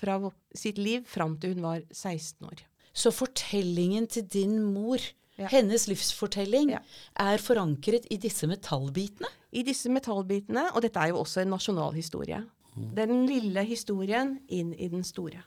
fra 0.00 0.16
sitt 0.56 0.78
liv 0.80 1.04
fram 1.06 1.34
til 1.38 1.54
hun 1.54 1.62
var 1.66 1.82
16 1.92 2.46
år. 2.48 2.62
Så 2.96 3.12
fortellingen 3.14 4.06
til 4.10 4.24
din 4.26 4.60
mor, 4.74 4.98
Ja. 5.40 5.46
hennes 5.48 5.86
livsfortelling, 5.88 6.70
Ja. 6.70 6.78
er 7.16 7.38
forankret 7.38 8.06
i 8.10 8.16
disse 8.16 8.46
metallbitene? 8.46 9.28
i 9.52 9.62
disse 9.62 9.88
metallbitene, 9.88 10.68
og 10.74 10.82
dette 10.82 10.96
er 11.00 11.08
jo 11.08 11.18
også 11.24 11.40
en 11.42 11.48
nasjonal 11.50 11.92
historie. 11.94 12.44
Det 12.76 12.98
er 13.02 13.06
den 13.06 13.26
lille 13.26 13.64
historien 13.64 14.38
inn 14.48 14.74
i 14.74 14.86
den 14.88 15.02
store. 15.02 15.42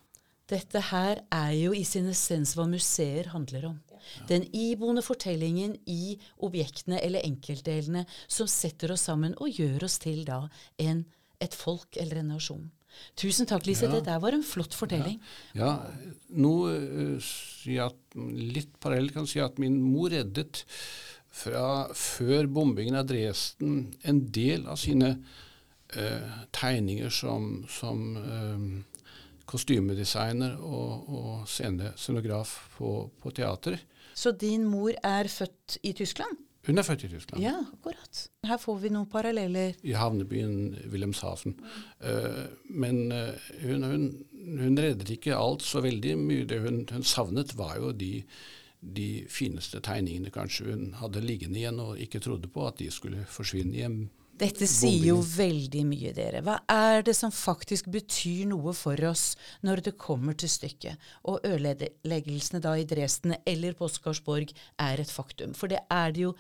Dette 0.50 0.82
her 0.82 1.22
er 1.32 1.52
jo 1.56 1.72
i 1.74 1.84
sin 1.84 2.08
essens 2.10 2.54
hva 2.56 2.66
museer 2.68 3.28
handler 3.32 3.66
om. 3.70 3.80
Den 4.30 4.46
iboende 4.56 5.04
fortellingen 5.06 5.76
i 5.90 6.18
objektene 6.46 7.02
eller 7.04 7.26
enkeltdelene 7.26 8.06
som 8.28 8.50
setter 8.52 8.94
oss 8.96 9.08
sammen 9.10 9.36
og 9.40 9.52
gjør 9.54 9.88
oss 9.90 10.00
til 10.04 10.24
da 10.28 10.46
en, 10.82 11.06
et 11.44 11.56
folk 11.58 12.00
eller 12.00 12.22
en 12.22 12.34
nasjon. 12.36 12.72
Tusen 13.18 13.48
takk, 13.50 13.66
Lise. 13.68 13.88
Ja. 13.88 13.96
Det 13.96 14.06
der 14.08 14.20
var 14.22 14.36
en 14.36 14.46
flott 14.46 14.76
fortelling. 14.78 15.18
Ja, 15.58 15.78
nå 16.30 16.54
sier 17.26 17.74
jeg 17.74 17.88
at 17.88 18.18
litt 18.58 18.76
parallelt 18.84 19.16
kan 19.16 19.28
jeg 19.28 19.34
si 19.36 19.42
at 19.44 19.60
min 19.62 19.80
mor 19.82 20.14
reddet 20.14 20.64
fra 21.34 21.90
før 21.98 22.48
bombingen 22.54 23.00
av 23.00 23.08
Dresden 23.10 23.96
en 24.06 24.22
del 24.34 24.68
av 24.70 24.78
sine 24.82 25.16
uh, 25.18 26.36
tegninger 26.54 27.10
som, 27.14 27.64
som 27.72 28.04
uh, 28.20 28.68
kostymedesigner 29.50 30.60
og, 30.62 31.10
og 31.10 31.50
scenograf 31.50 32.54
på, 32.78 32.94
på 33.22 33.34
teater. 33.36 33.80
Så 34.16 34.32
din 34.32 34.66
mor 34.70 34.94
er 35.04 35.30
født 35.32 35.78
i 35.84 35.94
Tyskland? 35.98 36.42
Hun 36.64 36.80
er 36.80 36.86
født 36.88 37.04
i 37.04 37.10
Tyskland. 37.12 37.44
Ja, 37.44 37.58
akkurat. 37.74 38.22
Her 38.48 38.60
får 38.62 38.78
vi 38.80 38.92
noen 38.94 39.10
paralleller. 39.12 39.76
i 39.84 39.92
havnebyen 40.00 40.78
Wilhelmshaven. 40.92 41.58
Eh, 42.00 42.46
men 42.70 43.12
eh, 43.12 43.50
hun, 43.66 43.84
hun, 43.84 44.06
hun 44.62 44.80
reddet 44.80 45.12
ikke 45.12 45.36
alt 45.36 45.66
så 45.68 45.84
veldig 45.84 46.16
mye. 46.22 46.46
Det 46.48 46.62
hun, 46.64 46.86
hun 46.92 47.04
savnet, 47.04 47.58
var 47.60 47.76
jo 47.82 47.92
de, 47.92 48.24
de 48.80 49.26
fineste 49.28 49.84
tegningene 49.84 50.32
kanskje 50.32 50.70
hun 50.72 50.94
hadde 51.02 51.26
liggende 51.26 51.60
igjen 51.60 51.84
og 51.84 52.00
ikke 52.00 52.24
trodde 52.24 52.48
på 52.48 52.64
at 52.70 52.80
de 52.80 52.88
skulle 52.92 53.26
forsvinne 53.28 53.76
hjem. 53.82 54.00
Dette 54.44 54.68
sier 54.68 55.06
jo 55.08 55.20
veldig 55.24 55.82
mye, 55.88 56.10
dere. 56.16 56.42
Hva 56.44 56.58
er 56.68 57.06
det 57.08 57.14
som 57.16 57.32
faktisk 57.32 57.88
betyr 57.94 58.50
noe 58.50 58.74
for 58.76 59.00
oss 59.08 59.38
når 59.64 59.84
det 59.86 59.94
kommer 60.02 60.36
til 60.36 60.52
stykket, 60.52 61.00
og 61.32 61.46
ødeleggelsene 61.48 62.60
da 62.64 62.74
i 62.76 62.84
Dresden 62.88 63.38
eller 63.48 63.78
på 63.78 63.88
Oscarsborg 63.88 64.52
er 64.84 65.00
et 65.00 65.14
faktum? 65.14 65.56
For 65.56 65.72
det 65.72 65.80
er 65.88 66.12
det 66.12 66.26
jo 66.26 66.34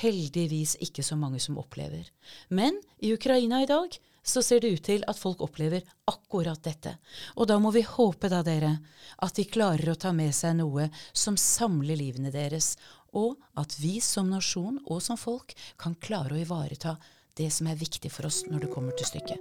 heldigvis 0.00 0.78
ikke 0.82 1.04
så 1.04 1.18
mange 1.20 1.42
som 1.42 1.60
opplever. 1.60 2.08
Men 2.48 2.80
i 3.04 3.12
Ukraina 3.12 3.60
i 3.62 3.68
dag 3.68 3.92
så 4.24 4.40
ser 4.40 4.62
det 4.64 4.70
ut 4.72 4.84
til 4.86 5.04
at 5.04 5.20
folk 5.20 5.42
opplever 5.44 5.84
akkurat 6.08 6.62
dette. 6.64 6.94
Og 7.36 7.50
da 7.50 7.58
må 7.60 7.74
vi 7.74 7.84
håpe 7.84 8.30
da, 8.32 8.40
dere, 8.46 8.78
at 9.20 9.36
de 9.36 9.44
klarer 9.44 9.92
å 9.92 9.98
ta 10.00 10.14
med 10.16 10.32
seg 10.32 10.56
noe 10.62 10.88
som 11.12 11.36
samler 11.36 12.00
livene 12.00 12.32
deres, 12.32 12.72
og 13.12 13.36
at 13.60 13.76
vi 13.78 13.98
som 14.00 14.32
nasjon 14.32 14.80
og 14.88 15.04
som 15.04 15.20
folk 15.20 15.52
kan 15.76 15.94
klare 16.00 16.38
å 16.38 16.40
ivareta 16.40 16.96
det 17.38 17.50
som 17.52 17.66
er 17.66 17.78
viktig 17.78 18.10
for 18.12 18.28
oss 18.28 18.42
når 18.48 18.64
det 18.64 18.70
kommer 18.74 18.94
til 18.98 19.08
stykket. 19.08 19.40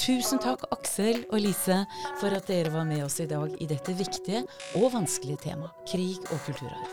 Tusen 0.00 0.40
takk, 0.42 0.64
Aksel 0.74 1.24
og 1.30 1.40
Lise, 1.42 1.82
for 2.20 2.32
at 2.32 2.48
dere 2.48 2.72
var 2.74 2.88
med 2.88 3.04
oss 3.04 3.20
i 3.20 3.28
dag 3.30 3.52
i 3.60 3.68
dette 3.68 3.96
viktige 3.96 4.44
og 4.80 4.92
vanskelige 4.96 5.42
temaet 5.48 5.72
krig 5.90 6.16
og 6.30 6.40
kulturarv. 6.48 6.90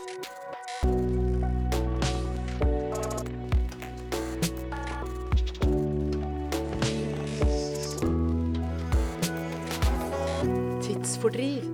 Tidsfordriv 10.84 11.73